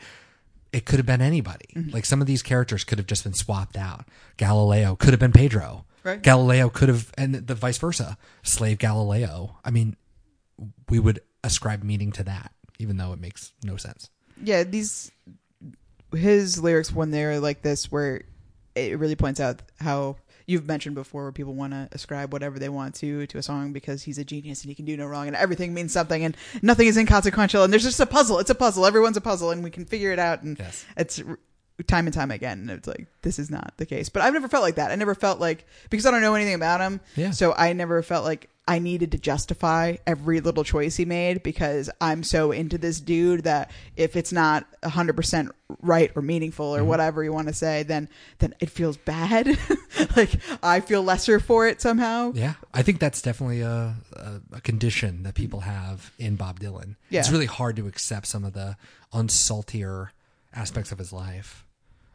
It 0.73 0.85
could 0.85 0.99
have 0.99 1.05
been 1.05 1.21
anybody. 1.21 1.65
Mm-hmm. 1.75 1.91
Like 1.91 2.05
some 2.05 2.21
of 2.21 2.27
these 2.27 2.43
characters 2.43 2.83
could 2.83 2.97
have 2.99 3.07
just 3.07 3.23
been 3.23 3.33
swapped 3.33 3.77
out. 3.77 4.05
Galileo 4.37 4.95
could 4.95 5.11
have 5.11 5.19
been 5.19 5.31
Pedro. 5.31 5.85
Right. 6.03 6.21
Galileo 6.21 6.69
could 6.69 6.89
have, 6.89 7.11
and 7.17 7.33
the 7.35 7.55
vice 7.55 7.77
versa. 7.77 8.17
Slave 8.43 8.77
Galileo. 8.77 9.57
I 9.63 9.71
mean, 9.71 9.95
we 10.89 10.99
would 10.99 11.21
ascribe 11.43 11.83
meaning 11.83 12.11
to 12.13 12.23
that, 12.23 12.51
even 12.77 12.97
though 12.97 13.13
it 13.13 13.19
makes 13.19 13.53
no 13.63 13.77
sense. 13.77 14.09
Yeah, 14.41 14.63
these 14.63 15.11
his 16.13 16.61
lyrics 16.61 16.93
when 16.93 17.11
they're 17.11 17.39
like 17.39 17.61
this, 17.61 17.91
where 17.91 18.21
it 18.75 18.97
really 18.99 19.15
points 19.15 19.39
out 19.39 19.61
how 19.79 20.15
you've 20.45 20.65
mentioned 20.67 20.95
before, 20.95 21.23
where 21.23 21.31
people 21.31 21.53
want 21.53 21.73
to 21.73 21.87
ascribe 21.91 22.33
whatever 22.33 22.57
they 22.57 22.69
want 22.69 22.95
to 22.95 23.27
to 23.27 23.37
a 23.37 23.43
song 23.43 23.71
because 23.71 24.03
he's 24.03 24.17
a 24.17 24.23
genius 24.23 24.61
and 24.63 24.69
he 24.69 24.75
can 24.75 24.85
do 24.85 24.97
no 24.97 25.05
wrong, 25.05 25.27
and 25.27 25.35
everything 25.35 25.73
means 25.73 25.93
something, 25.93 26.23
and 26.23 26.35
nothing 26.61 26.87
is 26.87 26.97
inconsequential, 26.97 27.63
and 27.63 27.71
there's 27.71 27.83
just 27.83 27.99
a 27.99 28.05
puzzle. 28.05 28.39
It's 28.39 28.49
a 28.49 28.55
puzzle. 28.55 28.85
Everyone's 28.85 29.17
a 29.17 29.21
puzzle, 29.21 29.51
and 29.51 29.63
we 29.63 29.69
can 29.69 29.85
figure 29.85 30.11
it 30.11 30.19
out. 30.19 30.41
And 30.41 30.57
Yes. 30.57 30.85
it's 30.97 31.21
time 31.87 32.07
and 32.07 32.13
time 32.13 32.31
again. 32.31 32.59
And 32.61 32.71
it's 32.71 32.87
like 32.87 33.07
this 33.21 33.39
is 33.39 33.49
not 33.49 33.73
the 33.77 33.85
case. 33.85 34.09
But 34.09 34.21
I've 34.23 34.33
never 34.33 34.47
felt 34.47 34.63
like 34.63 34.75
that. 34.75 34.91
I 34.91 34.95
never 34.95 35.15
felt 35.15 35.39
like 35.39 35.65
because 35.89 36.05
I 36.05 36.11
don't 36.11 36.21
know 36.21 36.35
anything 36.35 36.55
about 36.55 36.81
him. 36.81 36.99
Yeah. 37.15 37.31
So 37.31 37.53
I 37.53 37.73
never 37.73 38.01
felt 38.03 38.25
like 38.25 38.49
I 38.69 38.77
needed 38.77 39.13
to 39.13 39.17
justify 39.17 39.95
every 40.05 40.41
little 40.41 40.63
choice 40.63 40.95
he 40.95 41.03
made 41.03 41.41
because 41.41 41.89
I'm 41.99 42.21
so 42.21 42.51
into 42.51 42.77
this 42.77 43.01
dude 43.01 43.45
that 43.45 43.71
if 43.95 44.15
it's 44.15 44.31
not 44.31 44.67
100% 44.83 45.49
right 45.81 46.11
or 46.15 46.21
meaningful 46.21 46.75
or 46.75 46.83
whatever 46.83 47.23
you 47.23 47.33
want 47.33 47.47
to 47.47 47.53
say, 47.55 47.81
then 47.81 48.09
then 48.37 48.53
it 48.59 48.69
feels 48.69 48.95
bad. 48.95 49.57
like 50.15 50.33
I 50.61 50.81
feel 50.81 51.01
lesser 51.01 51.39
for 51.39 51.67
it 51.67 51.81
somehow. 51.81 52.31
Yeah, 52.35 52.53
I 52.71 52.83
think 52.83 52.99
that's 52.99 53.23
definitely 53.23 53.61
a, 53.61 53.95
a, 54.13 54.41
a 54.53 54.61
condition 54.61 55.23
that 55.23 55.33
people 55.33 55.61
have 55.61 56.13
in 56.19 56.35
Bob 56.35 56.59
Dylan. 56.59 56.95
Yeah. 57.09 57.21
It's 57.21 57.31
really 57.31 57.47
hard 57.47 57.75
to 57.77 57.87
accept 57.87 58.27
some 58.27 58.45
of 58.45 58.53
the 58.53 58.77
unsaltier 59.11 60.11
aspects 60.53 60.91
of 60.91 60.99
his 60.99 61.11
life. 61.11 61.65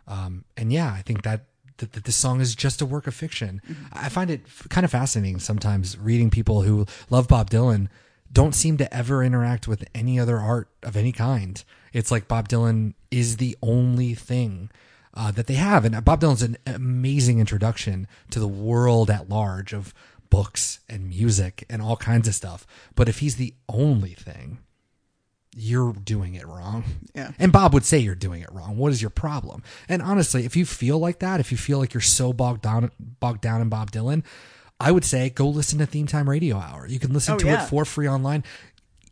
Um, 0.07 0.45
and 0.57 0.73
yeah, 0.73 0.93
I 0.93 1.03
think 1.03 1.25
that, 1.25 1.47
that, 1.79 1.93
that 1.93 2.05
this 2.05 2.17
song 2.17 2.41
is 2.41 2.55
just 2.55 2.81
a 2.81 2.87
work 2.87 3.07
of 3.07 3.15
fiction. 3.15 3.61
I 3.93 4.09
find 4.09 4.31
it 4.31 4.43
f- 4.47 4.67
kind 4.69 4.85
of 4.85 4.91
fascinating 4.91 5.41
sometimes 5.41 5.99
reading 5.99 6.31
people 6.31 6.63
who 6.63 6.87
love 7.11 7.29
Bob 7.29 7.51
Dylan 7.51 7.89
don't 8.33 8.55
seem 8.55 8.77
to 8.79 8.95
ever 8.95 9.23
interact 9.23 9.69
with 9.69 9.85
any 9.95 10.19
other 10.19 10.39
art 10.39 10.69
of 10.83 10.97
any 10.97 11.13
kind. 11.13 11.63
It's 11.93 12.11
like 12.11 12.29
Bob 12.29 12.49
Dylan 12.49 12.95
is 13.11 13.37
the 13.37 13.57
only 13.63 14.15
thing 14.15 14.71
uh, 15.15 15.31
that 15.31 15.47
they 15.47 15.55
have. 15.55 15.85
And 15.85 16.05
Bob 16.05 16.21
Dylan's 16.21 16.43
an 16.43 16.57
amazing 16.67 17.39
introduction 17.39 18.09
to 18.31 18.41
the 18.41 18.49
world 18.49 19.11
at 19.11 19.29
large 19.29 19.73
of 19.73 19.95
books 20.31 20.81
and 20.89 21.09
music 21.09 21.65
and 21.71 21.81
all 21.81 21.97
kinds 21.97 22.27
of 22.27 22.35
stuff. 22.35 22.67
But 22.97 23.09
if 23.09 23.21
he's 23.21 23.37
the 23.37 23.55
only 23.69 24.15
thing, 24.15 24.59
you're 25.57 25.93
doing 25.93 26.35
it 26.35 26.47
wrong. 26.47 26.83
Yeah. 27.15 27.31
And 27.39 27.53
Bob 27.53 27.75
would 27.75 27.85
say 27.85 27.99
you're 27.99 28.15
doing 28.15 28.43
it 28.43 28.51
wrong. 28.53 28.77
What 28.77 28.91
is 28.93 29.01
your 29.01 29.11
problem? 29.11 29.63
And 29.89 30.03
honestly, 30.03 30.45
if 30.45 30.57
you 30.57 30.65
feel 30.67 30.99
like 30.99 31.21
that, 31.21 31.39
if 31.41 31.53
you 31.53 31.59
feel 31.59 31.79
like 31.79 31.95
you're 31.95 32.01
so 32.01 32.33
bogged 32.33 32.63
down 32.63 32.91
bogged 32.99 33.41
down 33.41 33.61
in 33.63 33.69
Bob 33.69 33.91
Dylan, 33.93 34.25
I 34.81 34.91
would 34.91 35.05
say 35.05 35.31
go 35.31 35.49
listen 35.49 35.79
to 35.79 35.87
Theme 35.87 36.07
Time 36.09 36.29
Radio 36.29 36.57
Hour. 36.57 36.87
You 36.89 36.99
can 36.99 37.13
listen 37.13 37.35
Oh, 37.35 37.39
to 37.39 37.47
yeah. 37.47 37.63
it 37.65 37.69
for 37.69 37.85
free 37.85 38.09
online. 38.09 38.43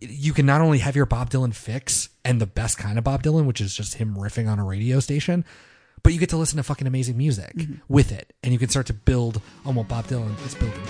You 0.00 0.32
can 0.32 0.44
not 0.46 0.60
only 0.60 0.78
have 0.78 0.96
your 0.96 1.06
Bob 1.06 1.30
Dylan 1.30 1.54
fix 1.54 2.08
and 2.24 2.40
the 2.40 2.46
best 2.46 2.76
kind 2.76 2.98
of 2.98 3.04
Bob 3.04 3.22
Dylan, 3.22 3.44
which 3.46 3.60
is 3.60 3.76
just 3.76 3.94
him 3.94 4.16
riffing 4.16 4.50
on 4.50 4.58
a 4.58 4.64
radio 4.64 4.98
station, 4.98 5.44
but 6.02 6.12
you 6.12 6.18
get 6.18 6.28
to 6.30 6.36
listen 6.36 6.56
to 6.56 6.64
fucking 6.64 6.88
amazing 6.88 7.16
music 7.16 7.54
Mm-hmm. 7.54 7.74
with 7.88 8.10
it. 8.10 8.32
And 8.42 8.52
you 8.52 8.58
can 8.58 8.68
start 8.68 8.86
to 8.86 8.94
build 8.94 9.40
on 9.64 9.76
what 9.76 9.86
Bob 9.86 10.06
Dylan 10.08 10.34
is 10.44 10.56
building. 10.56 10.82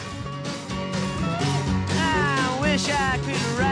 I 1.95 2.59
wish 2.63 2.89
I 2.89 3.19
could 3.19 3.59
write 3.59 3.72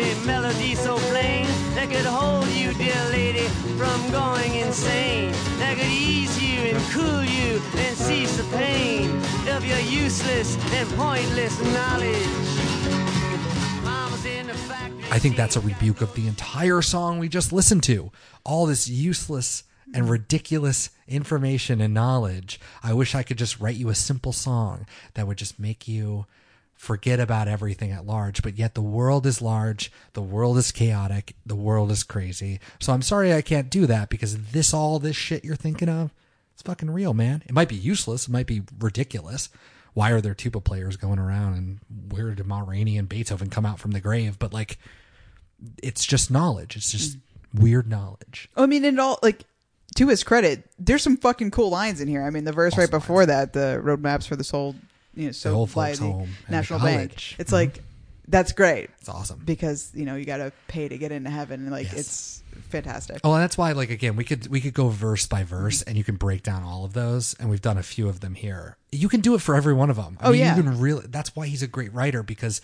a 0.00 0.26
melody 0.26 0.74
so 0.74 0.96
plain 1.10 1.46
that 1.74 1.88
could 1.90 2.06
hold 2.06 2.48
you, 2.48 2.72
dear 2.74 3.08
lady, 3.10 3.46
from 3.78 4.10
going 4.10 4.54
insane. 4.54 5.32
That 5.58 5.76
could 5.76 5.86
ease 5.86 6.42
you 6.42 6.58
and 6.58 6.78
cool 6.92 7.22
you 7.22 7.60
and 7.76 7.96
cease 7.96 8.36
the 8.36 8.56
pain 8.56 9.10
of 9.48 9.64
your 9.64 9.78
useless 9.78 10.56
and 10.72 10.88
pointless 10.90 11.60
knowledge. 11.72 12.74
I 15.10 15.18
think 15.20 15.36
that's 15.36 15.54
a 15.54 15.60
rebuke 15.60 16.00
of 16.00 16.12
the 16.14 16.26
entire 16.26 16.82
song 16.82 17.20
we 17.20 17.28
just 17.28 17.52
listened 17.52 17.84
to. 17.84 18.10
All 18.44 18.66
this 18.66 18.88
useless 18.88 19.62
and 19.92 20.10
ridiculous 20.10 20.90
information 21.06 21.80
and 21.80 21.94
knowledge. 21.94 22.58
I 22.82 22.94
wish 22.94 23.14
I 23.14 23.22
could 23.22 23.38
just 23.38 23.60
write 23.60 23.76
you 23.76 23.90
a 23.90 23.94
simple 23.94 24.32
song 24.32 24.86
that 25.14 25.28
would 25.28 25.38
just 25.38 25.58
make 25.58 25.86
you 25.86 26.26
forget 26.84 27.18
about 27.18 27.48
everything 27.48 27.90
at 27.90 28.06
large. 28.06 28.42
But 28.42 28.58
yet 28.58 28.74
the 28.74 28.82
world 28.82 29.26
is 29.26 29.42
large, 29.42 29.90
the 30.12 30.22
world 30.22 30.58
is 30.58 30.70
chaotic, 30.70 31.34
the 31.44 31.56
world 31.56 31.90
is 31.90 32.02
crazy. 32.02 32.60
So 32.80 32.92
I'm 32.92 33.02
sorry 33.02 33.32
I 33.32 33.42
can't 33.42 33.70
do 33.70 33.86
that 33.86 34.08
because 34.08 34.50
this 34.52 34.72
all 34.74 34.98
this 34.98 35.16
shit 35.16 35.44
you're 35.44 35.56
thinking 35.56 35.88
of, 35.88 36.12
it's 36.52 36.62
fucking 36.62 36.90
real, 36.90 37.14
man. 37.14 37.42
It 37.46 37.54
might 37.54 37.68
be 37.68 37.74
useless, 37.74 38.28
it 38.28 38.32
might 38.32 38.46
be 38.46 38.62
ridiculous. 38.78 39.48
Why 39.94 40.10
are 40.10 40.20
there 40.20 40.34
tuba 40.34 40.60
players 40.60 40.96
going 40.96 41.18
around 41.18 41.54
and 41.54 41.80
where 42.12 42.34
did 42.34 42.46
Ma 42.46 42.60
Rainey 42.60 42.98
and 42.98 43.08
Beethoven 43.08 43.48
come 43.48 43.64
out 43.64 43.78
from 43.78 43.92
the 43.92 44.00
grave? 44.00 44.38
But 44.38 44.52
like 44.52 44.78
it's 45.82 46.04
just 46.04 46.30
knowledge. 46.30 46.76
It's 46.76 46.90
just 46.90 47.18
weird 47.52 47.88
knowledge. 47.88 48.48
I 48.56 48.66
mean, 48.66 48.84
and 48.84 49.00
all 49.00 49.18
like 49.22 49.44
to 49.96 50.08
his 50.08 50.24
credit, 50.24 50.68
there's 50.78 51.02
some 51.02 51.16
fucking 51.16 51.50
cool 51.50 51.70
lines 51.70 52.00
in 52.00 52.08
here. 52.08 52.22
I 52.22 52.30
mean, 52.30 52.44
the 52.44 52.52
verse 52.52 52.76
right 52.76 52.88
Awesome 52.88 52.98
before 52.98 53.26
that, 53.26 53.52
the 53.52 53.80
roadmaps 53.82 54.26
for 54.26 54.36
the 54.36 54.44
soul, 54.44 54.74
you 55.16 55.26
know, 55.26 55.32
so 55.32 55.54
old 55.54 55.70
fly 55.70 55.88
folks 55.88 55.98
the 56.00 56.04
home 56.06 56.30
National 56.48 56.78
college. 56.80 57.30
Bank. 57.30 57.36
It's 57.40 57.50
Mhm. 57.50 57.54
like 57.54 57.82
That's 58.26 58.52
great 58.52 58.88
It's 59.00 59.08
awesome. 59.10 59.42
because 59.44 59.90
you 59.94 60.06
know 60.06 60.16
you 60.16 60.24
got 60.24 60.38
to 60.38 60.50
pay 60.66 60.88
to 60.88 60.96
get 60.96 61.12
into 61.12 61.28
heaven. 61.28 61.60
and 61.60 61.70
Like 61.70 61.88
Yes. 61.92 61.98
it's 62.00 62.42
fantastic. 62.70 63.20
Oh, 63.22 63.34
and 63.34 63.42
that's 63.42 63.58
why, 63.58 63.72
like 63.72 63.90
again, 63.90 64.16
we 64.16 64.24
could 64.24 64.46
we 64.46 64.60
could 64.62 64.72
go 64.72 64.88
verse 64.88 65.26
by 65.26 65.42
verse, 65.44 65.82
and 65.82 65.98
you 65.98 66.04
can 66.04 66.16
break 66.16 66.42
down 66.42 66.62
all 66.62 66.84
of 66.86 66.94
those, 66.94 67.34
and 67.38 67.50
we've 67.50 67.60
done 67.60 67.76
a 67.76 67.82
few 67.82 68.08
of 68.08 68.20
them 68.20 68.34
here. 68.34 68.76
You 68.92 69.08
can 69.10 69.20
do 69.20 69.34
it 69.34 69.42
for 69.42 69.54
every 69.54 69.74
one 69.74 69.90
of 69.90 69.96
them. 69.96 70.16
I 70.20 70.28
Oh, 70.28 70.30
mean, 70.32 70.40
yeah. 70.40 70.56
you 70.56 70.62
can 70.62 70.78
really. 70.80 71.06
That's 71.06 71.36
why 71.36 71.46
he's 71.48 71.62
a 71.62 71.66
great 71.66 71.92
writer 71.92 72.22
because 72.22 72.62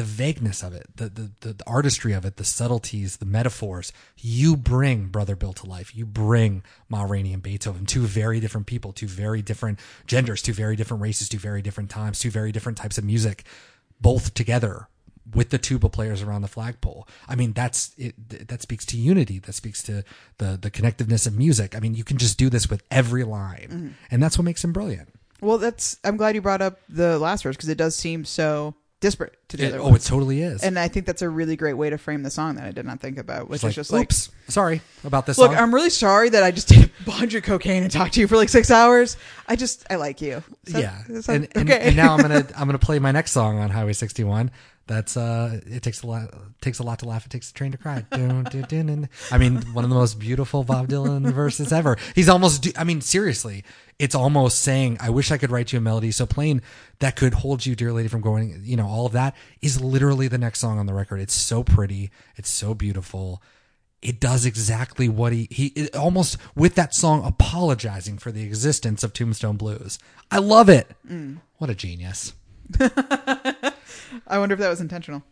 the 0.00 0.06
vagueness 0.06 0.62
of 0.62 0.72
it, 0.72 0.86
the, 0.96 1.08
the 1.10 1.30
the 1.40 1.52
the 1.52 1.64
artistry 1.66 2.12
of 2.14 2.24
it, 2.24 2.36
the 2.36 2.44
subtleties, 2.44 3.18
the 3.18 3.26
metaphors. 3.26 3.92
You 4.16 4.56
bring 4.56 5.08
Brother 5.08 5.36
Bill 5.36 5.52
to 5.52 5.66
life. 5.66 5.94
You 5.94 6.06
bring 6.06 6.62
Ma 6.88 7.02
Rainey 7.02 7.34
and 7.34 7.42
Beethoven, 7.42 7.84
two 7.84 8.02
very 8.06 8.40
different 8.40 8.66
people, 8.66 8.92
two 8.92 9.06
very 9.08 9.42
different 9.42 9.78
genders, 10.06 10.40
two 10.40 10.54
very 10.54 10.74
different 10.76 11.02
races, 11.02 11.28
two 11.28 11.38
very 11.38 11.60
different 11.60 11.90
times, 11.90 12.18
two 12.18 12.30
very 12.30 12.50
different 12.50 12.78
types 12.78 12.96
of 12.96 13.04
music, 13.04 13.44
both 14.00 14.32
together 14.32 14.88
with 15.34 15.50
the 15.50 15.58
tuba 15.58 15.88
players 15.88 16.22
around 16.22 16.40
the 16.42 16.48
flagpole. 16.48 17.06
I 17.28 17.36
mean, 17.36 17.52
that's 17.52 17.92
it. 17.98 18.48
That 18.48 18.62
speaks 18.62 18.86
to 18.86 18.96
unity. 18.96 19.38
That 19.38 19.52
speaks 19.52 19.82
to 19.82 20.02
the 20.38 20.58
the 20.60 20.70
connectiveness 20.70 21.26
of 21.26 21.36
music. 21.36 21.76
I 21.76 21.80
mean, 21.80 21.94
you 21.94 22.04
can 22.04 22.16
just 22.16 22.38
do 22.38 22.48
this 22.48 22.70
with 22.70 22.82
every 22.90 23.24
line, 23.24 23.68
Mm-hmm. 23.70 23.88
and 24.10 24.22
that's 24.22 24.38
what 24.38 24.44
makes 24.44 24.64
him 24.64 24.72
brilliant. 24.72 25.08
Well, 25.42 25.58
that's 25.58 25.98
I'm 26.04 26.16
glad 26.16 26.34
you 26.34 26.40
brought 26.42 26.62
up 26.62 26.80
the 26.88 27.18
last 27.18 27.42
verse 27.44 27.56
because 27.56 27.68
it 27.68 27.78
does 27.78 27.94
seem 27.96 28.24
so 28.24 28.74
disparate 29.00 29.36
to 29.48 29.56
the 29.56 29.64
It- 29.64 29.68
other 29.68 29.78
oh, 29.80 29.88
ones. 29.90 30.04
it 30.04 30.08
totally 30.08 30.42
is. 30.42 30.62
And 30.62 30.78
I 30.78 30.88
think 30.88 31.06
that's 31.06 31.22
a 31.22 31.28
really 31.28 31.56
great 31.56 31.72
way 31.74 31.90
to 31.90 31.98
frame 31.98 32.22
the 32.22 32.30
song 32.30 32.56
that 32.56 32.64
I 32.64 32.70
did 32.70 32.84
not 32.84 33.00
think 33.00 33.18
about, 33.18 33.48
which 33.48 33.62
like, 33.62 33.70
is 33.70 33.76
just 33.76 33.92
like, 33.92 34.02
oops, 34.04 34.28
sorry 34.48 34.82
about 35.04 35.26
this. 35.26 35.38
look, 35.38 35.52
song. 35.52 35.60
I'm 35.60 35.74
really 35.74 35.90
sorry 35.90 36.28
that 36.28 36.42
I 36.42 36.50
just 36.50 36.68
did 36.68 36.84
a 37.00 37.04
bunch 37.04 37.34
of 37.34 37.42
cocaine 37.42 37.82
and 37.82 37.90
talked 37.90 38.14
to 38.14 38.20
you 38.20 38.28
for 38.28 38.36
like 38.36 38.48
six 38.50 38.70
hours. 38.70 39.16
I 39.48 39.56
just 39.56 39.86
I 39.90 39.96
like 39.96 40.20
you. 40.20 40.42
So- 40.66 40.78
yeah, 40.78 41.02
so- 41.20 41.32
and, 41.32 41.48
and, 41.54 41.70
okay. 41.70 41.80
and 41.88 41.96
now 41.96 42.14
I'm 42.14 42.20
gonna 42.20 42.46
I'm 42.56 42.66
gonna 42.68 42.78
play 42.78 42.98
my 42.98 43.10
next 43.12 43.32
song 43.32 43.58
on 43.58 43.70
Highway 43.70 43.94
61. 43.94 44.50
That's 44.86 45.16
uh, 45.16 45.60
it 45.66 45.82
takes 45.84 46.02
a 46.02 46.06
lot 46.08 46.34
takes 46.60 46.80
a 46.80 46.82
lot 46.82 46.98
to 46.98 47.06
laugh. 47.06 47.24
It 47.24 47.30
takes 47.30 47.50
a 47.50 47.54
train 47.54 47.70
to 47.72 47.78
cry. 47.78 48.04
Dun, 48.10 48.44
dun, 48.50 48.62
dun, 48.62 48.86
dun. 48.86 49.08
I 49.30 49.38
mean, 49.38 49.56
one 49.72 49.84
of 49.84 49.90
the 49.90 49.94
most 49.96 50.18
beautiful 50.18 50.64
Bob 50.64 50.88
Dylan 50.88 51.32
verses 51.32 51.72
ever. 51.72 51.96
He's 52.14 52.28
almost. 52.28 52.66
I 52.76 52.82
mean, 52.82 53.00
seriously, 53.00 53.62
it's 54.00 54.16
almost 54.16 54.58
saying, 54.58 54.98
"I 55.00 55.10
wish 55.10 55.30
I 55.30 55.38
could 55.38 55.52
write 55.52 55.72
you 55.72 55.78
a 55.78 55.80
melody 55.80 56.10
so 56.10 56.26
plain 56.26 56.60
that 56.98 57.14
could 57.14 57.34
hold 57.34 57.64
you, 57.64 57.76
dear 57.76 57.92
lady, 57.92 58.08
from 58.08 58.20
going." 58.20 58.62
You 58.64 58.76
know, 58.76 58.88
all 58.88 59.06
of 59.06 59.12
that 59.12 59.36
is 59.62 59.80
literally 59.80 60.26
the 60.26 60.38
next 60.38 60.58
song 60.58 60.78
on 60.80 60.86
the 60.86 60.94
record. 60.94 61.20
It's 61.20 61.34
so 61.34 61.62
pretty. 61.62 62.10
It's 62.36 62.50
so 62.50 62.74
beautiful. 62.74 63.40
It 64.02 64.18
does 64.18 64.44
exactly 64.44 65.08
what 65.08 65.32
he 65.32 65.46
he 65.52 65.88
almost 65.90 66.36
with 66.56 66.74
that 66.74 66.94
song 66.94 67.24
apologizing 67.24 68.18
for 68.18 68.32
the 68.32 68.42
existence 68.42 69.04
of 69.04 69.12
Tombstone 69.12 69.56
Blues. 69.56 70.00
I 70.32 70.38
love 70.38 70.68
it. 70.68 70.90
What 71.58 71.70
a 71.70 71.74
genius. 71.76 72.32
I 74.26 74.38
wonder 74.38 74.54
if 74.54 74.60
that 74.60 74.68
was 74.70 74.80
intentional. 74.80 75.22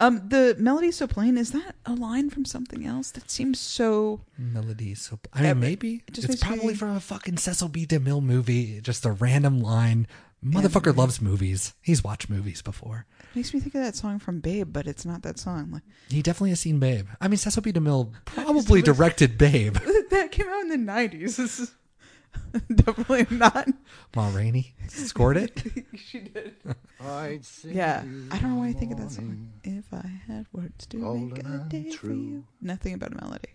Um, 0.00 0.28
the 0.28 0.56
melody 0.58 0.90
so 0.90 1.06
plain 1.06 1.38
is 1.38 1.52
that 1.52 1.76
a 1.86 1.94
line 1.94 2.28
from 2.28 2.44
something 2.44 2.84
else 2.84 3.12
that 3.12 3.30
seems 3.30 3.60
so 3.60 4.22
Melody 4.36 4.92
so 4.96 5.20
I 5.32 5.42
mean 5.42 5.60
maybe 5.60 6.02
it 6.08 6.14
just 6.14 6.28
it's 6.28 6.42
probably 6.42 6.68
me- 6.68 6.74
from 6.74 6.96
a 6.96 7.00
fucking 7.00 7.36
Cecil 7.36 7.68
B. 7.68 7.86
DeMille 7.86 8.22
movie. 8.22 8.80
Just 8.80 9.04
a 9.04 9.12
random 9.12 9.60
line. 9.60 10.08
Motherfucker 10.44 10.94
loves 10.94 11.22
movies. 11.22 11.72
He's 11.80 12.04
watched 12.04 12.28
movies 12.28 12.60
before. 12.60 13.06
makes 13.34 13.54
me 13.54 13.60
think 13.60 13.74
of 13.76 13.82
that 13.82 13.96
song 13.96 14.18
from 14.18 14.40
Babe, 14.40 14.70
but 14.72 14.86
it's 14.86 15.06
not 15.06 15.22
that 15.22 15.38
song. 15.38 15.70
Like 15.70 15.82
He 16.10 16.20
definitely 16.22 16.50
has 16.50 16.60
seen 16.60 16.78
Babe. 16.80 17.06
I 17.20 17.28
mean, 17.28 17.38
Cecil 17.38 17.62
B. 17.62 17.72
DeMille 17.72 18.12
probably 18.24 18.82
directed 18.82 19.38
Babe. 19.38 19.74
that 20.10 20.32
came 20.32 20.48
out 20.48 20.60
in 20.62 20.68
the 20.70 20.76
nineties. 20.76 21.72
This 22.52 22.62
is 22.70 22.76
definitely 22.76 23.26
not. 23.36 23.68
Ma 24.14 24.30
Rainey 24.34 24.74
scored 24.88 25.36
it. 25.36 25.62
she 25.96 26.20
did. 26.20 26.54
I'd 27.00 27.44
sing 27.44 27.74
Yeah, 27.76 28.04
you 28.04 28.28
I 28.30 28.38
don't 28.38 28.50
know 28.54 28.56
why 28.60 28.68
I 28.68 28.72
think 28.72 28.92
of 28.92 28.98
that 28.98 29.10
song. 29.10 29.24
morning, 29.26 29.52
If 29.64 29.92
I 29.92 30.06
had 30.26 30.46
words 30.52 30.86
to 30.88 30.96
golden 30.98 31.28
make 31.30 31.44
a 31.44 31.46
and 31.46 31.68
day 31.68 31.90
for 31.90 32.06
true. 32.06 32.14
you, 32.14 32.44
nothing 32.60 32.94
about 32.94 33.12
a 33.12 33.16
melody. 33.16 33.48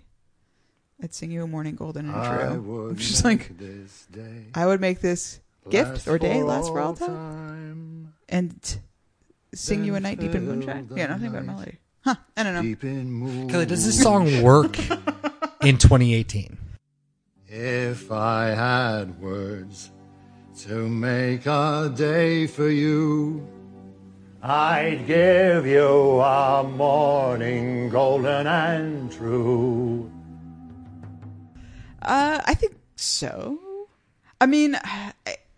I'd 1.01 1.13
sing 1.13 1.31
you 1.31 1.43
a 1.43 1.47
morning 1.47 1.75
golden 1.75 2.07
and 2.09 2.15
I 2.15 2.47
true. 2.49 2.61
would 2.61 2.89
Which 2.97 3.09
is 3.09 3.23
like 3.23 3.49
make 3.51 3.57
this 3.57 4.05
day 4.11 4.47
I 4.53 4.65
would 4.65 4.81
make 4.81 4.99
this 4.99 5.39
gift 5.69 5.91
last 5.91 6.07
or 6.09 6.19
day 6.19 6.43
last 6.43 6.67
for 6.67 6.79
all 6.81 6.87
all 6.89 6.95
time, 6.95 7.07
time. 7.07 8.13
and 8.27 8.77
sing 9.53 9.85
you 9.85 9.95
a 9.95 9.99
night 10.01 10.19
deep 10.19 10.35
in 10.35 10.45
moonshine. 10.45 10.89
Yeah, 10.95 11.07
nothing 11.07 11.27
about 11.27 11.43
a 11.43 11.45
melody. 11.45 11.77
Huh? 12.01 12.15
I 12.37 12.43
don't 12.43 12.53
know. 12.53 12.61
Deep 12.61 12.83
in 12.83 13.11
moon. 13.11 13.49
Kelly, 13.49 13.65
does 13.65 13.85
this 13.85 14.01
song 14.01 14.41
work 14.43 14.77
in 15.63 15.77
2018? 15.77 16.57
If 17.51 18.11
I 18.11 18.49
had 18.49 19.19
words 19.19 19.89
to 20.59 20.87
make 20.87 21.47
a 21.47 21.91
day 21.95 22.45
for 22.45 22.69
you, 22.69 23.47
I'd 24.43 25.07
give 25.07 25.65
you 25.65 26.19
a 26.21 26.63
morning 26.63 27.89
golden 27.89 28.45
and 28.45 29.11
true. 29.11 30.11
Uh, 32.03 32.39
I 32.45 32.53
think 32.53 32.75
so. 32.95 33.57
I 34.39 34.45
mean, 34.45 34.77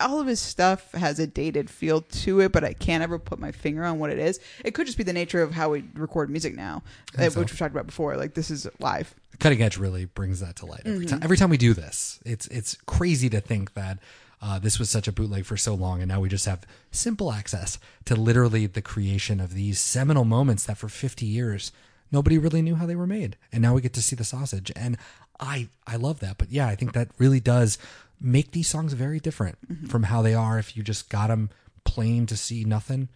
all 0.02 0.20
of 0.20 0.28
his 0.28 0.40
stuff 0.40 0.92
has 0.94 1.20
a 1.20 1.28
dated 1.28 1.70
feel 1.70 2.02
to 2.02 2.40
it, 2.42 2.52
but 2.52 2.64
I 2.64 2.74
can't 2.74 3.04
ever 3.04 3.18
put 3.20 3.40
my 3.40 3.52
finger 3.52 3.84
on 3.84 4.00
what 4.00 4.10
it 4.10 4.20
is. 4.20 4.40
It 4.66 4.72
could 4.74 4.86
just 4.86 4.98
be 4.98 5.04
the 5.04 5.14
nature 5.14 5.42
of 5.42 5.52
how 5.54 5.70
we 5.72 5.84
record 5.94 6.30
music 6.30 6.56
now, 6.56 6.84
uh, 7.18 7.30
so. 7.30 7.40
which 7.40 7.52
we 7.52 7.58
talked 7.58 7.74
about 7.74 7.86
before. 7.88 8.16
Like 8.18 8.34
this 8.34 8.52
is 8.52 8.68
live. 8.80 9.14
Cutting 9.40 9.62
Edge 9.62 9.78
really 9.78 10.06
brings 10.06 10.40
that 10.42 10.56
to 10.58 10.66
light 10.66 10.82
every 10.86 11.00
Mm-hmm. 11.06 11.08
time. 11.08 11.20
Every 11.24 11.38
time 11.38 11.50
we 11.50 11.58
do 11.58 11.74
this, 11.74 12.20
it's 12.26 12.48
it's 12.48 12.76
crazy 12.86 13.30
to 13.30 13.40
think 13.42 13.74
that 13.74 13.98
uh, 14.42 14.58
this 14.60 14.80
was 14.80 14.90
such 14.90 15.08
a 15.08 15.12
bootleg 15.12 15.46
for 15.46 15.58
so 15.58 15.74
long, 15.74 16.02
and 16.02 16.10
now 16.10 16.20
we 16.20 16.30
just 16.30 16.46
have 16.46 16.66
simple 16.92 17.32
access 17.32 17.78
to 18.06 18.16
literally 18.16 18.66
the 18.68 18.82
creation 18.82 19.40
of 19.40 19.54
these 19.54 19.80
seminal 19.80 20.26
moments 20.26 20.66
that 20.66 20.78
for 20.78 20.90
50 20.90 21.26
years 21.26 21.72
nobody 22.12 22.38
really 22.38 22.62
knew 22.62 22.76
how 22.76 22.86
they 22.86 22.96
were 22.96 23.08
made, 23.08 23.38
and 23.52 23.62
now 23.62 23.74
we 23.74 23.82
get 23.82 23.94
to 23.94 24.02
see 24.02 24.16
the 24.16 24.24
sausage, 24.24 24.72
and 24.76 24.98
I 25.40 25.70
I 25.88 25.96
love 25.96 26.20
that. 26.20 26.38
But 26.38 26.52
yeah, 26.52 26.68
I 26.68 26.76
think 26.76 26.94
that 26.94 27.10
really 27.18 27.40
does 27.40 27.78
make 28.22 28.52
these 28.52 28.68
songs 28.68 28.94
very 28.94 29.20
different 29.20 29.58
Mm-hmm. 29.68 29.88
from 29.88 30.04
how 30.04 30.22
they 30.22 30.34
are 30.34 30.60
if 30.60 30.78
you 30.78 30.84
just 30.84 31.10
got 31.10 31.28
them 31.28 31.50
plain 31.84 32.26
to 32.28 32.38
see 32.38 32.64
nothing. 32.64 33.10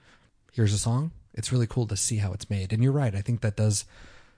Here's 0.52 0.74
a 0.74 0.78
song. 0.78 1.12
It's 1.34 1.52
really 1.52 1.68
cool 1.68 1.86
to 1.88 1.98
see 1.98 2.18
how 2.18 2.34
it's 2.34 2.50
made, 2.50 2.74
and 2.74 2.82
you're 2.84 2.92
right. 2.92 3.14
I 3.14 3.22
think 3.22 3.42
that 3.42 3.56
does 3.58 3.86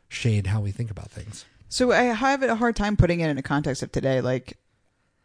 shade 0.09 0.47
how 0.47 0.61
we 0.61 0.71
think 0.71 0.89
about 0.91 1.11
things. 1.11 1.45
So 1.69 1.91
I 1.91 2.03
have 2.03 2.43
a 2.43 2.55
hard 2.55 2.75
time 2.75 2.97
putting 2.97 3.19
it 3.19 3.29
in 3.29 3.37
a 3.37 3.43
context 3.43 3.83
of 3.83 3.91
today. 3.91 4.19
Like, 4.21 4.57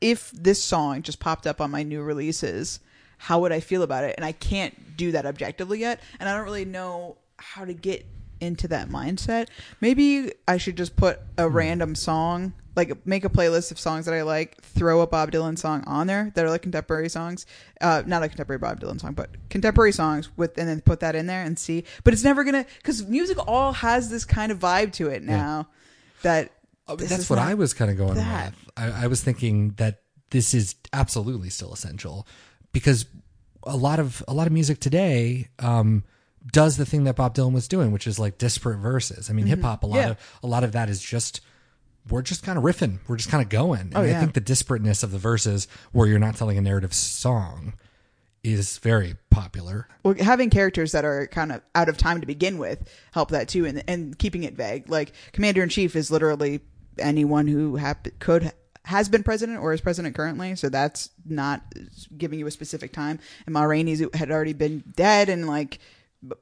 if 0.00 0.30
this 0.32 0.62
song 0.62 1.02
just 1.02 1.18
popped 1.20 1.46
up 1.46 1.60
on 1.60 1.70
my 1.70 1.82
new 1.82 2.02
releases, 2.02 2.80
how 3.18 3.40
would 3.40 3.52
I 3.52 3.60
feel 3.60 3.82
about 3.82 4.04
it? 4.04 4.14
And 4.16 4.24
I 4.24 4.32
can't 4.32 4.96
do 4.96 5.12
that 5.12 5.24
objectively 5.24 5.78
yet, 5.78 6.00
and 6.20 6.28
I 6.28 6.36
don't 6.36 6.44
really 6.44 6.64
know 6.64 7.16
how 7.38 7.64
to 7.64 7.72
get 7.72 8.04
into 8.40 8.68
that 8.68 8.88
mindset. 8.88 9.48
Maybe 9.80 10.32
I 10.46 10.56
should 10.58 10.76
just 10.76 10.96
put 10.96 11.20
a 11.38 11.48
random 11.48 11.94
song, 11.94 12.52
like 12.74 13.06
make 13.06 13.24
a 13.24 13.28
playlist 13.28 13.70
of 13.70 13.78
songs 13.78 14.06
that 14.06 14.14
I 14.14 14.22
like, 14.22 14.60
throw 14.62 15.00
a 15.02 15.06
Bob 15.06 15.30
Dylan 15.30 15.58
song 15.58 15.84
on 15.86 16.06
there 16.06 16.32
that 16.34 16.44
are 16.44 16.50
like 16.50 16.62
contemporary 16.62 17.08
songs, 17.08 17.44
uh, 17.80 18.02
not 18.06 18.22
a 18.22 18.28
contemporary 18.28 18.58
Bob 18.58 18.80
Dylan 18.80 19.00
song, 19.00 19.12
but 19.14 19.30
contemporary 19.50 19.92
songs 19.92 20.30
with, 20.36 20.56
and 20.58 20.68
then 20.68 20.80
put 20.80 21.00
that 21.00 21.14
in 21.14 21.26
there 21.26 21.42
and 21.44 21.58
see. 21.58 21.84
But 22.04 22.14
it's 22.14 22.24
never 22.24 22.44
gonna 22.44 22.64
because 22.78 23.06
music 23.06 23.36
all 23.46 23.72
has 23.72 24.10
this 24.10 24.24
kind 24.24 24.50
of 24.52 24.58
vibe 24.58 24.92
to 24.94 25.08
it 25.08 25.22
now 25.22 25.68
that. 26.22 26.50
Oh, 26.88 26.96
that's 26.96 27.30
what 27.30 27.38
I 27.38 27.54
was 27.54 27.74
kind 27.74 27.90
of 27.90 27.96
going 27.96 28.14
that. 28.14 28.52
with. 28.52 28.70
I, 28.76 29.04
I 29.04 29.06
was 29.06 29.22
thinking 29.22 29.70
that 29.76 30.02
this 30.30 30.52
is 30.52 30.74
absolutely 30.92 31.48
still 31.50 31.72
essential 31.72 32.26
because 32.72 33.06
a 33.64 33.76
lot 33.76 34.00
of 34.00 34.24
a 34.26 34.34
lot 34.34 34.46
of 34.48 34.52
music 34.52 34.80
today 34.80 35.48
um, 35.60 36.02
does 36.52 36.76
the 36.78 36.84
thing 36.84 37.04
that 37.04 37.14
Bob 37.14 37.36
Dylan 37.36 37.52
was 37.52 37.68
doing, 37.68 37.92
which 37.92 38.06
is 38.08 38.18
like 38.18 38.36
disparate 38.38 38.80
verses. 38.80 39.30
I 39.30 39.32
mean, 39.32 39.46
hip 39.46 39.62
hop 39.62 39.84
a 39.84 39.86
lot 39.86 39.96
Mm-hmm. 39.98 40.06
Yeah. 40.06 40.10
of 40.12 40.38
a 40.42 40.46
lot 40.48 40.64
of 40.64 40.72
that 40.72 40.88
is 40.88 41.00
just 41.00 41.40
we're 42.08 42.22
just 42.22 42.42
kind 42.42 42.58
of 42.58 42.64
riffing, 42.64 42.98
we're 43.08 43.16
just 43.16 43.30
kind 43.30 43.42
of 43.42 43.48
going. 43.48 43.92
Oh, 43.94 44.00
and 44.02 44.10
Oh, 44.10 44.16
I 44.16 44.20
think 44.20 44.34
the 44.34 44.40
disparateness 44.40 45.02
of 45.02 45.10
the 45.12 45.18
verses, 45.18 45.68
where 45.92 46.06
you're 46.08 46.18
not 46.18 46.36
telling 46.36 46.58
a 46.58 46.60
narrative 46.60 46.92
song, 46.94 47.74
is 48.42 48.78
very 48.78 49.14
popular. 49.30 49.86
well, 50.02 50.14
having 50.18 50.50
characters 50.50 50.90
that 50.92 51.04
are 51.04 51.28
kind 51.28 51.52
of 51.52 51.62
out 51.76 51.88
of 51.88 51.96
time 51.96 52.20
to 52.20 52.26
begin 52.26 52.58
with 52.58 52.88
help 53.12 53.30
that 53.30 53.48
too, 53.48 53.64
and 53.66 53.84
and 53.86 54.18
keeping 54.18 54.42
it 54.42 54.54
vague. 54.54 54.88
Like 54.88 55.12
Commander 55.32 55.62
in 55.62 55.68
Chief 55.68 55.94
is 55.94 56.10
literally 56.10 56.60
anyone 56.98 57.46
who 57.46 57.76
hap- 57.76 58.08
could 58.18 58.52
has 58.84 59.08
been 59.08 59.22
president 59.22 59.60
or 59.60 59.72
is 59.72 59.80
president 59.80 60.16
currently, 60.16 60.56
so 60.56 60.68
that's 60.68 61.10
not 61.24 61.62
giving 62.18 62.40
you 62.40 62.48
a 62.48 62.50
specific 62.50 62.92
time. 62.92 63.20
And 63.46 63.52
Ma 63.52 63.62
Rainey's 63.62 64.02
had 64.14 64.32
already 64.32 64.54
been 64.54 64.82
dead, 64.96 65.28
and 65.28 65.46
like 65.46 65.78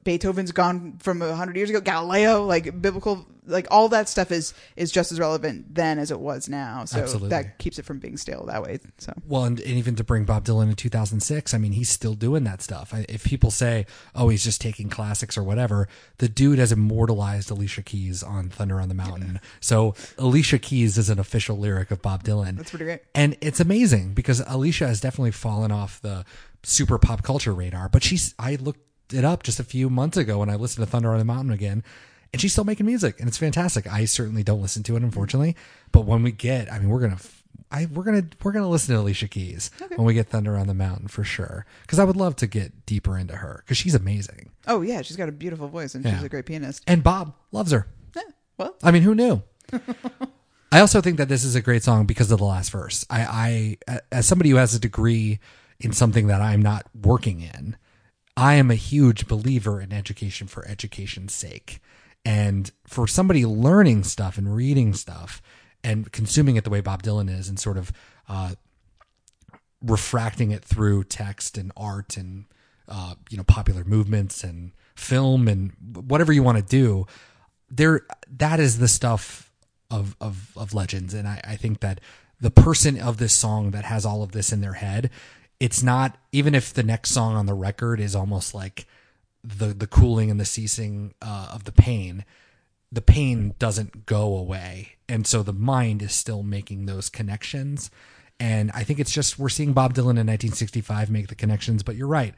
Beethoven's 0.04 0.52
gone 0.52 0.98
from 0.98 1.22
a 1.22 1.34
hundred 1.34 1.56
years 1.56 1.70
ago. 1.70 1.80
Galileo, 1.80 2.44
like 2.44 2.82
biblical, 2.82 3.26
like 3.46 3.66
all 3.70 3.88
that 3.88 4.10
stuff 4.10 4.30
is 4.30 4.52
is 4.76 4.92
just 4.92 5.10
as 5.10 5.18
relevant 5.18 5.74
then 5.74 5.98
as 5.98 6.10
it 6.10 6.20
was 6.20 6.50
now. 6.50 6.84
So 6.84 7.00
Absolutely. 7.00 7.30
that 7.30 7.58
keeps 7.58 7.78
it 7.78 7.86
from 7.86 7.98
being 7.98 8.18
stale 8.18 8.44
that 8.46 8.62
way. 8.62 8.78
So 8.98 9.14
Well, 9.26 9.44
and, 9.44 9.58
and 9.58 9.70
even 9.70 9.96
to 9.96 10.04
bring 10.04 10.24
Bob 10.24 10.44
Dylan 10.44 10.68
in 10.68 10.74
2006, 10.74 11.54
I 11.54 11.58
mean, 11.58 11.72
he's 11.72 11.88
still 11.88 12.12
doing 12.12 12.44
that 12.44 12.60
stuff. 12.60 12.92
I, 12.92 13.06
if 13.08 13.24
people 13.24 13.50
say, 13.50 13.86
"Oh, 14.14 14.28
he's 14.28 14.44
just 14.44 14.60
taking 14.60 14.90
classics 14.90 15.38
or 15.38 15.42
whatever," 15.42 15.88
the 16.18 16.28
dude 16.28 16.58
has 16.58 16.72
immortalized 16.72 17.50
Alicia 17.50 17.82
Keys 17.82 18.22
on 18.22 18.50
"Thunder 18.50 18.80
on 18.80 18.88
the 18.88 18.94
Mountain." 18.94 19.40
So 19.60 19.94
Alicia 20.18 20.58
Keys 20.58 20.98
is 20.98 21.08
an 21.10 21.18
official 21.18 21.56
lyric 21.56 21.90
of 21.90 22.02
Bob 22.02 22.24
Dylan. 22.24 22.56
That's 22.56 22.70
pretty 22.70 22.84
great. 22.84 23.00
and 23.14 23.36
it's 23.40 23.60
amazing 23.60 24.12
because 24.14 24.42
Alicia 24.46 24.86
has 24.88 25.00
definitely 25.00 25.30
fallen 25.30 25.70
off 25.72 26.00
the 26.00 26.24
super 26.62 26.98
pop 26.98 27.22
culture 27.22 27.52
radar. 27.54 27.88
But 27.88 28.02
she's, 28.02 28.34
I 28.38 28.56
look 28.56 28.76
it 29.14 29.24
up 29.24 29.42
just 29.42 29.60
a 29.60 29.64
few 29.64 29.90
months 29.90 30.16
ago 30.16 30.38
when 30.38 30.50
I 30.50 30.56
listened 30.56 30.84
to 30.86 30.90
Thunder 30.90 31.12
on 31.12 31.18
the 31.18 31.24
Mountain 31.24 31.52
again, 31.52 31.82
and 32.32 32.40
she's 32.40 32.52
still 32.52 32.64
making 32.64 32.86
music, 32.86 33.18
and 33.20 33.28
it's 33.28 33.38
fantastic. 33.38 33.86
I 33.86 34.04
certainly 34.04 34.42
don't 34.42 34.62
listen 34.62 34.82
to 34.84 34.96
it, 34.96 35.02
unfortunately, 35.02 35.56
but 35.92 36.04
when 36.06 36.22
we 36.22 36.32
get, 36.32 36.72
I 36.72 36.78
mean, 36.78 36.88
we're 36.88 37.00
gonna. 37.00 37.18
I, 37.72 37.86
we're 37.92 38.02
gonna 38.04 38.24
we're 38.42 38.50
gonna 38.52 38.68
listen 38.68 38.94
to 38.94 39.00
Alicia 39.00 39.28
Keys 39.28 39.70
when 39.94 40.04
we 40.04 40.14
get 40.14 40.28
Thunder 40.28 40.56
on 40.56 40.66
the 40.66 40.74
Mountain 40.74 41.06
for 41.08 41.22
sure 41.22 41.66
because 41.82 41.98
I 42.00 42.04
would 42.04 42.16
love 42.16 42.34
to 42.36 42.48
get 42.48 42.84
deeper 42.86 43.16
into 43.16 43.36
her 43.36 43.62
because 43.64 43.76
she's 43.76 43.94
amazing 43.94 44.50
Oh 44.66 44.80
yeah, 44.82 45.02
she's 45.02 45.16
got 45.16 45.28
a 45.28 45.32
beautiful 45.32 45.68
voice 45.68 45.94
and 45.94 46.04
Yeah. 46.04 46.14
she's 46.16 46.24
a 46.24 46.28
great 46.28 46.46
pianist. 46.46 46.82
and 46.88 47.04
Bob 47.04 47.34
loves 47.52 47.70
her. 47.70 47.86
Yeah, 48.16 48.22
well, 48.58 48.74
I 48.82 48.90
mean, 48.90 49.02
who 49.02 49.14
knew? 49.14 49.42
I 50.72 50.80
also 50.80 51.00
think 51.00 51.16
that 51.18 51.28
this 51.28 51.44
is 51.44 51.54
a 51.54 51.60
great 51.60 51.82
song 51.82 52.06
because 52.06 52.30
of 52.30 52.38
the 52.38 52.44
last 52.44 52.70
verse. 52.70 53.04
I, 53.10 53.76
I, 53.88 53.98
as 54.12 54.26
somebody 54.26 54.50
who 54.50 54.56
has 54.56 54.74
a 54.74 54.78
degree 54.80 55.40
in 55.80 55.92
something 55.92 56.28
that 56.28 56.40
I'm 56.40 56.62
not 56.62 56.86
working 57.00 57.40
in, 57.40 57.76
I 58.40 58.54
am 58.54 58.70
a 58.70 58.74
huge 58.74 59.28
believer 59.28 59.82
in 59.82 59.92
education 59.92 60.46
for 60.46 60.66
education's 60.66 61.34
sake. 61.34 61.78
And 62.24 62.70
for 62.86 63.06
somebody 63.06 63.44
learning 63.44 64.04
stuff 64.04 64.38
and 64.38 64.56
reading 64.56 64.94
stuff 64.94 65.42
and 65.84 66.10
consuming 66.10 66.56
it 66.56 66.64
the 66.64 66.70
way 66.70 66.80
Bob 66.80 67.02
Dylan 67.02 67.28
is 67.28 67.50
and 67.50 67.60
sort 67.60 67.76
of 67.76 67.92
uh, 68.30 68.54
refracting 69.82 70.52
it 70.52 70.64
through 70.64 71.04
text 71.04 71.58
and 71.58 71.70
art 71.76 72.16
and 72.16 72.46
uh, 72.88 73.14
you 73.28 73.36
know 73.36 73.44
popular 73.44 73.84
movements 73.84 74.42
and 74.42 74.72
film 74.96 75.46
and 75.46 75.72
whatever 75.92 76.32
you 76.32 76.42
want 76.42 76.56
to 76.58 76.64
do 76.64 77.06
there 77.70 78.06
that 78.28 78.58
is 78.58 78.78
the 78.78 78.88
stuff 78.88 79.52
of 79.90 80.16
of 80.20 80.52
of 80.56 80.74
legends 80.74 81.14
and 81.14 81.28
I, 81.28 81.40
I 81.44 81.56
think 81.56 81.80
that 81.80 82.00
the 82.40 82.50
person 82.50 83.00
of 83.00 83.18
this 83.18 83.32
song 83.32 83.70
that 83.70 83.84
has 83.84 84.04
all 84.04 84.22
of 84.22 84.32
this 84.32 84.52
in 84.52 84.60
their 84.60 84.74
head 84.74 85.08
it's 85.60 85.82
not 85.82 86.16
even 86.32 86.54
if 86.54 86.74
the 86.74 86.82
next 86.82 87.10
song 87.10 87.36
on 87.36 87.46
the 87.46 87.54
record 87.54 88.00
is 88.00 88.16
almost 88.16 88.54
like 88.54 88.86
the 89.44 89.66
the 89.66 89.86
cooling 89.86 90.30
and 90.30 90.40
the 90.40 90.44
ceasing 90.44 91.14
uh, 91.22 91.50
of 91.52 91.64
the 91.64 91.72
pain 91.72 92.24
the 92.92 93.00
pain 93.00 93.54
doesn't 93.58 94.06
go 94.06 94.36
away. 94.36 94.96
And 95.08 95.26
so 95.26 95.42
the 95.42 95.52
mind 95.52 96.02
is 96.02 96.12
still 96.12 96.42
making 96.42 96.86
those 96.86 97.08
connections. 97.08 97.90
And 98.38 98.70
i 98.72 98.84
think 98.84 98.98
it's 98.98 99.12
just 99.12 99.38
we're 99.38 99.50
seeing 99.50 99.74
bob 99.74 99.92
dylan 99.92 100.16
in 100.16 100.26
1965 100.26 101.10
make 101.10 101.28
the 101.28 101.34
connections 101.34 101.82
but 101.82 101.96
you're 101.96 102.08
right. 102.08 102.34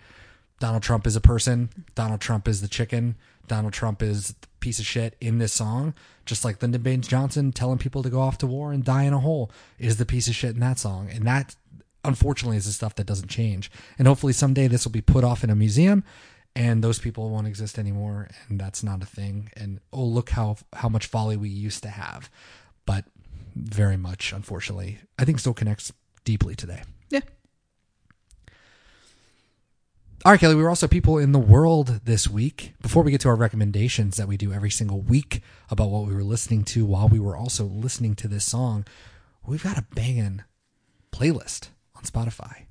Donald 0.59 0.83
trump 0.83 1.07
is 1.07 1.16
a 1.16 1.20
person. 1.20 1.70
Donald 1.95 2.20
trump 2.20 2.49
is 2.49 2.61
the 2.61 2.68
chicken. 2.68 3.16
Donald 3.49 3.73
trump 3.73 4.03
is 4.03 4.35
the 4.41 4.49
piece 4.61 4.79
of 4.79 4.87
shit 4.87 5.16
in 5.20 5.39
this 5.39 5.53
song. 5.53 5.95
Just 6.27 6.45
like 6.45 6.61
lyndon 6.61 6.83
baines 6.83 7.09
johnson 7.09 7.53
telling 7.53 7.79
people 7.79 8.03
to 8.03 8.11
go 8.11 8.20
off 8.20 8.39
to 8.39 8.47
war 8.47 8.73
and 8.73 8.85
die 8.85 9.05
in 9.05 9.12
a 9.12 9.20
hole 9.20 9.51
is 9.79 9.97
the 9.97 10.07
piece 10.07 10.29
of 10.29 10.35
shit 10.35 10.55
in 10.55 10.61
that 10.61 10.79
song. 10.79 11.09
And 11.09 11.25
that 11.27 11.55
unfortunately 12.05 12.57
is 12.57 12.66
the 12.66 12.72
stuff 12.72 12.94
that 12.96 13.07
doesn't 13.07 13.28
change. 13.28 13.70
And 13.98 14.09
hopefully 14.09 14.32
someday 14.32 14.68
this 14.68 14.84
will 14.84 14.92
be 14.92 15.00
put 15.00 15.24
off 15.24 15.44
in 15.44 15.50
a 15.50 15.55
museum 15.55 16.05
and 16.55 16.82
those 16.82 16.98
people 16.98 17.30
won't 17.30 17.46
exist 17.46 17.78
anymore 17.78 18.28
and 18.48 18.61
that's 18.61 18.82
not 18.82 19.03
a 19.03 19.07
thing. 19.07 19.50
And 19.57 19.80
oh 19.92 20.05
look 20.05 20.30
how 20.30 20.57
how 20.74 20.88
much 20.88 21.07
folly 21.07 21.36
we 21.36 21.48
used 21.48 21.82
to 21.84 21.88
have. 21.88 22.30
But 22.86 23.05
very 23.55 23.98
much 23.98 24.32
unfortunately 24.32 24.98
i 25.18 25.26
think 25.26 25.38
still 25.38 25.55
connects 25.55 25.92
deeply 26.24 26.55
today. 26.55 26.82
Yeah. 27.11 27.20
all 30.24 30.32
right 30.32 30.40
kelly 30.40 30.55
we 30.55 30.62
were 30.62 30.70
also 30.70 30.88
people 30.88 31.18
in 31.18 31.32
the 31.32 31.38
world 31.38 32.00
this 32.05 32.28
week. 32.28 32.74
Before 32.80 33.03
we 33.03 33.11
get 33.11 33.20
to 33.22 33.28
our 33.28 33.36
recommendations 33.36 34.16
that 34.16 34.28
we 34.28 34.36
do 34.36 34.53
every 34.53 34.70
single 34.70 35.00
week 35.00 35.42
about 35.70 35.90
what 35.90 36.07
we 36.07 36.14
were 36.14 36.24
listening 36.24 36.64
to 36.64 36.86
while 36.86 37.09
we 37.09 37.20
were 37.20 37.36
also 37.36 37.64
listening 37.64 38.14
to 38.16 38.28
this 38.28 38.44
song 38.44 38.84
we've 39.46 39.62
got 39.64 39.78
a 39.78 39.84
banging 39.94 40.42
playlist 41.12 41.68
on 42.03 42.26
spotify 42.26 42.66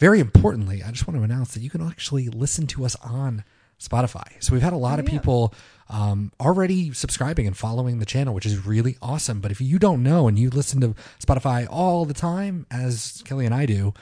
very 0.00 0.18
importantly, 0.18 0.82
I 0.82 0.90
just 0.90 1.06
want 1.06 1.18
to 1.18 1.22
announce 1.22 1.52
that 1.52 1.60
you 1.60 1.68
can 1.68 1.86
actually 1.86 2.28
listen 2.30 2.66
to 2.68 2.86
us 2.86 2.96
on 3.04 3.44
Spotify. 3.78 4.32
So 4.40 4.54
we've 4.54 4.62
had 4.62 4.72
a 4.72 4.78
lot 4.78 4.98
of 4.98 5.04
people 5.04 5.54
um, 5.90 6.32
already 6.40 6.92
subscribing 6.92 7.46
and 7.46 7.56
following 7.56 7.98
the 7.98 8.06
channel, 8.06 8.34
which 8.34 8.46
is 8.46 8.66
really 8.66 8.96
awesome. 9.02 9.40
But 9.40 9.50
if 9.50 9.60
you 9.60 9.78
don't 9.78 10.02
know 10.02 10.26
and 10.26 10.38
you 10.38 10.48
listen 10.48 10.80
to 10.80 10.94
Spotify 11.22 11.66
all 11.70 12.06
the 12.06 12.14
time, 12.14 12.66
as 12.70 13.22
Kelly 13.26 13.44
and 13.44 13.54
I 13.54 13.66
do, 13.66 13.92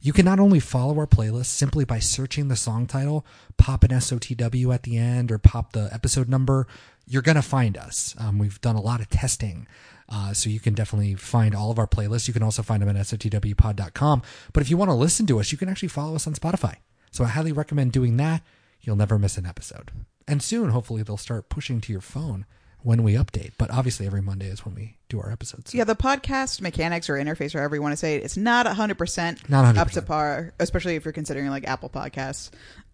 you 0.00 0.12
can 0.12 0.24
not 0.24 0.38
only 0.38 0.60
follow 0.60 0.96
our 0.96 1.08
playlist 1.08 1.46
simply 1.46 1.84
by 1.84 1.98
searching 1.98 2.46
the 2.46 2.56
song 2.56 2.86
title, 2.86 3.26
pop 3.56 3.82
an 3.82 3.90
SOTW 3.90 4.72
at 4.72 4.84
the 4.84 4.96
end, 4.96 5.32
or 5.32 5.38
pop 5.38 5.72
the 5.72 5.88
episode 5.92 6.28
number. 6.28 6.68
You're 7.04 7.22
going 7.22 7.34
to 7.34 7.42
find 7.42 7.76
us. 7.76 8.14
Um, 8.16 8.38
we've 8.38 8.60
done 8.60 8.76
a 8.76 8.80
lot 8.80 9.00
of 9.00 9.08
testing. 9.08 9.66
Uh, 10.10 10.32
so 10.32 10.48
you 10.48 10.58
can 10.60 10.72
definitely 10.74 11.14
find 11.14 11.54
all 11.54 11.70
of 11.70 11.78
our 11.78 11.86
playlists. 11.86 12.28
You 12.28 12.34
can 12.34 12.42
also 12.42 12.62
find 12.62 12.80
them 12.82 12.88
at 12.88 12.96
sotwpod.com. 12.96 14.22
But 14.52 14.60
if 14.62 14.70
you 14.70 14.76
want 14.76 14.90
to 14.90 14.94
listen 14.94 15.26
to 15.26 15.38
us, 15.40 15.52
you 15.52 15.58
can 15.58 15.68
actually 15.68 15.88
follow 15.88 16.14
us 16.14 16.26
on 16.26 16.34
Spotify. 16.34 16.76
So 17.10 17.24
I 17.24 17.28
highly 17.28 17.52
recommend 17.52 17.92
doing 17.92 18.16
that. 18.18 18.42
You'll 18.80 18.96
never 18.96 19.18
miss 19.18 19.36
an 19.36 19.44
episode. 19.46 19.90
And 20.26 20.42
soon, 20.42 20.70
hopefully, 20.70 21.02
they'll 21.02 21.16
start 21.16 21.48
pushing 21.48 21.80
to 21.82 21.92
your 21.92 22.00
phone 22.00 22.46
when 22.82 23.02
we 23.02 23.14
update. 23.14 23.52
But 23.58 23.70
obviously, 23.70 24.06
every 24.06 24.22
Monday 24.22 24.46
is 24.46 24.64
when 24.64 24.74
we 24.74 24.96
do 25.08 25.20
our 25.20 25.30
episodes. 25.32 25.74
Yeah, 25.74 25.84
the 25.84 25.96
podcast 25.96 26.60
mechanics 26.60 27.10
or 27.10 27.14
interface 27.14 27.54
or 27.54 27.58
however 27.58 27.76
you 27.76 27.82
want 27.82 27.92
to 27.92 27.96
say 27.96 28.16
it, 28.16 28.24
it's 28.24 28.36
not 28.36 28.66
100% 28.66 29.48
Not 29.48 29.74
100%. 29.74 29.78
up 29.78 29.90
to 29.92 30.02
par, 30.02 30.52
especially 30.60 30.96
if 30.96 31.04
you're 31.04 31.12
considering 31.12 31.48
like 31.48 31.66
Apple 31.66 31.88
Podcasts. 31.90 32.50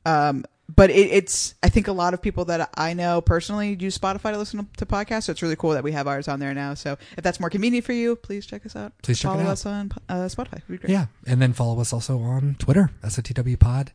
Um, 0.07 0.45
but 0.69 0.91
it, 0.91 1.11
it's, 1.11 1.55
I 1.62 1.69
think 1.69 1.89
a 1.89 1.93
lot 1.93 2.15
of 2.15 2.23
people 2.23 2.47
that 2.47 2.71
I 2.75 2.95
know 2.95 3.21
personally 3.21 3.77
use 3.79 3.99
Spotify 3.99 4.33
to 4.33 4.39
listen 4.39 4.69
to 4.77 4.87
podcasts. 4.87 5.25
So 5.25 5.33
it's 5.33 5.43
really 5.43 5.57
cool 5.57 5.71
that 5.71 5.85
we 5.85 5.93
have 5.93 6.07
ours 6.07 6.27
on 6.29 6.41
there 6.41 6.55
now. 6.55 6.75
So 6.75 6.97
if 7.17 7.23
that's 7.23 7.39
more 7.39 7.51
convenient 7.51 7.85
for 7.85 7.93
you, 7.93 8.17
please 8.17 8.47
check 8.47 8.65
us 8.65 8.75
out. 8.75 8.93
Please 9.03 9.19
check 9.19 9.31
it 9.31 9.35
Follow 9.35 9.45
out. 9.45 9.53
us 9.53 9.67
on 9.67 9.93
uh, 10.09 10.15
Spotify. 10.25 10.55
It'd 10.55 10.69
be 10.69 10.79
great. 10.79 10.91
Yeah. 10.91 11.07
And 11.27 11.41
then 11.41 11.53
follow 11.53 11.81
us 11.81 11.93
also 11.93 12.19
on 12.21 12.57
Twitter, 12.59 12.91
SOTW 13.03 13.59
Pod, 13.59 13.93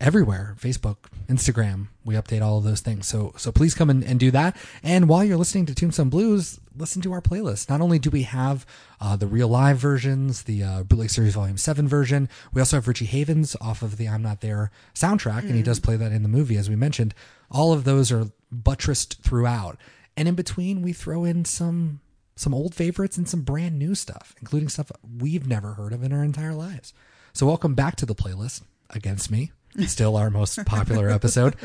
everywhere 0.00 0.54
Facebook, 0.60 0.96
Instagram. 1.28 1.88
We 2.04 2.14
update 2.14 2.42
all 2.42 2.58
of 2.58 2.64
those 2.64 2.80
things. 2.80 3.06
So 3.06 3.32
so 3.36 3.50
please 3.50 3.74
come 3.74 3.88
and, 3.88 4.04
and 4.04 4.20
do 4.20 4.30
that. 4.32 4.56
And 4.82 5.08
while 5.08 5.24
you're 5.24 5.38
listening 5.38 5.66
to 5.66 5.74
Tombstone 5.74 6.10
Blues, 6.10 6.60
listen 6.76 7.02
to 7.02 7.12
our 7.12 7.20
playlist. 7.20 7.68
Not 7.68 7.80
only 7.80 7.98
do 7.98 8.10
we 8.10 8.22
have 8.22 8.66
uh, 9.00 9.16
the 9.16 9.26
real 9.26 9.48
live 9.48 9.78
versions, 9.78 10.42
the 10.44 10.62
uh, 10.62 10.82
Bootleg 10.82 11.10
Series 11.10 11.34
Volume 11.34 11.56
7 11.56 11.88
version, 11.88 12.28
we 12.52 12.60
also 12.60 12.76
have 12.76 12.88
Richie 12.88 13.06
Havens 13.06 13.56
off 13.60 13.82
of 13.82 13.96
the 13.96 14.08
I'm 14.08 14.22
Not 14.22 14.40
There 14.40 14.70
soundtrack, 14.94 15.42
and 15.42 15.54
he 15.54 15.62
does 15.62 15.80
play 15.80 15.96
that 15.96 16.12
in 16.12 16.22
the 16.22 16.28
movie, 16.28 16.56
as 16.56 16.68
we 16.68 16.76
mentioned. 16.76 17.14
All 17.50 17.72
of 17.72 17.84
those 17.84 18.12
are 18.12 18.30
buttressed 18.50 19.22
throughout. 19.22 19.78
And 20.16 20.28
in 20.28 20.34
between, 20.34 20.82
we 20.82 20.92
throw 20.92 21.24
in 21.24 21.44
some 21.44 22.00
some 22.38 22.52
old 22.52 22.74
favorites 22.74 23.16
and 23.16 23.26
some 23.26 23.40
brand 23.40 23.78
new 23.78 23.94
stuff, 23.94 24.34
including 24.40 24.68
stuff 24.68 24.92
we've 25.18 25.46
never 25.46 25.72
heard 25.72 25.94
of 25.94 26.02
in 26.02 26.12
our 26.12 26.22
entire 26.22 26.52
lives. 26.52 26.92
So 27.32 27.46
welcome 27.46 27.74
back 27.74 27.96
to 27.96 28.06
the 28.06 28.14
playlist 28.14 28.62
against 28.90 29.30
me. 29.30 29.52
Still 29.86 30.16
our 30.16 30.30
most 30.30 30.64
popular 30.66 31.08
episode, 31.10 31.56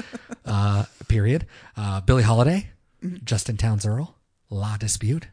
uh, 0.46 0.86
period. 1.08 1.46
Uh, 1.76 2.02
Billie 2.02 2.24
Holiday, 2.24 2.70
Justin 3.24 3.58
Towns 3.58 3.86
Earl, 3.86 4.16
La 4.52 4.78
Dispute, 4.78 5.30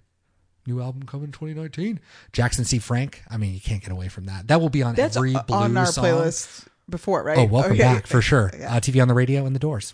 new 0.66 0.80
album 0.80 1.02
coming 1.02 1.30
2019. 1.32 2.00
Jackson 2.32 2.64
C. 2.64 2.78
Frank. 2.78 3.22
I 3.30 3.36
mean, 3.36 3.52
you 3.52 3.60
can't 3.60 3.82
get 3.82 3.92
away 3.92 4.08
from 4.08 4.24
that. 4.24 4.48
That 4.48 4.60
will 4.62 4.70
be 4.70 4.82
on 4.82 4.94
That's 4.94 5.16
every 5.16 5.34
o- 5.36 5.42
blues 5.42 5.60
on 5.60 5.76
our 5.76 5.86
song. 5.86 6.04
playlist 6.04 6.66
before, 6.88 7.22
right? 7.22 7.36
Oh, 7.38 7.44
welcome 7.44 7.72
Okay. 7.72 7.82
back 7.82 8.06
for 8.06 8.22
sure. 8.22 8.50
Yeah. 8.58 8.66
Mm-hmm. 8.68 8.76
Uh, 8.76 8.80
TV 8.80 9.02
on 9.02 9.08
the 9.08 9.14
radio 9.14 9.44
and 9.44 9.54
the 9.54 9.60
Doors. 9.60 9.92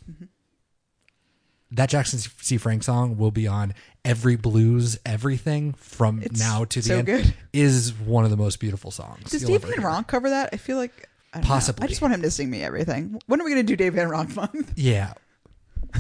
That 1.71 1.89
Jackson 1.89 2.21
C. 2.21 2.57
Frank 2.57 2.85
song 2.85 3.17
will 3.17 3.33
be 3.33 3.49
on 3.49 3.75
every 4.05 4.37
blues 4.37 4.97
everything 5.05 5.73
from 5.73 6.23
It's 6.23 6.39
now 6.39 6.65
to 6.67 6.81
the 6.81 6.87
so 6.87 6.97
end. 6.99 7.07
good. 7.07 7.35
Is 7.53 7.93
one 7.93 8.25
of 8.25 8.31
the 8.31 8.37
most 8.37 8.61
beautiful 8.61 8.93
songs. 8.93 9.31
Does 9.31 9.43
Dave 9.43 9.63
Van. 9.63 9.73
Ronk 9.83 10.07
cover 10.07 10.31
that? 10.31 10.51
I 10.53 10.57
feel 10.57 10.77
like 10.77 11.09
I 11.33 11.39
don't 11.39 11.45
know. 11.45 11.49
Possibly. 11.49 11.83
I 11.85 11.89
just 11.89 12.01
want 12.01 12.15
him 12.15 12.23
to 12.23 12.31
sing 12.31 12.49
me 12.49 12.63
everything. 12.63 13.19
When 13.27 13.41
are 13.41 13.45
we 13.45 13.51
going 13.51 13.67
to 13.67 13.73
do 13.73 13.75
Dave 13.77 13.95
Van 13.95 14.09
Ronk 14.09 14.37
month? 14.37 14.75
Yeah. 14.77 15.15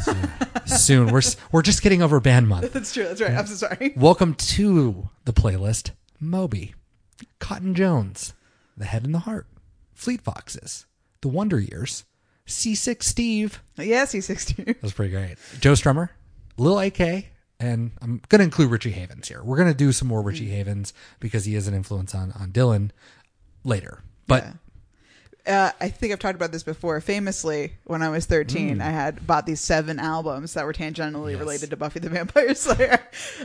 Soon. 0.01 0.29
Soon. 0.67 1.13
We're 1.13 1.23
we're 1.53 1.63
just 1.63 1.83
getting 1.83 2.03
over 2.03 2.21
band 2.21 2.49
month. 2.49 2.73
That's 2.73 2.93
true. 2.93 3.05
That's 3.05 3.21
right. 3.21 3.33
I'm 3.33 3.47
so 3.47 3.55
sorry. 3.55 3.93
Welcome 3.97 4.35
to 4.35 5.09
the 5.25 5.33
playlist. 5.33 5.91
Moby, 6.21 6.75
Cotton 7.39 7.75
Jones, 7.75 8.33
The 8.77 8.87
Head 8.87 9.05
and 9.05 9.15
the 9.15 9.21
Heart, 9.21 9.47
Fleet 9.93 10.23
Foxes, 10.23 10.87
The 11.21 11.29
Wonder 11.29 11.61
Years, 11.61 12.05
C6 12.47 13.03
Steve. 13.03 13.63
Yes, 13.77 14.13
he's 14.13 14.27
16. 14.27 14.65
That 14.67 14.83
was 14.83 14.93
pretty 14.93 15.13
great. 15.13 15.37
Joe 15.61 15.73
Strummer, 15.73 16.11
Lil 16.57 16.79
AK, 16.79 17.27
and 17.61 17.93
I'm 18.01 18.21
going 18.29 18.39
to 18.41 18.45
include 18.45 18.71
Richie 18.71 18.91
Havens 18.93 19.29
here. 19.29 19.43
We're 19.43 19.57
going 19.57 19.69
to 19.69 19.75
do 19.75 19.93
some 19.93 20.09
more 20.09 20.23
Richie 20.23 20.47
mm. 20.47 20.53
Havens 20.53 20.93
because 21.21 21.45
he 21.45 21.55
is 21.55 21.69
an 21.69 21.75
influence 21.75 22.15
on, 22.15 22.33
on 22.33 22.51
Dylan 22.51 22.91
later. 23.65 24.03
But 24.27 24.47
uh, 25.47 25.71
I 25.81 25.89
think 25.91 26.13
I've 26.13 26.19
talked 26.19 26.37
about 26.37 26.53
this 26.53 26.63
before. 26.63 27.01
Famously, 27.01 27.75
when 27.85 28.01
I 28.03 28.09
was 28.09 28.25
13, 28.27 28.81
I 28.81 28.91
had 28.91 29.27
bought 29.27 29.45
these 29.47 29.61
seven 29.61 29.99
albums 29.99 30.55
that 30.55 30.65
were 30.65 30.73
tangentially 30.73 31.33
Yes. 31.33 31.41
related 31.41 31.71
to 31.71 31.77
Buffy 31.77 32.01
the 32.01 32.09
Vampire 32.09 32.55
Slayer. 32.55 32.99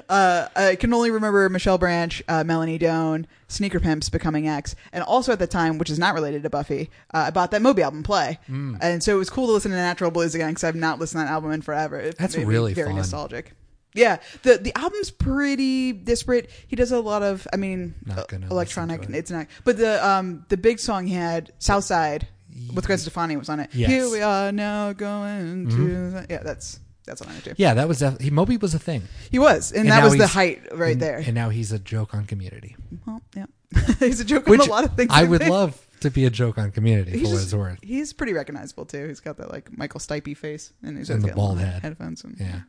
Uh, 0.07 0.47
I 0.55 0.75
can 0.75 0.93
only 0.93 1.11
remember 1.11 1.47
Michelle 1.49 1.77
Branch, 1.77 2.23
uh, 2.27 2.43
Melanie 2.43 2.77
Doan, 2.77 3.27
Sneaker 3.47 3.79
Pimps, 3.79 4.09
Becoming 4.09 4.47
X, 4.47 4.75
and 4.93 5.03
also 5.03 5.31
at 5.33 5.39
the 5.39 5.47
time, 5.47 5.77
which 5.77 5.89
is 5.89 5.99
not 5.99 6.13
related 6.13 6.43
to 6.43 6.49
Buffy, 6.49 6.89
uh, 7.13 7.25
I 7.27 7.31
bought 7.31 7.51
that 7.51 7.61
Moby 7.61 7.81
album, 7.81 8.03
Play. 8.03 8.39
And 8.47 9.03
so 9.03 9.15
it 9.15 9.17
was 9.19 9.29
cool 9.29 9.47
to 9.47 9.53
listen 9.53 9.71
to 9.71 9.77
Natural 9.77 10.11
Blues 10.11 10.35
again 10.35 10.49
because 10.51 10.63
I've 10.63 10.75
not 10.75 10.99
listened 10.99 11.21
to 11.21 11.25
that 11.25 11.31
album 11.31 11.51
in 11.51 11.61
forever. 11.61 11.99
It 11.99 12.17
That's 12.17 12.37
really 12.37 12.73
very 12.73 12.89
fun. 12.89 12.95
nostalgic. 12.97 13.53
Yeah, 13.93 14.17
the 14.43 14.57
the 14.57 14.77
album's 14.77 15.09
pretty 15.11 15.91
disparate. 15.93 16.49
He 16.67 16.75
does 16.75 16.91
a 16.91 16.99
lot 16.99 17.23
of, 17.23 17.47
I 17.51 17.57
mean, 17.57 17.95
Not 18.05 18.27
gonna 18.27 18.41
listen 18.45 18.51
electronic. 18.51 19.03
it. 19.03 19.15
It's 19.15 19.31
not, 19.31 19.47
but 19.63 19.77
the 19.77 20.05
um 20.07 20.45
the 20.49 20.57
big 20.57 20.79
song 20.79 21.07
he 21.07 21.13
had, 21.15 21.51
Southside. 21.59 22.27
with 22.73 22.85
Gwen 22.85 22.97
Stefani 22.99 23.35
was 23.37 23.49
on 23.49 23.59
it. 23.59 23.69
Yes. 23.73 23.89
Here 23.89 24.09
we 24.09 24.21
are 24.21 24.51
now 24.51 24.93
going 24.93 25.69
to 25.69 26.25
yeah. 26.29 26.43
That's 26.43 26.79
that's 27.05 27.21
on 27.23 27.29
it 27.35 27.43
too. 27.43 27.53
Yeah, 27.57 27.73
that 27.75 27.87
was 27.87 27.99
def- 27.99 28.19
he. 28.19 28.29
Moby 28.29 28.57
was 28.57 28.75
a 28.75 28.79
thing, 28.79 29.01
He 29.31 29.39
was, 29.39 29.71
and, 29.71 29.81
And 29.81 29.89
that 29.89 30.03
was 30.03 30.17
the 30.17 30.27
height 30.27 30.61
right 30.71 30.91
and, 30.93 31.01
there. 31.01 31.17
And 31.17 31.33
now 31.33 31.49
he's 31.49 31.71
a 31.71 31.79
joke 31.79 32.13
on 32.13 32.25
Community, 32.25 32.75
well, 33.07 33.21
yeah, 33.35 33.45
he's 33.99 34.19
a 34.19 34.25
joke 34.25 34.45
which 34.45 34.61
on 34.61 34.67
a 34.67 34.71
lot 34.71 34.83
of 34.83 34.93
things. 34.95 35.09
I 35.11 35.23
would 35.23 35.47
love 35.47 35.83
to 36.01 36.11
be 36.11 36.25
a 36.25 36.29
joke 36.29 36.59
on 36.59 36.69
Community 36.71 37.11
He's 37.17 37.27
for 37.27 37.33
what 37.33 37.43
it's 37.43 37.53
worth. 37.53 37.79
He's 37.81 38.13
pretty 38.13 38.33
recognizable 38.33 38.85
too. 38.85 39.07
He's 39.07 39.19
got 39.19 39.37
that 39.37 39.51
like 39.51 39.75
Michael 39.75 39.99
Stipe 39.99 40.37
face, 40.37 40.71
and 40.83 40.95
he's 40.97 41.09
And 41.09 41.23
the 41.23 41.31
bald 41.33 41.57
head. 41.59 41.81
headphones. 41.81 42.23
And, 42.23 42.37
Yeah. 42.39 42.59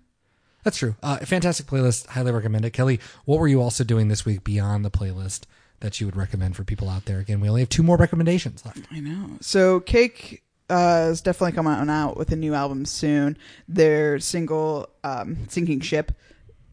That's 0.63 0.77
true. 0.77 0.95
Uh, 1.03 1.19
fantastic 1.19 1.67
playlist. 1.67 2.07
Highly 2.09 2.33
recommend 2.33 2.65
it. 2.65 2.71
Kelly, 2.71 3.01
what 3.25 3.39
were 3.39 3.49
you 3.49 3.63
also 3.63 3.85
doing 3.85 4.09
this 4.09 4.25
week 4.25 4.45
beyond 4.45 4.85
the 4.85 4.91
playlist 4.91 5.45
that 5.81 6.01
you 6.01 6.07
would 6.07 6.17
recommend 6.17 6.57
for 6.57 6.65
people 6.65 6.89
out 6.89 7.07
there? 7.07 7.19
Again, 7.19 7.41
we 7.41 7.49
only 7.49 7.63
have 7.63 7.71
two 7.71 7.83
more 7.83 7.97
recommendations 7.97 8.65
left. 8.67 8.87
I 8.91 9.01
know. 9.01 9.39
So 9.41 9.81
Cake 9.81 10.43
uh, 10.69 11.09
is 11.11 11.21
definitely 11.21 11.53
coming 11.53 11.89
out 11.89 12.17
with 12.17 12.31
a 12.33 12.37
new 12.37 12.55
album 12.55 12.85
soon. 12.85 13.37
Their 13.69 14.19
single 14.19 14.89
um, 15.03 15.49
"Sinking 15.49 15.81
Ship" 15.81 16.13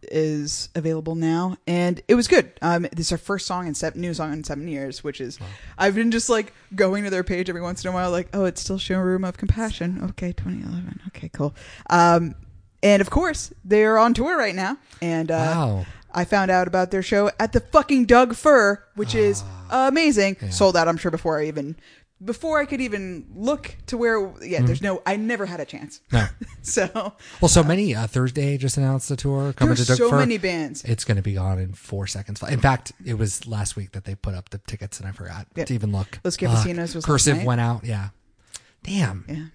is 0.04 0.70
available 0.76 1.16
now, 1.16 1.58
and 1.66 2.02
it 2.08 2.16
was 2.16 2.28
good. 2.28 2.52
Um, 2.62 2.84
this 2.94 3.08
is 3.08 3.12
our 3.12 3.18
first 3.18 3.48
song 3.48 3.68
in 3.68 3.74
seven, 3.74 4.00
new 4.00 4.14
song 4.14 4.34
in 4.34 4.44
seven 4.44 4.68
years, 4.68 5.04
which 5.04 5.20
is 5.20 5.40
I've 5.78 5.96
been 5.96 6.12
just 6.12 6.30
like 6.30 6.54
going 6.76 7.04
to 7.06 7.10
their 7.10 7.24
page 7.24 7.50
every 7.50 7.62
once 7.62 7.84
in 7.84 7.90
a 7.90 7.94
while, 7.94 8.12
like 8.12 8.30
oh, 8.34 8.46
it's 8.46 8.62
still 8.62 8.78
showroom 8.78 9.24
of 9.24 9.38
compassion. 9.38 10.02
Okay, 10.12 10.34
2011. 10.34 11.02
Okay, 11.08 11.30
cool. 11.30 11.56
Um, 11.90 12.36
and 12.88 13.02
of 13.02 13.10
course 13.10 13.52
they're 13.66 13.98
on 13.98 14.14
tour 14.14 14.38
right 14.38 14.56
now, 14.56 14.78
and 15.02 15.30
uh, 15.32 15.36
Wow. 15.36 15.86
I 16.14 16.26
found 16.26 16.50
out 16.52 16.68
about 16.68 16.90
their 16.92 17.04
show 17.04 17.30
at 17.40 17.52
the 17.54 17.60
fucking 17.60 18.06
Doug 18.06 18.34
Fur, 18.36 18.82
which 18.96 19.14
is 19.14 19.44
Ah. 19.70 19.88
amazing. 19.90 20.38
Sold 20.52 20.76
out, 20.78 20.88
I'm 20.88 20.98
sure, 20.98 21.12
before 21.12 21.40
I 21.42 21.46
even 21.48 21.76
before 22.24 22.60
I 22.60 22.66
could 22.66 22.82
even 22.82 23.28
look 23.36 23.76
to 23.88 23.98
where. 23.98 24.34
Yeah, 24.42 24.62
there's 24.64 24.82
no. 24.82 25.04
I 25.06 25.18
never 25.18 25.46
had 25.46 25.60
a 25.60 25.66
chance. 25.66 26.02
No. 26.12 26.26
So 26.68 27.14
Well, 27.40 27.48
so 27.48 27.64
many. 27.64 27.96
Uh, 27.96 28.08
Thursday 28.08 28.58
just 28.58 28.76
announced 28.78 29.08
the 29.08 29.16
tour 29.16 29.54
coming 29.54 29.76
to 29.76 29.86
Doug 29.86 29.98
so 29.98 30.10
Fir. 30.10 30.18
many 30.20 30.38
bands. 30.38 30.84
It's 30.84 31.06
going 31.06 31.16
to 31.16 31.22
be 31.24 31.38
on 31.38 31.60
in 31.60 31.72
four 31.74 32.08
seconds. 32.08 32.42
In 32.44 32.60
fact, 32.60 32.92
it 33.06 33.14
was 33.14 33.48
last 33.48 33.78
week 33.78 33.92
that 33.94 34.04
they 34.04 34.16
put 34.16 34.34
up 34.34 34.50
the 34.50 34.58
tickets, 34.58 35.00
and 35.00 35.08
I 35.08 35.12
forgot 35.14 35.48
Yep. 35.56 35.68
to 35.68 35.74
even 35.76 35.92
look. 35.94 36.20
Los. 36.26 36.36
Campesinos 36.36 36.94
was 36.94 36.96
last 36.96 37.06
cursive 37.06 37.44
went 37.44 37.62
out. 37.62 37.86
Yeah. 37.86 38.10
Damn. 38.84 39.24
Yeah. 39.30 39.46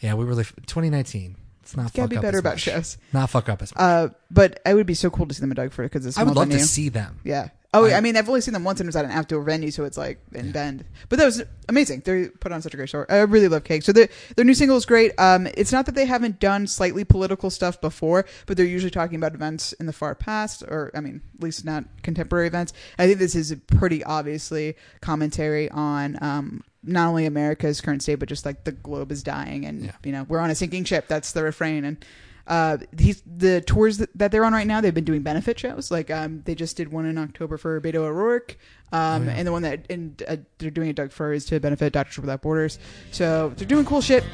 Yeah, 0.00 0.14
we 0.14 0.24
really 0.24 0.44
2019. 0.44 1.36
It's 1.64 1.76
not. 1.76 1.94
Gotta 1.94 2.02
fuck 2.02 2.10
be 2.10 2.16
up 2.18 2.22
better 2.22 2.38
about 2.38 2.54
much. 2.54 2.60
shows. 2.60 2.98
Not 3.14 3.30
fuck 3.30 3.48
up 3.48 3.62
as 3.62 3.74
much. 3.74 3.80
Uh, 3.80 4.08
but 4.30 4.60
it 4.66 4.74
would 4.74 4.86
be 4.86 4.92
so 4.94 5.08
cool 5.08 5.26
to 5.26 5.34
see 5.34 5.40
them 5.40 5.50
at 5.50 5.56
Doug 5.56 5.74
because 5.74 6.04
it's 6.04 6.18
a 6.18 6.20
I 6.20 6.24
would 6.24 6.36
love 6.36 6.50
to 6.50 6.60
see 6.60 6.90
them. 6.90 7.20
Yeah. 7.24 7.48
Oh, 7.74 7.84
I, 7.86 7.94
I- 7.94 8.00
mean, 8.00 8.16
I've 8.16 8.28
only 8.28 8.40
seen 8.40 8.54
them 8.54 8.64
once, 8.64 8.80
and 8.80 8.86
it 8.86 8.88
was 8.88 8.96
at 8.96 9.04
an 9.04 9.10
outdoor 9.10 9.42
venue, 9.42 9.70
so 9.70 9.84
it's 9.84 9.96
like 9.98 10.18
in 10.32 10.52
Bend. 10.52 10.84
But 11.08 11.18
that 11.18 11.24
was 11.26 11.42
amazing. 11.68 12.00
They 12.04 12.28
put 12.28 12.52
on 12.52 12.62
such 12.62 12.72
a 12.72 12.76
great 12.76 12.88
show. 12.88 13.04
I 13.08 13.18
really 13.22 13.48
love 13.48 13.64
Cake. 13.64 13.82
So 13.82 13.92
their 13.92 14.08
their 14.36 14.44
new 14.44 14.54
single 14.54 14.76
is 14.76 14.86
great. 14.86 15.12
Um, 15.18 15.46
it's 15.56 15.72
not 15.72 15.86
that 15.86 15.94
they 15.94 16.06
haven't 16.06 16.40
done 16.40 16.66
slightly 16.66 17.04
political 17.04 17.50
stuff 17.50 17.80
before, 17.80 18.24
but 18.46 18.56
they're 18.56 18.64
usually 18.66 18.90
talking 18.90 19.16
about 19.16 19.34
events 19.34 19.72
in 19.74 19.86
the 19.86 19.92
far 19.92 20.14
past, 20.14 20.62
or 20.62 20.90
I 20.94 21.00
mean, 21.00 21.20
at 21.36 21.42
least 21.42 21.64
not 21.64 21.84
contemporary 22.02 22.46
events. 22.46 22.72
I 22.98 23.06
think 23.06 23.18
this 23.18 23.34
is 23.34 23.54
pretty 23.66 24.02
obviously 24.04 24.76
commentary 25.00 25.70
on 25.70 26.16
um, 26.22 26.62
not 26.82 27.08
only 27.08 27.26
America's 27.26 27.80
current 27.80 28.02
state, 28.02 28.16
but 28.16 28.28
just 28.28 28.44
like 28.46 28.64
the 28.64 28.72
globe 28.72 29.10
is 29.10 29.22
dying, 29.22 29.64
and 29.64 29.86
Yeah. 29.86 29.92
you 30.04 30.12
know 30.12 30.24
we're 30.28 30.38
on 30.40 30.50
a 30.50 30.54
sinking 30.54 30.84
ship. 30.84 31.08
That's 31.08 31.32
the 31.32 31.42
refrain, 31.42 31.84
and 31.84 32.04
uh, 32.46 32.78
he's 32.98 33.22
the 33.26 33.60
tours 33.62 33.98
that, 33.98 34.10
that 34.18 34.30
they're 34.32 34.44
on 34.44 34.52
right 34.52 34.66
now. 34.66 34.80
They've 34.80 34.92
been 34.94 35.04
doing 35.04 35.22
benefit 35.22 35.58
shows. 35.58 35.90
Like 35.90 36.10
um, 36.10 36.42
they 36.44 36.54
just 36.54 36.76
did 36.76 36.92
one 36.92 37.06
in 37.06 37.16
October 37.18 37.56
for 37.56 37.80
Beto 37.80 37.96
O'Rourke, 37.96 38.56
um, 38.92 39.22
Oh, 39.22 39.24
yeah. 39.26 39.30
and 39.38 39.46
the 39.46 39.52
one 39.52 39.62
that 39.62 39.86
and 39.90 40.22
uh, 40.28 40.36
they're 40.58 40.70
doing 40.70 40.88
at 40.90 40.94
Doug 40.96 41.10
Fur 41.12 41.32
is 41.32 41.44
to 41.46 41.58
benefit 41.60 41.92
Doctors 41.92 42.18
Without 42.18 42.42
Borders. 42.42 42.78
So 43.12 43.52
they're 43.56 43.66
doing 43.66 43.84
cool 43.84 44.00
shit. 44.00 44.24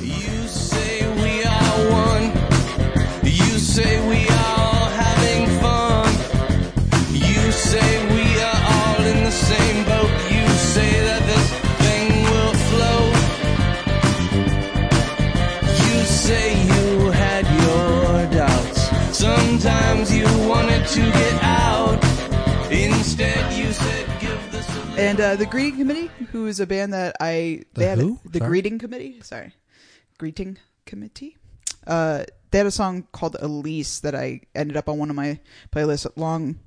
You 0.00 0.46
say 0.46 1.06
we 1.22 1.42
are 1.44 1.90
one. 1.90 2.32
You 3.24 3.58
say 3.58 4.08
we 4.08 4.28
are 4.28 4.63
And 24.96 25.20
uh, 25.20 25.34
the 25.34 25.46
Greeting 25.46 25.78
Committee, 25.78 26.08
who 26.30 26.46
is 26.46 26.60
a 26.60 26.66
band 26.66 26.92
that 26.92 27.16
I 27.18 27.64
The 27.74 27.80
they 27.80 27.86
had 27.86 27.98
who? 27.98 28.20
the 28.24 28.38
Sorry? 28.38 28.48
Greeting 28.48 28.78
Committee. 28.78 29.20
Sorry, 29.22 29.52
Greeting 30.18 30.56
Committee. 30.86 31.36
Uh, 31.84 32.24
they 32.52 32.58
had 32.58 32.68
a 32.68 32.70
song 32.70 33.08
called 33.10 33.36
Elise 33.40 33.98
that 34.00 34.14
I 34.14 34.42
ended 34.54 34.76
up 34.76 34.88
on 34.88 34.98
one 34.98 35.10
of 35.10 35.16
my 35.16 35.40
playlists 35.72 36.06
long, 36.16 36.60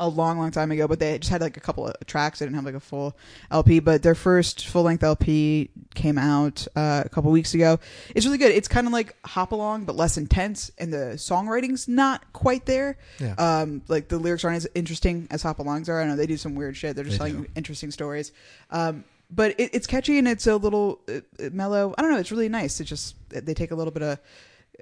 a 0.00 0.08
long, 0.08 0.38
long 0.38 0.50
time 0.50 0.72
ago. 0.72 0.88
But 0.88 0.98
they 0.98 1.16
just 1.18 1.30
had 1.30 1.40
like 1.40 1.56
a 1.56 1.60
couple 1.60 1.86
of 1.86 1.94
tracks. 2.06 2.40
They 2.40 2.46
didn't 2.46 2.56
have 2.56 2.64
like 2.64 2.74
a 2.74 2.80
full 2.80 3.16
LP. 3.50 3.78
But 3.78 4.02
their 4.02 4.16
first 4.16 4.66
full 4.66 4.82
length 4.82 5.04
LP 5.04 5.70
came 5.94 6.18
out 6.18 6.66
uh, 6.74 7.02
a 7.04 7.08
couple 7.08 7.30
weeks 7.30 7.54
ago. 7.54 7.78
It's 8.14 8.26
really 8.26 8.38
good. 8.38 8.50
It's 8.50 8.66
kind 8.68 8.86
of 8.86 8.92
like 8.92 9.14
hop 9.24 9.52
along, 9.52 9.84
but 9.84 9.94
less 9.94 10.16
intense, 10.16 10.72
and 10.78 10.92
the 10.92 11.14
songwriting's 11.16 11.86
not 11.86 12.32
quite 12.32 12.66
there. 12.66 12.98
Yeah. 13.20 13.34
Um, 13.34 13.82
like 13.86 14.08
the 14.08 14.18
lyrics 14.18 14.44
aren't 14.44 14.56
as 14.56 14.68
interesting 14.74 15.28
as 15.30 15.42
hop 15.42 15.58
alongs 15.58 15.88
are. 15.88 16.00
I 16.00 16.06
know 16.06 16.16
they 16.16 16.26
do 16.26 16.36
some 16.36 16.54
weird 16.56 16.76
shit. 16.76 16.96
They're 16.96 17.04
just 17.04 17.18
They 17.20 17.30
telling 17.30 17.42
do. 17.44 17.50
interesting 17.54 17.90
stories. 17.92 18.32
Um, 18.70 19.04
but 19.30 19.52
it, 19.60 19.70
it's 19.74 19.86
catchy 19.86 20.18
and 20.18 20.26
it's 20.26 20.48
a 20.48 20.56
little 20.56 21.00
uh, 21.08 21.20
uh, 21.38 21.50
mellow. 21.52 21.94
I 21.96 22.02
don't 22.02 22.10
know. 22.10 22.18
It's 22.18 22.32
really 22.32 22.48
nice. 22.48 22.80
It 22.80 22.84
just 22.84 23.14
they 23.28 23.54
take 23.54 23.70
a 23.70 23.76
little 23.76 23.92
bit 23.92 24.02
of 24.02 24.18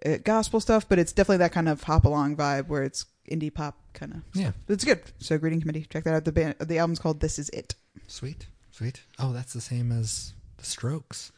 uh, 0.07 0.17
gospel 0.25 0.61
stuff, 0.61 0.89
but 0.89 0.99
it's 0.99 1.13
definitely 1.13 1.39
that 1.39 1.53
kind 1.53 1.69
of 1.69 1.83
hop 1.83 2.05
along 2.07 2.37
vibe 2.37 2.69
where 2.69 2.83
it's 2.83 3.05
indie 3.29 3.53
pop 3.53 3.79
kind 3.95 4.13
of. 4.15 4.23
Yeah. 4.35 4.53
But 4.67 4.75
it's 4.75 4.85
good. 4.85 5.01
So 5.19 5.39
greeting 5.39 5.61
committee, 5.61 5.87
check 5.89 6.05
that 6.05 6.15
out. 6.15 6.25
The 6.25 6.33
band, 6.33 6.55
the 6.61 6.79
album's 6.79 6.99
called 6.99 7.21
This 7.21 7.39
Is 7.39 7.49
It. 7.51 7.75
Sweet, 8.07 8.47
sweet. 8.71 9.03
Oh, 9.19 9.33
that's 9.33 9.53
the 9.53 9.61
same 9.61 9.93
as 9.93 10.33
the 10.57 10.65
Strokes. 10.65 11.33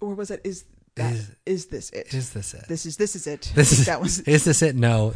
Or 0.00 0.14
was 0.14 0.30
it 0.30 0.40
is 0.44 0.64
that 0.96 1.12
Is- 1.14 1.30
is 1.46 1.66
this 1.66 1.90
it? 1.90 2.14
Is 2.14 2.30
this 2.30 2.54
it? 2.54 2.68
this 2.68 2.86
is 2.86 2.96
this 2.96 3.16
is 3.16 3.26
it. 3.26 3.50
This 3.54 3.72
is 3.72 3.86
that 3.86 4.00
was 4.00 4.20
Is 4.20 4.44
this 4.44 4.62
it? 4.62 4.76
No, 4.76 5.14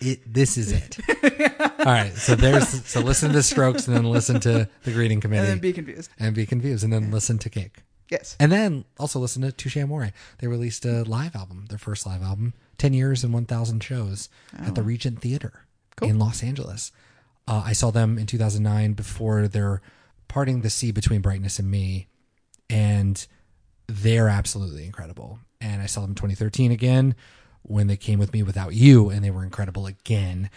it. 0.00 0.20
This 0.32 0.56
is 0.58 0.72
it. 0.72 0.98
All 1.78 1.84
right. 1.86 2.12
So 2.14 2.34
there's. 2.34 2.68
So 2.86 3.00
listen 3.00 3.32
to 3.32 3.42
Strokes, 3.42 3.86
and 3.86 3.96
then 3.96 4.04
listen 4.04 4.40
to 4.40 4.68
the 4.84 4.90
greeting 4.92 5.20
committee, 5.20 5.40
and 5.40 5.48
then 5.48 5.58
be 5.58 5.72
confused. 5.72 6.10
and 6.18 6.34
be 6.34 6.46
confused, 6.46 6.82
and 6.84 6.92
then 6.92 7.10
listen 7.12 7.38
to 7.38 7.50
Cake, 7.50 7.82
Yes. 8.10 8.36
and 8.40 8.50
then 8.50 8.84
also 8.98 9.18
listen 9.20 9.42
to 9.42 9.52
Touche 9.52 9.76
Amore. 9.76 10.10
They 10.38 10.46
released 10.48 10.84
a 10.84 11.04
live 11.04 11.36
album, 11.36 11.66
their 11.68 11.78
first 11.78 12.04
live 12.06 12.22
album, 12.22 12.54
ten 12.78 12.92
years 12.92 13.24
and 13.24 13.32
one 13.32 13.44
thousand 13.46 13.82
shows 13.82 14.28
at 14.58 14.74
the 14.74 14.82
Regent 14.82 15.20
Theater 15.20 15.64
Cool. 15.96 16.08
in 16.08 16.18
Los 16.18 16.42
Angeles. 16.42 16.92
Uh, 17.48 17.62
I 17.64 17.72
saw 17.72 17.90
them 17.90 18.18
in 18.18 18.26
2009 18.26 18.92
before 18.92 19.48
their 19.48 19.82
parting 20.28 20.60
the 20.62 20.70
sea 20.70 20.92
between 20.92 21.20
brightness 21.20 21.58
and 21.58 21.70
me, 21.70 22.06
and 22.70 23.26
they're 23.88 24.28
absolutely 24.28 24.86
incredible. 24.86 25.38
And 25.60 25.82
I 25.82 25.86
saw 25.86 26.00
them 26.02 26.10
in 26.10 26.14
2013 26.16 26.70
again 26.72 27.14
when 27.62 27.86
they 27.86 27.96
came 27.96 28.18
with 28.18 28.32
me 28.32 28.42
without 28.42 28.74
you, 28.74 29.10
and 29.10 29.24
they 29.24 29.30
were 29.30 29.44
incredible 29.44 29.86
again. 29.86 30.50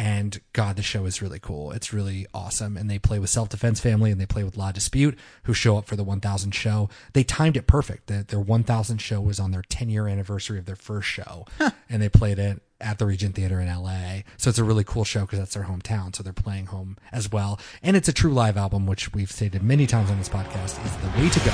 And 0.00 0.40
God, 0.54 0.76
the 0.76 0.82
show 0.82 1.04
is 1.04 1.20
really 1.20 1.38
cool. 1.38 1.72
It's 1.72 1.92
really 1.92 2.26
awesome. 2.32 2.78
And 2.78 2.88
they 2.88 2.98
play 2.98 3.18
with 3.18 3.28
Self 3.28 3.50
Defense 3.50 3.80
Family 3.80 4.10
and 4.10 4.18
they 4.18 4.24
play 4.24 4.42
with 4.42 4.56
La 4.56 4.72
Dispute, 4.72 5.18
who 5.42 5.52
show 5.52 5.76
up 5.76 5.84
for 5.84 5.94
the 5.94 6.02
1000 6.02 6.52
show. 6.52 6.88
They 7.12 7.22
timed 7.22 7.58
it 7.58 7.66
perfect. 7.66 8.06
Their, 8.06 8.22
their 8.22 8.40
1000 8.40 8.96
show 8.96 9.20
was 9.20 9.38
on 9.38 9.50
their 9.50 9.60
10 9.68 9.90
year 9.90 10.08
anniversary 10.08 10.58
of 10.58 10.64
their 10.64 10.74
first 10.74 11.06
show, 11.06 11.44
and 11.90 12.00
they 12.00 12.08
played 12.08 12.38
it 12.38 12.62
at 12.80 12.98
the 12.98 13.04
Regent 13.04 13.34
Theater 13.34 13.60
in 13.60 13.68
LA. 13.68 14.20
So 14.38 14.48
it's 14.48 14.58
a 14.58 14.64
really 14.64 14.84
cool 14.84 15.04
show 15.04 15.20
because 15.20 15.38
that's 15.38 15.52
their 15.52 15.64
hometown. 15.64 16.16
So 16.16 16.22
they're 16.22 16.32
playing 16.32 16.66
home 16.66 16.96
as 17.12 17.30
well. 17.30 17.60
And 17.82 17.94
it's 17.94 18.08
a 18.08 18.12
true 18.14 18.32
live 18.32 18.56
album, 18.56 18.86
which 18.86 19.12
we've 19.12 19.30
stated 19.30 19.62
many 19.62 19.86
times 19.86 20.10
on 20.10 20.16
this 20.16 20.30
podcast 20.30 20.82
is 20.82 20.96
the 20.96 21.08
way 21.20 21.28
to 21.28 21.40
go. 21.40 21.52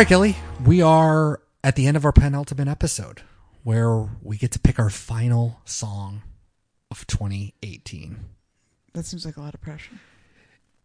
Right, 0.00 0.08
Kelly, 0.08 0.34
we 0.64 0.80
are 0.80 1.42
at 1.62 1.76
the 1.76 1.86
end 1.86 1.94
of 1.94 2.06
our 2.06 2.12
penultimate 2.12 2.68
episode 2.68 3.20
where 3.64 4.08
we 4.22 4.38
get 4.38 4.50
to 4.50 4.58
pick 4.58 4.78
our 4.78 4.88
final 4.88 5.60
song 5.66 6.22
of 6.90 7.06
2018. 7.06 8.18
That 8.94 9.04
seems 9.04 9.26
like 9.26 9.36
a 9.36 9.42
lot 9.42 9.52
of 9.52 9.60
pressure. 9.60 10.00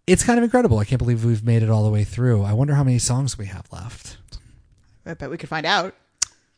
It's 0.06 0.22
kind 0.22 0.38
of 0.38 0.44
incredible. 0.44 0.80
I 0.80 0.84
can't 0.84 1.00
believe 1.00 1.24
we've 1.24 1.46
made 1.46 1.64
it 1.64 1.70
all 1.70 1.86
the 1.86 1.90
way 1.90 2.04
through. 2.04 2.44
I 2.44 2.52
wonder 2.52 2.74
how 2.76 2.84
many 2.84 3.00
songs 3.00 3.38
we 3.38 3.46
have 3.46 3.72
left. 3.72 4.18
I 5.06 5.14
bet 5.14 5.30
we 5.30 5.38
could 5.38 5.48
find 5.48 5.66
out. 5.66 5.96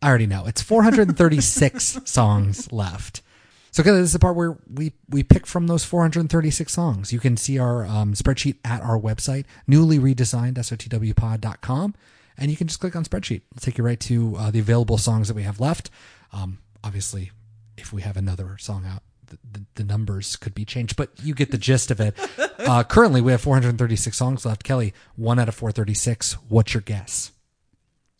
I 0.01 0.09
already 0.09 0.25
know. 0.25 0.47
It's 0.47 0.63
436 0.63 1.99
songs 2.05 2.71
left. 2.71 3.21
So 3.69 3.81
okay, 3.81 3.91
this 3.91 4.05
is 4.05 4.13
the 4.13 4.19
part 4.19 4.35
where 4.35 4.57
we 4.67 4.93
we 5.07 5.21
pick 5.21 5.45
from 5.45 5.67
those 5.67 5.85
436 5.85 6.73
songs. 6.73 7.13
You 7.13 7.19
can 7.19 7.37
see 7.37 7.59
our 7.59 7.85
um, 7.85 8.15
spreadsheet 8.15 8.55
at 8.65 8.81
our 8.81 8.99
website, 8.99 9.45
newly 9.67 9.99
redesigned 9.99 10.55
sotwpod.com, 10.55 11.93
and 12.37 12.51
you 12.51 12.57
can 12.57 12.67
just 12.67 12.79
click 12.79 12.95
on 12.95 13.03
spreadsheet. 13.03 13.41
It'll 13.51 13.61
take 13.61 13.77
you 13.77 13.83
right 13.83 13.99
to 14.01 14.35
uh, 14.37 14.51
the 14.51 14.59
available 14.59 14.97
songs 14.97 15.27
that 15.27 15.33
we 15.35 15.43
have 15.43 15.59
left. 15.59 15.89
Um, 16.31 16.59
obviously, 16.83 17.31
if 17.77 17.91
we 17.93 18.01
have 18.03 18.17
another 18.17 18.57
song 18.59 18.85
out, 18.85 19.03
the, 19.27 19.37
the, 19.51 19.65
the 19.75 19.83
numbers 19.83 20.35
could 20.35 20.53
be 20.53 20.65
changed, 20.65 20.95
but 20.95 21.09
you 21.21 21.33
get 21.33 21.51
the 21.51 21.57
gist 21.57 21.91
of 21.91 21.99
it. 21.99 22.15
Uh, 22.59 22.83
currently, 22.83 23.21
we 23.21 23.31
have 23.31 23.39
436 23.39 24.17
songs 24.17 24.43
left. 24.43 24.63
Kelly, 24.63 24.91
one 25.15 25.37
out 25.37 25.47
of 25.47 25.53
436. 25.55 26.33
What's 26.49 26.73
your 26.73 26.81
guess 26.81 27.31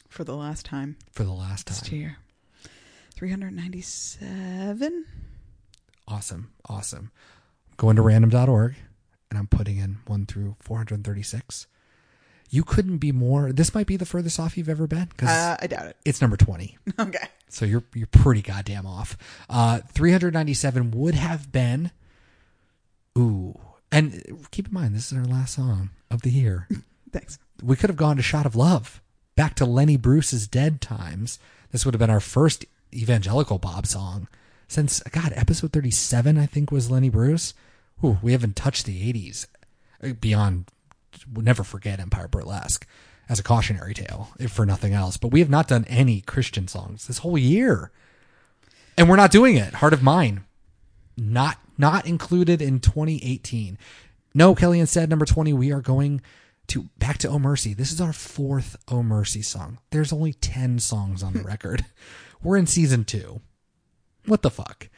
For 0.09 0.23
the 0.23 0.35
last 0.35 0.63
time 0.63 0.95
for 1.11 1.23
the 1.23 1.33
last 1.33 1.65
time. 1.67 1.77
this 1.81 1.91
year. 1.91 2.17
397? 3.15 5.05
Awesome. 6.07 6.51
Awesome. 6.69 7.11
Going 7.77 7.95
to 7.95 8.03
random.org 8.03 8.75
and 9.29 9.37
I'm 9.39 9.47
putting 9.47 9.77
in 9.77 9.97
1 10.05 10.25
through 10.27 10.55
436. 10.61 11.67
You 12.49 12.63
couldn't 12.63 12.97
be 12.99 13.11
more. 13.11 13.51
This 13.51 13.73
might 13.75 13.87
be 13.87 13.97
the 13.97 14.05
furthest 14.05 14.39
off 14.39 14.57
you've 14.57 14.69
ever 14.69 14.87
been 14.87 15.05
because 15.09 15.29
Uh, 15.29 15.57
I 15.59 15.67
doubt 15.67 15.87
it. 15.87 15.97
it's 16.05 16.21
number 16.21 16.37
20. 16.37 16.77
Okay. 16.99 17.27
So 17.49 17.65
you're 17.65 17.83
you're 17.93 18.07
pretty 18.07 18.41
goddamn 18.41 18.85
off. 18.85 19.17
Uh 19.49 19.79
397 19.93 20.91
would 20.91 21.15
have 21.15 21.51
been 21.51 21.91
ooh. 23.17 23.57
And 23.91 24.47
keep 24.51 24.67
in 24.67 24.73
mind 24.73 24.95
this 24.95 25.11
is 25.11 25.17
our 25.17 25.23
last 25.25 25.55
song 25.55 25.89
of 26.11 26.21
the 26.23 26.29
year. 26.31 26.67
Thanks. 27.11 27.39
we 27.63 27.75
could 27.77 27.89
have 27.89 27.97
gone 27.97 28.17
to 28.17 28.21
Shot 28.21 28.45
of 28.45 28.55
Love, 28.55 29.01
back 29.35 29.55
to 29.55 29.65
Lenny 29.65 29.95
Bruce's 29.97 30.45
Dead 30.47 30.81
Times. 30.81 31.39
This 31.71 31.85
would 31.85 31.93
have 31.93 31.99
been 31.99 32.09
our 32.09 32.19
first 32.19 32.65
evangelical 32.93 33.57
Bob 33.59 33.87
song 33.87 34.27
since 34.67 34.99
God 35.03 35.31
episode 35.35 35.71
thirty 35.71 35.91
seven. 35.91 36.37
I 36.37 36.45
think 36.45 36.69
was 36.71 36.91
Lenny 36.91 37.09
Bruce. 37.09 37.53
Ooh, 38.03 38.17
we 38.21 38.33
haven't 38.33 38.55
touched 38.57 38.85
the 38.85 39.07
eighties 39.07 39.47
beyond. 40.19 40.65
We'll 41.31 41.45
never 41.45 41.63
forget 41.63 41.99
Empire 41.99 42.27
Burlesque 42.27 42.87
as 43.29 43.39
a 43.39 43.43
cautionary 43.43 43.93
tale, 43.93 44.29
if 44.39 44.51
for 44.51 44.65
nothing 44.65 44.93
else. 44.93 45.17
But 45.17 45.31
we 45.31 45.39
have 45.39 45.49
not 45.49 45.67
done 45.67 45.85
any 45.87 46.21
Christian 46.21 46.67
songs 46.67 47.07
this 47.07 47.19
whole 47.19 47.37
year, 47.37 47.91
and 48.97 49.09
we're 49.09 49.15
not 49.15 49.31
doing 49.31 49.55
it. 49.55 49.75
Heart 49.75 49.93
of 49.93 50.03
Mine, 50.03 50.43
not 51.17 51.57
not 51.77 52.05
included 52.05 52.61
in 52.61 52.79
2018. 52.79 53.77
No, 54.33 54.55
Kelly 54.55 54.79
and 54.79 54.89
said 54.89 55.09
number 55.09 55.25
20. 55.25 55.53
We 55.53 55.71
are 55.71 55.81
going 55.81 56.21
to 56.67 56.89
back 56.97 57.17
to 57.19 57.29
Oh 57.29 57.39
Mercy. 57.39 57.73
This 57.73 57.91
is 57.91 58.01
our 58.01 58.13
fourth 58.13 58.75
Oh 58.87 59.03
Mercy 59.03 59.41
song. 59.41 59.79
There's 59.91 60.13
only 60.13 60.33
10 60.33 60.79
songs 60.79 61.23
on 61.23 61.33
the 61.33 61.43
record. 61.43 61.85
We're 62.41 62.57
in 62.57 62.67
season 62.67 63.03
two. 63.03 63.41
What 64.25 64.41
the 64.41 64.51
fuck? 64.51 64.89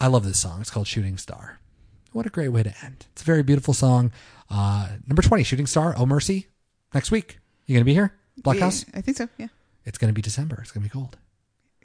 I 0.00 0.06
love 0.06 0.24
this 0.24 0.40
song. 0.40 0.60
It's 0.60 0.70
called 0.70 0.86
Shooting 0.86 1.18
Star. 1.18 1.60
What 2.12 2.26
a 2.26 2.30
great 2.30 2.48
way 2.48 2.62
to 2.62 2.74
end. 2.84 3.06
It's 3.12 3.22
a 3.22 3.24
very 3.24 3.42
beautiful 3.42 3.72
song. 3.74 4.10
Uh, 4.50 4.88
number 5.06 5.22
20, 5.22 5.44
Shooting 5.44 5.66
Star, 5.66 5.94
Oh 5.96 6.06
Mercy. 6.06 6.48
Next 6.92 7.10
week. 7.10 7.38
You 7.66 7.74
going 7.74 7.82
to 7.82 7.84
be 7.84 7.94
here? 7.94 8.12
Black 8.42 8.56
Yeah, 8.56 8.64
House? 8.64 8.84
I 8.94 9.00
think 9.00 9.16
so. 9.16 9.28
Yeah. 9.38 9.46
It's 9.84 9.96
going 9.98 10.08
to 10.08 10.14
be 10.14 10.22
December. 10.22 10.58
It's 10.60 10.72
going 10.72 10.82
to 10.82 10.88
be 10.88 10.92
cold. 10.92 11.16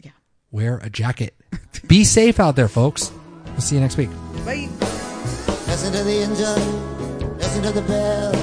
Yeah. 0.03 0.11
Wear 0.51 0.78
a 0.78 0.89
jacket. 0.89 1.36
be 1.88 2.03
safe 2.03 2.39
out 2.39 2.55
there, 2.55 2.67
folks. 2.67 3.11
We'll 3.47 3.61
see 3.61 3.76
you 3.76 3.82
next 3.82 3.97
week. 3.97 4.09
Bye. 4.45 4.67
Listen 5.67 5.91
to 5.93 6.03
the 6.03 6.21
engine, 6.23 7.38
listen 7.38 7.63
to 7.63 7.71
the 7.71 7.82
bell. 7.82 8.36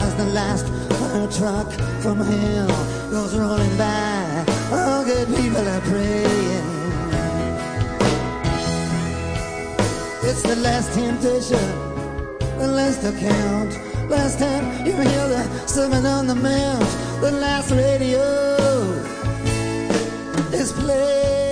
As 0.00 0.14
the 0.16 0.24
last 0.26 0.66
fire 0.66 1.28
truck 1.32 1.70
from 2.00 2.18
hell 2.20 3.10
goes 3.10 3.36
rolling 3.36 3.76
by, 3.76 4.44
all 4.72 5.04
good 5.04 5.26
people 5.34 5.68
are 5.68 5.80
praying. 5.80 6.53
It's 10.34 10.42
the 10.42 10.56
last 10.56 10.92
temptation, 10.92 11.64
the 12.58 12.66
last 12.66 13.04
account. 13.04 13.70
Last 14.10 14.40
time 14.40 14.84
you 14.84 14.90
hear 14.90 15.28
the 15.28 15.44
sermon 15.68 16.04
on 16.04 16.26
the 16.26 16.34
mount, 16.34 16.88
the 17.20 17.30
last 17.30 17.70
radio 17.70 18.20
is 20.52 20.72
played. 20.72 21.43